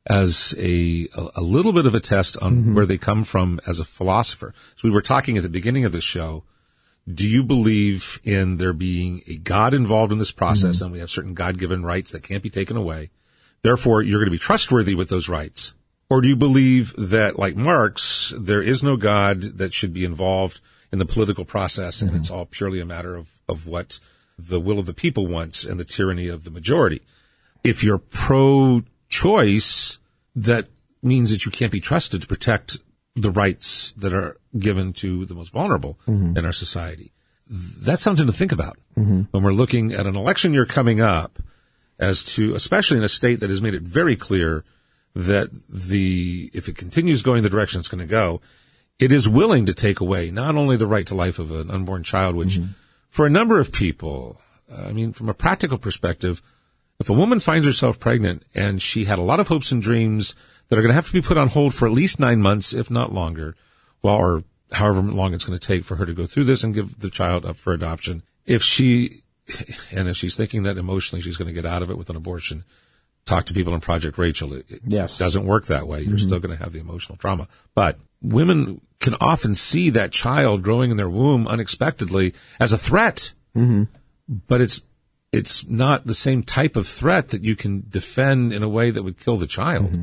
as 0.06 0.54
a, 0.56 1.08
a 1.34 1.40
little 1.40 1.72
bit 1.72 1.86
of 1.86 1.96
a 1.96 2.00
test 2.00 2.36
on 2.36 2.58
mm-hmm. 2.58 2.74
where 2.76 2.86
they 2.86 2.96
come 2.96 3.24
from 3.24 3.58
as 3.66 3.80
a 3.80 3.84
philosopher. 3.84 4.54
So 4.76 4.86
we 4.86 4.94
were 4.94 5.02
talking 5.02 5.36
at 5.36 5.42
the 5.42 5.48
beginning 5.48 5.84
of 5.84 5.90
the 5.90 6.00
show. 6.00 6.44
Do 7.12 7.26
you 7.26 7.42
believe 7.42 8.20
in 8.22 8.58
there 8.58 8.72
being 8.72 9.22
a 9.26 9.34
God 9.34 9.74
involved 9.74 10.12
in 10.12 10.18
this 10.18 10.30
process 10.30 10.76
mm-hmm. 10.76 10.84
and 10.84 10.92
we 10.92 11.00
have 11.00 11.10
certain 11.10 11.34
God 11.34 11.58
given 11.58 11.84
rights 11.84 12.12
that 12.12 12.22
can't 12.22 12.44
be 12.44 12.50
taken 12.50 12.76
away? 12.76 13.10
Therefore, 13.62 14.00
you're 14.00 14.20
going 14.20 14.26
to 14.26 14.30
be 14.30 14.38
trustworthy 14.38 14.94
with 14.94 15.08
those 15.08 15.28
rights. 15.28 15.74
Or 16.08 16.20
do 16.20 16.28
you 16.28 16.36
believe 16.36 16.94
that, 16.96 17.36
like 17.36 17.56
Marx, 17.56 18.32
there 18.38 18.62
is 18.62 18.84
no 18.84 18.96
God 18.96 19.58
that 19.58 19.74
should 19.74 19.92
be 19.92 20.04
involved 20.04 20.60
in 20.95 21.01
the 21.01 21.05
political 21.05 21.45
process, 21.45 22.01
and 22.01 22.12
mm-hmm. 22.12 22.20
it's 22.20 22.30
all 22.30 22.47
purely 22.47 22.78
a 22.78 22.86
matter 22.86 23.16
of, 23.16 23.36
of 23.49 23.66
what 23.66 23.99
the 24.38 24.61
will 24.61 24.78
of 24.78 24.86
the 24.86 24.95
people 24.95 25.26
wants 25.26 25.64
and 25.64 25.80
the 25.80 25.84
tyranny 25.84 26.28
of 26.28 26.45
the 26.45 26.53
majority. 26.53 27.03
If 27.64 27.82
you're 27.82 27.99
pro-choice, 27.99 29.99
that 30.36 30.68
means 31.03 31.32
that 31.32 31.45
you 31.45 31.51
can't 31.51 31.72
be 31.72 31.80
trusted 31.80 32.22
to 32.22 32.28
protect 32.28 32.78
the 33.16 33.32
rights 33.32 33.90
that 33.95 34.14
are 34.14 34.36
given 34.57 34.92
to 34.92 35.26
the 35.26 35.34
most 35.34 35.53
vulnerable 35.53 35.99
mm-hmm. 36.07 36.38
in 36.38 36.47
our 36.47 36.53
society. 36.53 37.11
That's 37.49 38.01
something 38.01 38.26
to 38.26 38.32
think 38.32 38.53
about 38.53 38.78
mm-hmm. 38.97 39.22
when 39.32 39.42
we're 39.42 39.53
looking 39.53 39.95
at 39.95 40.07
an 40.07 40.14
election 40.14 40.55
year 40.55 40.64
coming 40.64 41.01
up 41.01 41.40
as 41.99 42.22
to, 42.22 42.55
especially 42.55 42.99
in 42.99 43.05
a 43.05 43.09
state 43.09 43.40
that 43.40 43.51
has 43.51 43.61
made 43.61 43.74
it 43.74 43.82
very 43.82 44.14
clear 44.14 44.64
that 45.16 45.49
the, 45.68 46.53
if 46.55 46.68
it 46.68 46.76
continues 46.76 47.22
going 47.22 47.42
the 47.42 47.51
direction 47.51 47.80
it's 47.80 47.88
going 47.88 47.99
to 47.99 48.07
go, 48.07 48.40
it 48.99 49.12
is 49.12 49.28
willing 49.28 49.66
to 49.66 49.74
take 49.74 50.01
away 50.01 50.30
not 50.30 50.55
only 50.55 50.76
the 50.76 50.86
right 50.86 51.07
to 51.07 51.14
life 51.14 51.38
of 51.38 51.51
an 51.51 51.70
unborn 51.70 52.03
child, 52.03 52.36
which 52.36 52.59
mm-hmm. 52.59 52.72
for 53.11 53.26
a 53.26 53.30
number 53.30 53.59
of 53.59 53.72
people, 53.72 54.40
I 54.72 54.92
mean, 54.92 55.12
from 55.12 55.28
a 55.28 55.34
practical 55.34 55.78
perspective, 55.78 56.42
if 57.01 57.11
a 57.11 57.14
woman 57.14 57.40
finds 57.40 57.66
herself 57.66 57.99
pregnant 57.99 58.45
and 58.55 58.80
she 58.80 59.05
had 59.05 59.18
a 59.18 59.22
lot 59.22 59.40
of 59.40 59.49
hopes 59.49 59.72
and 59.72 59.82
dreams 59.82 60.34
that 60.68 60.78
are 60.78 60.82
going 60.82 60.90
to 60.90 60.95
have 60.95 61.09
to 61.09 61.12
be 61.12 61.22
put 61.22 61.36
on 61.36 61.49
hold 61.49 61.74
for 61.74 61.86
at 61.86 61.92
least 61.92 62.20
nine 62.20 62.40
months, 62.40 62.72
if 62.72 62.90
not 62.90 63.12
longer, 63.12 63.57
well, 64.03 64.16
or 64.16 64.45
however 64.70 65.03
long 65.03 65.34
it's 65.34 65.45
going 65.45 65.59
to 65.59 65.66
take 65.66 65.84
for 65.84 65.97
her 65.97 66.07
to 66.07 66.14
go 66.14 66.26
through 66.26 66.45
this 66.45 66.62
and 66.62 66.74
give 66.74 66.99
the 67.01 67.11
child 67.11 67.45
up 67.45 67.57
for 67.57 67.72
adoption. 67.72 68.22
If 68.47 68.62
she, 68.62 69.22
and 69.90 70.09
if 70.09 70.16
she's 70.16 70.36
thinking 70.36 70.62
that 70.64 70.78
emotionally 70.78 71.20
she's 71.20 71.36
going 71.36 71.49
to 71.49 71.55
get 71.55 71.66
out 71.66 71.82
of 71.82 71.90
it 71.90 71.99
with 71.99 72.11
an 72.11 72.16
abortion, 72.16 72.64
talk 73.24 73.47
to 73.47 73.55
people 73.55 73.74
in 73.74 73.80
Project 73.80 74.18
Rachel. 74.18 74.53
It, 74.53 74.70
it 74.70 74.80
yes. 74.86 75.18
doesn't 75.18 75.47
work 75.47 75.66
that 75.66 75.88
way. 75.88 76.01
You're 76.01 76.16
mm-hmm. 76.16 76.26
still 76.26 76.38
going 76.38 76.57
to 76.57 76.62
have 76.62 76.72
the 76.72 76.80
emotional 76.80 77.16
trauma. 77.16 77.49
But 77.74 77.99
women 78.24 78.80
can 79.00 79.14
often 79.20 79.54
see 79.54 79.90
that 79.90 80.10
child 80.10 80.62
growing 80.62 80.90
in 80.90 80.96
their 80.96 81.10
womb 81.10 81.46
unexpectedly 81.46 82.34
as 82.58 82.72
a 82.72 82.78
threat. 82.78 83.32
Mm-hmm. 83.54 83.84
But 84.48 84.60
it's 84.60 84.82
it's 85.30 85.66
not 85.68 86.06
the 86.06 86.14
same 86.14 86.42
type 86.42 86.76
of 86.76 86.86
threat 86.86 87.30
that 87.30 87.44
you 87.44 87.56
can 87.56 87.84
defend 87.88 88.52
in 88.52 88.62
a 88.62 88.68
way 88.68 88.90
that 88.90 89.02
would 89.02 89.18
kill 89.18 89.36
the 89.36 89.46
child. 89.46 89.86
Mm-hmm. 89.86 90.02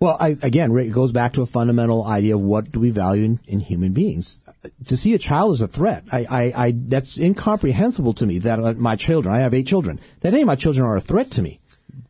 Well, 0.00 0.16
I, 0.18 0.28
again, 0.42 0.74
it 0.78 0.92
goes 0.92 1.12
back 1.12 1.34
to 1.34 1.42
a 1.42 1.46
fundamental 1.46 2.06
idea 2.06 2.34
of 2.34 2.40
what 2.40 2.72
do 2.72 2.80
we 2.80 2.88
value 2.88 3.24
in, 3.24 3.40
in 3.46 3.60
human 3.60 3.92
beings. 3.92 4.38
To 4.86 4.96
see 4.96 5.12
a 5.12 5.18
child 5.18 5.52
as 5.52 5.60
a 5.60 5.68
threat, 5.68 6.04
I, 6.10 6.26
I, 6.30 6.52
I, 6.56 6.74
that's 6.74 7.18
incomprehensible 7.18 8.14
to 8.14 8.26
me. 8.26 8.38
That 8.38 8.58
uh, 8.58 8.72
my 8.72 8.96
children, 8.96 9.34
I 9.34 9.40
have 9.40 9.52
eight 9.52 9.66
children, 9.66 10.00
that 10.20 10.32
any 10.32 10.42
of 10.42 10.46
my 10.46 10.56
children 10.56 10.86
are 10.86 10.96
a 10.96 11.00
threat 11.02 11.30
to 11.32 11.42
me. 11.42 11.60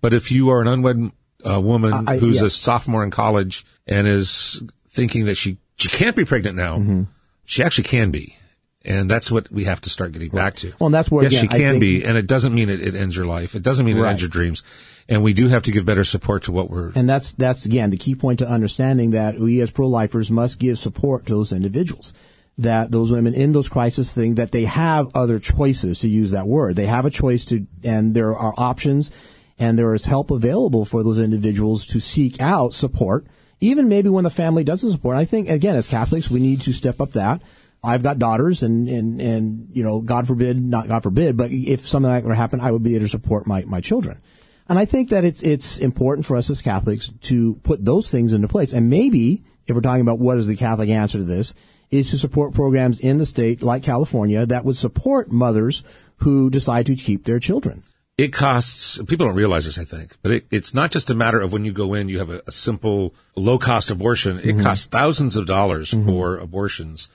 But 0.01 0.15
if 0.15 0.31
you 0.31 0.51
are 0.51 0.61
an 0.61 0.69
unwed 0.69 1.13
uh, 1.45 1.61
woman 1.61 2.07
who's 2.07 2.43
a 2.43 2.51
sophomore 2.51 3.03
in 3.03 3.11
college 3.11 3.67
and 3.87 4.07
is 4.07 4.63
thinking 5.01 5.25
that 5.25 5.37
she, 5.37 5.57
she 5.77 5.89
can't 5.89 6.15
be 6.15 6.27
pregnant 6.27 6.59
now, 6.59 6.77
mm-hmm. 6.77 7.03
she 7.47 7.65
actually 7.65 7.85
can 7.85 8.11
be. 8.11 8.37
And 8.85 9.11
that's 9.11 9.31
what 9.31 9.51
we 9.51 9.65
have 9.65 9.81
to 9.83 9.91
start 9.91 10.13
getting 10.13 10.29
back 10.29 10.57
to. 10.57 10.75
Well, 10.79 10.91
that's 10.91 11.11
where 11.11 11.23
yes, 11.25 11.33
again, 11.33 11.43
she 11.43 11.49
can 11.49 11.71
think, 11.73 11.81
be, 11.81 12.05
and 12.05 12.19
it 12.19 12.27
doesn't 12.27 12.55
mean 12.55 12.69
it, 12.69 12.81
it, 12.81 12.95
ends 12.95 13.17
your 13.17 13.25
life. 13.25 13.55
It 13.55 13.63
doesn't 13.63 13.87
mean 13.87 13.97
it 13.97 14.05
ends 14.05 14.21
your 14.21 14.29
dreams. 14.29 14.63
And 15.09 15.23
we 15.23 15.33
do 15.33 15.49
have 15.49 15.63
to 15.65 15.71
give 15.71 15.87
better 15.87 16.05
support 16.05 16.45
to 16.45 16.53
what 16.53 16.69
we're. 16.69 16.93
And 16.95 17.09
that's 17.09 17.33
that's 17.33 17.67
again 17.67 17.91
the 17.91 17.97
key 17.97 18.15
point 18.15 18.39
to 18.39 18.49
understanding 18.49 19.11
that 19.11 19.39
we 19.39 19.61
as 19.61 19.71
pro-lifers 19.71 20.31
must 20.31 20.59
give 20.59 20.79
support 20.79 21.27
to 21.27 21.35
those 21.35 21.53
individuals. 21.53 22.13
That 22.59 22.91
those 22.91 23.11
women 23.11 23.35
in 23.35 23.53
those 23.53 23.69
crisis 23.69 24.13
think 24.13 24.37
that 24.37 24.53
they 24.53 24.65
have 24.65 25.15
other 25.15 25.39
choices 25.39 26.01
to 26.01 26.09
use 26.09 26.31
that 26.31 26.47
word. 26.47 26.77
They 26.77 26.87
have 26.87 27.07
a 27.07 27.11
choice 27.11 27.45
to, 27.47 27.67
and 27.83 28.15
there 28.15 28.37
are 28.37 28.55
options 28.57 29.11
and 29.59 29.79
there 29.79 29.95
is 29.95 30.07
help 30.07 30.31
available 30.31 30.85
for 30.85 31.03
those 31.03 31.19
individuals 31.19 31.87
to 31.87 32.01
seek 32.01 32.41
out 32.41 32.73
support, 32.73 33.27
even 33.61 33.89
maybe 33.89 34.09
when 34.09 34.25
the 34.25 34.31
family 34.31 34.65
doesn't 34.65 34.93
support. 34.93 35.17
I 35.17 35.25
think, 35.25 35.49
again, 35.49 35.77
as 35.77 35.87
Catholics, 35.87 36.31
we 36.31 36.41
need 36.41 36.63
to 36.63 36.73
step 36.73 37.01
up 37.01 37.13
that. 37.13 37.43
I've 37.83 38.03
got 38.03 38.19
daughters 38.19 38.63
and, 38.63 38.89
and, 38.89 39.21
and, 39.21 39.69
you 39.73 39.83
know, 39.83 40.01
God 40.01 40.27
forbid, 40.27 40.63
not 40.63 40.89
God 40.89 41.03
forbid, 41.03 41.37
but 41.37 41.51
if 41.51 41.87
something 41.87 42.11
like 42.11 42.23
that 42.23 42.29
were 42.29 42.35
to 42.35 42.41
happen, 42.41 42.61
I 42.61 42.71
would 42.71 42.83
be 42.83 42.95
able 42.95 43.07
to 43.07 43.09
support 43.09 43.47
my, 43.47 43.65
my 43.65 43.81
children. 43.81 44.21
And 44.69 44.79
I 44.79 44.85
think 44.85 45.11
that 45.11 45.25
it's, 45.25 45.43
it's 45.43 45.79
important 45.79 46.27
for 46.27 46.37
us 46.37 46.51
as 46.51 46.63
Catholics 46.63 47.11
to 47.23 47.55
put 47.63 47.85
those 47.85 48.09
things 48.11 48.33
into 48.33 48.49
place. 48.49 48.73
And 48.73 48.91
maybe, 48.91 49.43
if 49.67 49.75
we're 49.75 49.81
talking 49.81 50.03
about 50.03 50.19
what 50.19 50.39
is 50.39 50.47
the 50.47 50.57
Catholic 50.57 50.91
answer 50.91 51.19
to 51.19 51.25
this, 51.25 51.55
is 51.91 52.11
to 52.11 52.19
support 52.19 52.55
programs 52.55 53.01
in 53.01 53.19
the 53.19 53.27
state 53.27 53.63
like 53.63 53.83
California 53.83 54.47
that 54.47 54.65
would 54.65 54.77
support 54.77 55.31
mothers 55.31 55.83
who 56.19 56.51
decide 56.51 56.87
to 56.87 56.95
keep 56.95 57.25
their 57.25 57.41
children 57.41 57.83
it 58.21 58.35
costs, 58.35 58.99
people 59.07 59.27
don't 59.27 59.35
realize 59.35 59.65
this, 59.65 59.79
I 59.79 59.85
think, 59.85 60.15
but 60.21 60.31
it, 60.31 60.47
it's 60.51 60.75
not 60.75 60.91
just 60.91 61.09
a 61.09 61.15
matter 61.15 61.41
of 61.41 61.53
when 61.55 61.65
you 61.65 61.73
go 61.73 61.95
in, 61.95 62.11
you 62.11 62.19
have 62.19 62.29
a, 62.29 62.43
a 62.47 62.53
simple 62.53 63.15
low 63.35 63.59
cost 63.59 63.91
abortion. 63.91 64.39
It 64.39 64.45
mm-hmm. 64.45 64.63
costs 64.63 64.87
thousands 64.87 65.37
of 65.37 65.47
dollars 65.47 65.93
mm-hmm. 65.93 66.07
for 66.07 66.37
abortions. 66.37 67.09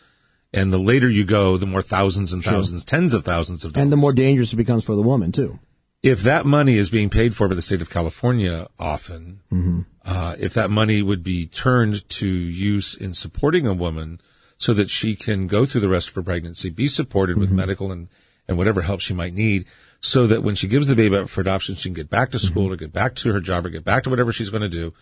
And 0.52 0.74
the 0.74 0.80
later 0.80 1.08
you 1.08 1.24
go, 1.24 1.58
the 1.58 1.68
more 1.68 1.84
thousands 1.84 2.34
and 2.34 2.44
thousands, 2.44 2.82
sure. 2.82 2.88
tens 2.88 3.14
of 3.14 3.24
thousands 3.24 3.66
of 3.66 3.74
dollars. 3.74 3.84
And 3.84 3.92
the 3.92 3.98
more 3.98 4.14
dangerous 4.14 4.52
it 4.52 4.56
becomes 4.56 4.84
for 4.84 4.96
the 4.96 5.04
woman, 5.04 5.32
too. 5.32 5.60
If 6.02 6.24
that 6.24 6.46
money 6.46 6.78
is 6.78 6.90
being 6.90 7.12
paid 7.12 7.36
for 7.36 7.48
by 7.48 7.54
the 7.54 7.62
state 7.62 7.84
of 7.84 7.92
California 7.92 8.68
often, 8.80 9.42
mm-hmm. 9.54 9.82
uh, 10.04 10.36
if 10.40 10.56
that 10.56 10.72
money 10.72 11.04
would 11.04 11.22
be 11.22 11.46
turned 11.46 12.08
to 12.10 12.28
use 12.28 12.96
in 12.96 13.14
supporting 13.14 13.68
a 13.68 13.74
woman 13.76 14.22
so 14.58 14.74
that 14.74 14.90
she 14.90 15.16
can 15.16 15.46
go 15.46 15.68
through 15.68 15.82
the 15.82 15.90
rest 15.90 16.10
of 16.10 16.16
her 16.16 16.24
pregnancy, 16.24 16.72
be 16.72 16.88
supported 16.88 17.38
with 17.38 17.50
mm-hmm. 17.50 17.58
medical 17.58 17.92
and, 17.92 18.08
and 18.48 18.58
whatever 18.58 18.82
help 18.82 19.02
she 19.02 19.14
might 19.14 19.34
need, 19.36 19.66
so 20.06 20.28
that 20.28 20.44
when 20.44 20.56
she 20.56 20.68
gives 20.68 20.88
the 20.88 20.96
baby 20.96 21.18
up 21.18 21.30
for 21.30 21.42
adoption, 21.42 21.76
she 21.76 21.90
can 21.90 21.96
get 21.96 22.10
back 22.10 22.30
to 22.32 22.40
school 22.40 22.66
mm-hmm. 22.66 22.74
or 22.74 22.78
get 22.78 22.94
back 22.94 23.16
to 23.16 23.34
her 23.34 23.40
job 23.40 23.66
or 23.66 23.70
get 23.70 23.84
back 23.84 24.04
to 24.04 24.10
whatever 24.10 24.32
she's 24.32 24.52
going 24.52 24.62
to 24.62 24.70
do. 24.70 24.94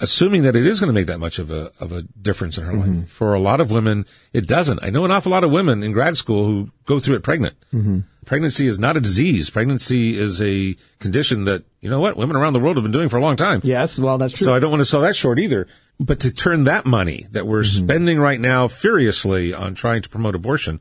Assuming 0.00 0.42
that 0.42 0.56
it 0.56 0.64
is 0.64 0.80
going 0.80 0.88
to 0.88 0.94
make 0.94 1.08
that 1.08 1.18
much 1.18 1.38
of 1.38 1.50
a 1.50 1.70
of 1.78 1.92
a 1.92 2.02
difference 2.02 2.56
in 2.56 2.64
her 2.64 2.72
mm-hmm. 2.72 3.00
life. 3.00 3.10
For 3.10 3.34
a 3.34 3.40
lot 3.40 3.60
of 3.60 3.70
women, 3.70 4.06
it 4.32 4.48
doesn't. 4.48 4.82
I 4.82 4.88
know 4.88 5.04
an 5.04 5.10
awful 5.10 5.30
lot 5.30 5.44
of 5.44 5.50
women 5.50 5.82
in 5.82 5.92
grad 5.92 6.16
school 6.16 6.46
who 6.46 6.70
go 6.86 6.98
through 6.98 7.16
it 7.16 7.22
pregnant. 7.22 7.56
Mm-hmm. 7.74 8.00
Pregnancy 8.24 8.66
is 8.66 8.78
not 8.78 8.96
a 8.96 9.00
disease. 9.00 9.50
Pregnancy 9.50 10.16
is 10.16 10.40
a 10.40 10.76
condition 10.98 11.44
that 11.44 11.64
you 11.80 11.90
know 11.90 12.00
what 12.00 12.16
women 12.16 12.36
around 12.36 12.54
the 12.54 12.60
world 12.60 12.76
have 12.76 12.84
been 12.84 12.92
doing 12.92 13.10
for 13.10 13.18
a 13.18 13.20
long 13.20 13.36
time. 13.36 13.60
Yes, 13.64 13.98
well 13.98 14.16
that's 14.16 14.32
true. 14.32 14.46
So 14.46 14.54
I 14.54 14.60
don't 14.60 14.70
want 14.70 14.80
to 14.80 14.86
sell 14.86 15.02
that 15.02 15.16
short 15.16 15.38
either. 15.38 15.66
But 16.00 16.20
to 16.20 16.32
turn 16.32 16.64
that 16.64 16.86
money 16.86 17.26
that 17.32 17.46
we're 17.46 17.62
mm-hmm. 17.62 17.84
spending 17.84 18.18
right 18.18 18.40
now 18.40 18.68
furiously 18.68 19.52
on 19.52 19.74
trying 19.74 20.02
to 20.02 20.08
promote 20.08 20.34
abortion 20.34 20.80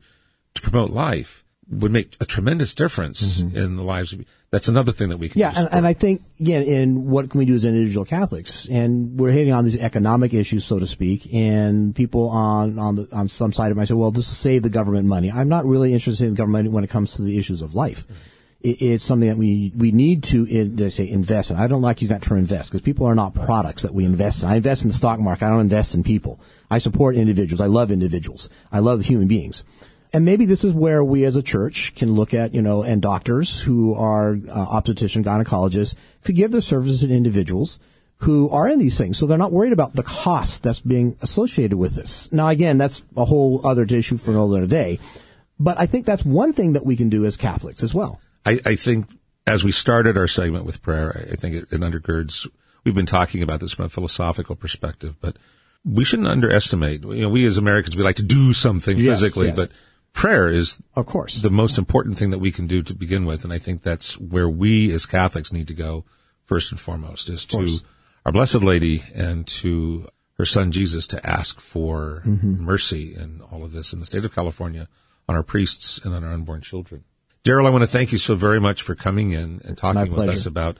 to 0.54 0.62
promote 0.62 0.90
life, 0.90 1.41
would 1.72 1.91
make 1.91 2.17
a 2.19 2.26
tremendous 2.26 2.76
difference 2.76 3.39
in 3.39 3.78
the 3.78 3.84
lives 3.84 4.11
of. 4.13 4.26
That's 4.51 4.67
another 4.67 4.91
thing 4.91 5.07
that 5.09 5.17
we 5.17 5.30
can. 5.30 5.41
Mm-hmm. 5.41 5.55
Yeah, 5.55 5.63
and, 5.63 5.74
and. 5.74 5.88
I 5.88 5.93
think 5.93 6.22
again, 6.39 6.63
in 6.63 7.09
what 7.09 7.30
can 7.30 7.39
we 7.39 7.45
do 7.45 7.55
as 7.55 7.63
individual 7.63 8.05
Catholics, 8.05 8.67
and 8.69 9.17
we're 9.17 9.32
hitting 9.32 9.53
on 9.53 9.63
these 9.63 9.78
economic 9.78 10.34
issues, 10.34 10.65
so 10.65 10.80
to 10.80 10.86
speak, 10.86 11.34
and 11.34 11.95
people 11.95 12.30
on 12.30 12.78
on 12.78 12.95
the 12.97 13.07
on 13.13 13.30
some 13.30 13.53
side 13.53 13.72
of 13.72 13.78
might 13.78 13.88
say, 13.88 13.93
well, 13.93 14.11
just 14.11 14.30
to 14.30 14.36
save 14.36 14.63
the 14.63 14.69
government 14.69 15.07
money. 15.07 15.32
I'm 15.32 15.47
not 15.47 15.65
really 15.65 15.93
interested 15.93 16.28
in 16.28 16.34
government 16.34 16.72
when 16.72 16.84
it 16.84 16.89
comes 16.89 17.15
to 17.15 17.22
the 17.22 17.38
issues 17.38 17.61
of 17.61 17.74
life. 17.74 18.05
It, 18.59 18.82
it's 18.82 19.03
something 19.05 19.30
that 19.30 19.38
we 19.38 19.72
we 19.74 19.93
need 19.93 20.24
to 20.26 20.43
in, 20.43 20.76
they 20.76 20.89
say 20.89 21.07
invest 21.07 21.51
in. 21.51 21.55
I 21.55 21.67
don't 21.67 21.82
like 21.82 22.01
using 22.01 22.17
that 22.17 22.24
term 22.24 22.38
invest 22.38 22.69
because 22.69 22.82
people 22.82 23.07
are 23.07 23.15
not 23.15 23.34
products 23.34 23.84
that 23.84 23.93
we 23.93 24.03
invest 24.03 24.43
in. 24.43 24.49
I 24.49 24.55
invest 24.55 24.84
in 24.84 24.89
the 24.89 24.95
stock 24.95 25.19
market. 25.22 25.45
I 25.45 25.49
don't 25.49 25.61
invest 25.61 25.95
in 25.95 26.03
people. 26.03 26.41
I 26.69 26.80
support 26.80 27.15
individuals. 27.15 27.61
I 27.61 27.67
love 27.67 27.89
individuals. 27.89 28.49
I 28.69 28.80
love 28.80 29.05
human 29.05 29.30
beings. 29.30 29.63
And 30.14 30.26
maybe 30.26 30.45
this 30.45 30.64
is 30.64 30.74
where 30.74 31.03
we 31.03 31.24
as 31.24 31.38
a 31.38 31.41
church 31.41 31.95
can 31.95 32.14
look 32.14 32.34
at, 32.34 32.53
you 32.53 32.62
know, 32.62 32.84
and 32.84 33.01
doctors 33.01 33.59
who 33.59 33.93
are 33.95 34.38
uh, 34.49 34.51
obstetrician 34.51 35.24
gynecologists 35.24 35.95
could 36.24 36.36
give 36.36 36.51
their 36.51 36.62
services 36.62 36.99
to 36.99 37.09
individuals 37.09 37.80
who 38.18 38.49
are 38.49 38.68
in 38.68 38.78
these 38.78 38.97
things. 38.97 39.18
So 39.18 39.26
they're 39.26 39.38
not 39.38 39.51
worried 39.51 39.74
about 39.74 39.95
the 39.95 40.03
cost 40.03 40.64
that's 40.64 40.82
being 40.82 41.16
associated 41.22 41.78
with 41.78 41.95
this. 41.95 42.32
Now, 42.32 42.49
again, 42.49 42.78
that's 42.78 43.01
a 43.16 43.26
whole 43.26 43.66
other 43.66 43.84
issue 43.84 44.18
for 44.18 44.32
another 44.32 44.68
day. 44.68 44.99
But 45.59 45.80
I 45.80 45.86
think 45.86 46.05
that's 46.05 46.26
one 46.26 46.53
thing 46.53 46.74
that 46.74 46.86
we 46.86 46.95
can 46.95 47.09
do 47.09 47.26
as 47.26 47.38
Catholics 47.38 47.82
as 47.82 47.93
well. 47.93 48.20
I, 48.45 48.59
I 48.66 48.76
think 48.76 49.07
as 49.47 49.64
we 49.64 49.72
started 49.72 50.18
our 50.18 50.28
segment 50.28 50.66
with 50.66 50.82
prayer, 50.82 51.28
I, 51.32 51.36
think 51.36 51.55
it, 51.55 51.68
it 51.72 51.82
undergirds. 51.82 52.47
We've 52.84 52.95
been 52.95 53.05
talking 53.05 53.43
about 53.43 53.59
this 53.59 53.74
from 53.74 53.86
a 53.86 53.89
philosophical 53.89 54.55
perspective, 54.55 55.16
but 55.22 55.38
we 55.86 56.03
shouldn't 56.03 56.28
underestimate. 56.28 57.03
You 57.03 57.22
know, 57.22 57.30
we 57.30 57.45
as 57.45 57.57
Americans 57.57 57.95
we 57.95 58.03
like 58.03 58.18
to 58.18 58.24
do 58.24 58.53
something 58.53 58.97
Yes, 58.97 59.20
physically, 59.20 59.47
yes. 59.47 59.55
but 59.55 59.72
prayer 60.14 60.49
is 60.49 60.82
Of 60.95 61.05
course. 61.05 61.41
the 61.41 61.49
most 61.49 61.78
important 61.78 62.18
thing 62.18 62.30
that 62.32 62.39
we 62.39 62.51
can 62.51 62.68
do 62.68 62.82
to 62.84 62.93
begin 62.93 63.26
with, 63.26 63.43
and 63.43 63.53
I 63.53 63.59
think 63.59 63.82
that's 63.84 64.20
where 64.20 64.49
we 64.49 64.91
as 64.91 65.05
Catholics 65.05 65.51
need 65.53 65.68
to 65.68 65.74
go 65.74 66.05
first 66.45 66.72
and 66.72 66.80
foremost 66.80 67.30
is 67.30 67.45
to 67.47 67.80
our 68.26 68.32
Blessed 68.32 68.55
Lady 68.64 69.03
and 69.16 69.47
to 69.47 70.07
her 70.38 70.45
Son 70.45 70.72
Jesus 70.72 71.07
to 71.07 71.26
ask 71.28 71.59
for 71.59 72.24
Mm-hmm. 72.26 72.64
mercy 72.64 73.16
in 73.16 73.41
all 73.51 73.64
of 73.64 73.72
this 73.72 73.93
in 73.93 73.99
the 73.99 74.05
state 74.05 74.26
of 74.26 74.34
California 74.36 74.88
on 75.30 75.36
our 75.36 75.43
priests 75.43 75.99
and 76.03 76.14
on 76.14 76.24
our 76.24 76.34
unborn 76.34 76.62
children. 76.62 77.03
Daryl, 77.43 77.66
I 77.66 77.70
want 77.72 77.82
to 77.84 77.88
thank 77.88 78.12
you 78.12 78.18
so 78.18 78.36
very 78.36 78.59
much 78.59 78.82
for 78.84 78.93
coming 78.95 79.32
in 79.32 79.62
and 79.64 79.78
talking 79.78 80.12
with 80.12 80.30
us 80.30 80.45
about 80.45 80.78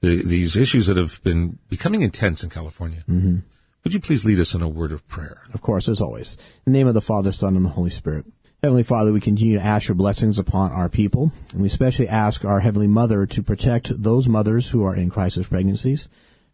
the, 0.00 0.22
these 0.24 0.56
issues 0.56 0.86
that 0.88 0.96
have 0.96 1.22
been 1.22 1.58
becoming 1.68 2.02
intense 2.02 2.42
in 2.42 2.50
California. 2.50 3.04
Mm-hmm. 3.08 3.38
Would 3.84 3.94
you 3.94 4.00
please 4.00 4.24
lead 4.24 4.40
us 4.40 4.54
in 4.54 4.62
a 4.62 4.68
word 4.68 4.90
of 4.92 5.06
prayer? 5.08 5.42
of 5.54 5.60
course, 5.60 5.88
as 5.88 6.00
always. 6.00 6.36
In 6.66 6.72
the 6.72 6.78
name 6.78 6.86
of 6.88 6.94
the 6.94 7.00
Father, 7.00 7.30
Son, 7.32 7.56
and 7.56 7.64
the 7.64 7.70
Holy 7.70 7.90
Spirit. 7.90 8.24
Heavenly 8.64 8.84
Father, 8.84 9.12
we 9.12 9.20
continue 9.20 9.58
to 9.58 9.64
ask 9.64 9.88
your 9.88 9.96
blessings 9.96 10.38
upon 10.38 10.70
our 10.70 10.88
people, 10.88 11.32
and 11.50 11.62
we 11.62 11.66
especially 11.66 12.06
ask 12.06 12.44
our 12.44 12.60
Heavenly 12.60 12.86
Mother 12.86 13.26
to 13.26 13.42
protect 13.42 14.00
those 14.04 14.28
mothers 14.28 14.70
who 14.70 14.84
are 14.84 14.94
in 14.94 15.10
crisis 15.10 15.48
pregnancies, 15.48 16.08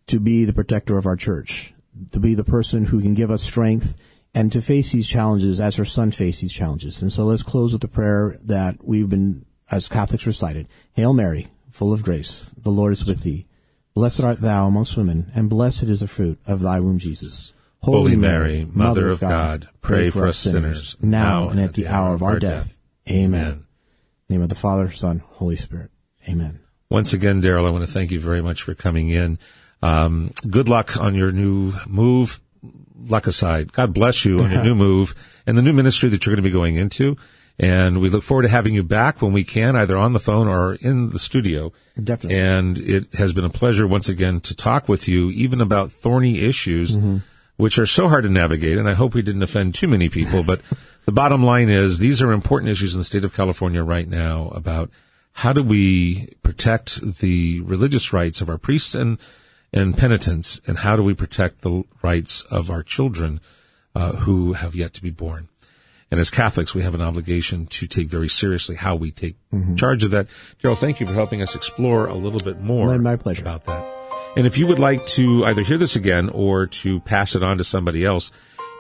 to 0.07 0.19
be 0.19 0.47
the 0.47 0.55
protector 0.55 0.97
of 0.97 1.05
our 1.05 1.17
church, 1.17 1.75
to 2.13 2.19
be 2.19 2.33
the 2.33 2.45
person 2.45 2.87
who 2.87 3.03
can 3.03 3.13
give 3.13 3.31
us 3.31 3.43
strength, 3.43 3.95
and 4.33 4.51
to 4.53 4.63
face 4.63 4.93
these 4.93 5.07
challenges 5.07 5.61
as 5.61 5.77
her 5.77 5.85
Son 5.85 6.11
faced 6.11 6.41
these 6.41 6.51
challenges. 6.51 7.03
And 7.03 7.13
so 7.13 7.27
let's 7.27 7.43
close 7.43 7.75
with 7.75 7.83
the 7.83 7.89
prayer 7.89 8.39
that 8.43 8.83
we've 8.83 9.11
been, 9.11 9.45
as 9.71 9.87
Catholics, 9.87 10.27
recited. 10.27 10.67
Hail 10.95 11.13
Mary, 11.13 11.49
full 11.71 11.93
of 11.93 12.05
grace, 12.05 12.55
the 12.57 12.71
Lord 12.71 12.95
is 12.95 13.05
with 13.05 13.21
thee. 13.21 13.45
Blessed 13.93 14.25
art 14.25 14.41
thou 14.41 14.67
amongst 14.67 14.97
women, 14.97 15.31
and 15.35 15.51
blessed 15.51 15.83
is 15.83 16.01
the 16.01 16.09
fruit 16.09 16.39
of 16.47 16.61
thy 16.61 16.81
womb, 16.81 16.99
Jesus. 16.99 17.53
Holy 17.83 18.17
Mary, 18.17 18.67
Mother 18.71 19.09
of 19.09 19.21
God, 19.21 19.69
pray 19.81 20.11
for 20.11 20.27
us 20.27 20.39
sinners, 20.39 20.97
now 21.01 21.49
and 21.49 21.61
at 21.61 21.75
the 21.75 21.89
hour 21.89 22.15
of 22.15 22.23
our 22.23 22.39
death. 22.39 22.77
Amen. 23.09 23.41
Amen. 23.41 23.53
In 23.53 23.65
the 24.29 24.35
name 24.35 24.43
of 24.43 24.49
the 24.49 24.55
Father, 24.55 24.91
Son, 24.91 25.23
Holy 25.27 25.57
Spirit. 25.57 25.91
Amen. 26.29 26.61
Once 26.91 27.13
again, 27.13 27.43
Daryl, 27.43 27.67
I 27.67 27.71
want 27.71 27.85
to 27.85 27.91
thank 27.91 28.11
you 28.11 28.21
very 28.21 28.43
much 28.43 28.63
for 28.63 28.75
coming 28.75 29.11
in. 29.11 29.39
Um, 29.83 30.33
good 30.49 30.69
luck 30.69 30.97
on 30.97 31.15
your 31.15 31.33
new 31.33 31.73
move. 31.87 32.41
Luck 33.01 33.27
aside, 33.27 33.73
God 33.73 33.95
bless 33.95 34.25
you 34.25 34.41
on 34.41 34.51
your 34.51 34.65
new 34.65 34.75
move 34.87 35.15
and 35.47 35.57
the 35.57 35.63
new 35.63 35.73
ministry 35.73 36.09
that 36.09 36.27
you're 36.27 36.35
going 36.35 36.43
to 36.43 36.49
be 36.49 36.53
going 36.53 36.77
into. 36.77 37.17
And 37.61 38.01
we 38.01 38.09
look 38.09 38.23
forward 38.23 38.43
to 38.43 38.49
having 38.49 38.75
you 38.75 38.85
back 38.85 39.21
when 39.21 39.33
we 39.33 39.43
can, 39.43 39.75
either 39.77 39.97
on 39.97 40.13
the 40.13 40.21
phone 40.21 40.47
or 40.47 40.75
in 40.75 41.11
the 41.11 41.19
studio. 41.19 41.73
Definitely. 42.03 42.39
And 42.39 42.79
it 42.79 43.15
has 43.15 43.33
been 43.33 43.45
a 43.45 43.51
pleasure 43.51 43.87
once 43.87 44.09
again 44.09 44.41
to 44.41 44.55
talk 44.55 44.89
with 44.89 45.09
you, 45.09 45.31
even 45.31 45.61
about 45.61 45.91
thorny 45.91 46.41
issues, 46.41 46.97
which 47.59 47.77
are 47.77 47.87
so 47.87 48.09
hard 48.09 48.23
to 48.23 48.31
navigate. 48.31 48.79
And 48.79 48.89
I 48.89 48.95
hope 48.95 49.13
we 49.13 49.21
didn't 49.21 49.43
offend 49.43 49.75
too 49.75 49.89
many 49.89 50.09
people. 50.09 50.43
But 50.43 50.63
the 51.05 51.13
bottom 51.13 51.43
line 51.45 51.69
is 51.69 51.99
these 51.99 52.23
are 52.23 52.33
important 52.33 52.73
issues 52.73 52.95
in 52.95 53.01
the 53.01 53.05
state 53.05 53.25
of 53.25 53.35
California 53.35 53.83
right 53.83 54.09
now 54.09 54.49
about 54.49 54.91
how 55.33 55.53
do 55.53 55.63
we 55.63 56.35
protect 56.43 57.19
the 57.19 57.61
religious 57.61 58.13
rights 58.13 58.41
of 58.41 58.49
our 58.49 58.59
priests 58.59 58.95
and, 58.95 59.19
and 59.73 59.97
penitents, 59.97 60.61
and 60.67 60.79
how 60.79 60.97
do 60.97 61.03
we 61.03 61.15
protect 61.15 61.61
the 61.61 61.85
rights 62.01 62.43
of 62.45 62.71
our 62.71 62.83
children 62.83 63.41
uh, 63.95 64.13
who 64.13 64.55
have 64.55 64.75
yet 64.75 64.95
to 64.95 65.03
be 65.03 65.11
born? 65.11 65.49
And 66.11 66.19
as 66.19 66.31
Catholics, 66.31 66.75
we 66.75 66.83
have 66.83 66.95
an 66.95 67.03
obligation 67.03 67.67
to 67.67 67.87
take 67.87 68.09
very 68.09 68.29
seriously 68.29 68.77
how 68.77 68.97
we 68.97 69.11
take 69.11 69.37
charge 69.77 70.05
of 70.05 70.13
that. 70.13 70.29
Daryl, 70.63 70.79
thank 70.79 71.01
you 71.01 71.07
for 71.07 71.13
helping 71.13 71.43
us 71.43 71.55
explore 71.55 72.07
a 72.07 72.15
little 72.15 72.41
bit 72.41 72.61
more 72.61 72.97
my 72.99 73.17
pleasure. 73.17 73.43
about 73.43 73.65
that. 73.67 74.08
And 74.39 74.47
if 74.47 74.57
you 74.57 74.69
would 74.69 74.79
like 74.79 75.05
to 75.09 75.45
either 75.47 75.63
hear 75.63 75.79
this 75.79 75.97
again 75.97 76.29
or 76.29 76.69
to 76.69 77.01
pass 77.01 77.35
it 77.35 77.43
on 77.43 77.59
to 77.59 77.65
somebody 77.65 78.05
else, 78.05 78.31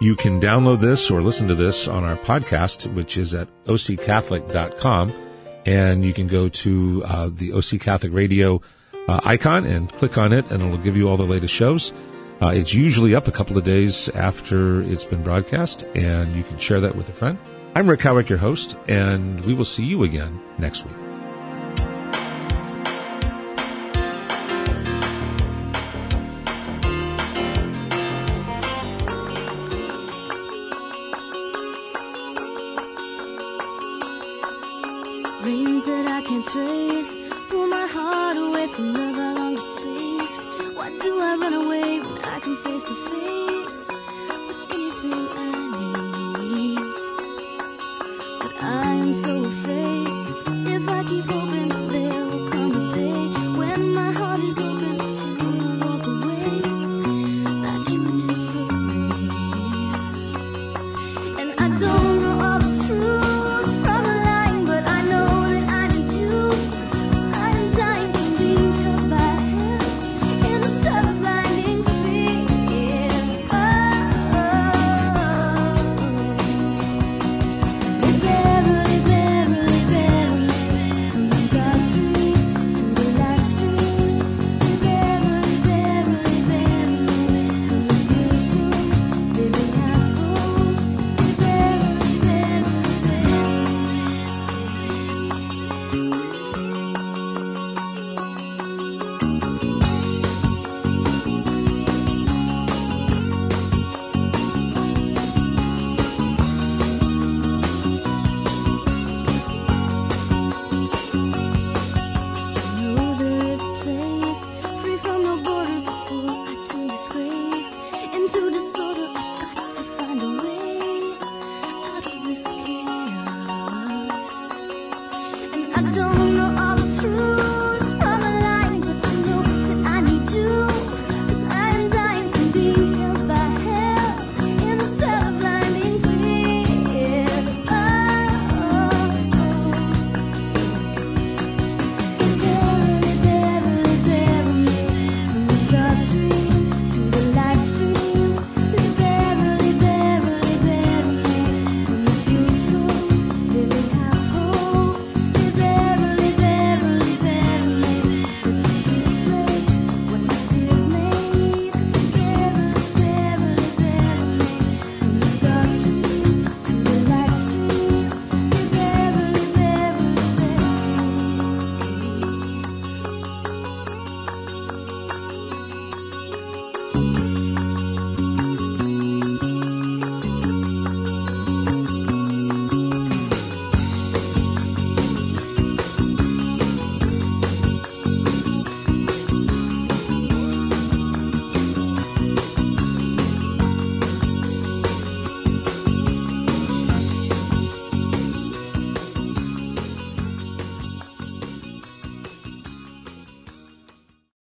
you 0.01 0.15
can 0.15 0.41
download 0.41 0.81
this 0.81 1.11
or 1.11 1.21
listen 1.21 1.49
to 1.49 1.57
this 1.57 1.89
on 1.89 2.05
our 2.05 2.17
podcast, 2.17 2.87
which 2.95 3.19
is 3.19 3.35
at 3.35 3.49
occatholic.com. 3.65 5.13
And 5.67 6.05
you 6.05 6.15
can 6.15 6.29
go 6.29 6.49
to 6.49 7.03
uh, 7.05 7.31
the 7.33 7.53
OC 7.55 7.81
Catholic 7.81 8.13
Radio 8.13 8.63
uh, 9.09 9.19
icon 9.25 9.67
and 9.67 9.93
click 9.95 10.17
on 10.17 10.33
it, 10.33 10.49
and 10.53 10.63
it'll 10.63 10.79
give 10.79 10.97
you 10.97 11.09
all 11.09 11.17
the 11.17 11.25
latest 11.25 11.55
shows. 11.55 11.93
Uh, 12.41 12.53
it's 12.55 12.73
usually 12.73 13.17
up 13.17 13.27
a 13.27 13.33
couple 13.33 13.59
of 13.59 13.65
days 13.65 14.09
after 14.11 14.83
it's 14.83 15.05
been 15.05 15.25
broadcast, 15.25 15.83
and 15.97 16.37
you 16.37 16.45
can 16.45 16.57
share 16.59 16.81
that 16.81 16.95
with 16.95 17.09
a 17.09 17.13
friend. 17.13 17.37
I'm 17.75 17.91
Rick 17.91 18.03
Howick, 18.03 18.29
your 18.29 18.39
host, 18.39 18.77
and 18.87 19.41
we 19.41 19.55
will 19.55 19.65
see 19.65 19.85
you 19.85 20.05
again 20.05 20.41
next 20.57 20.85
week. 20.87 21.08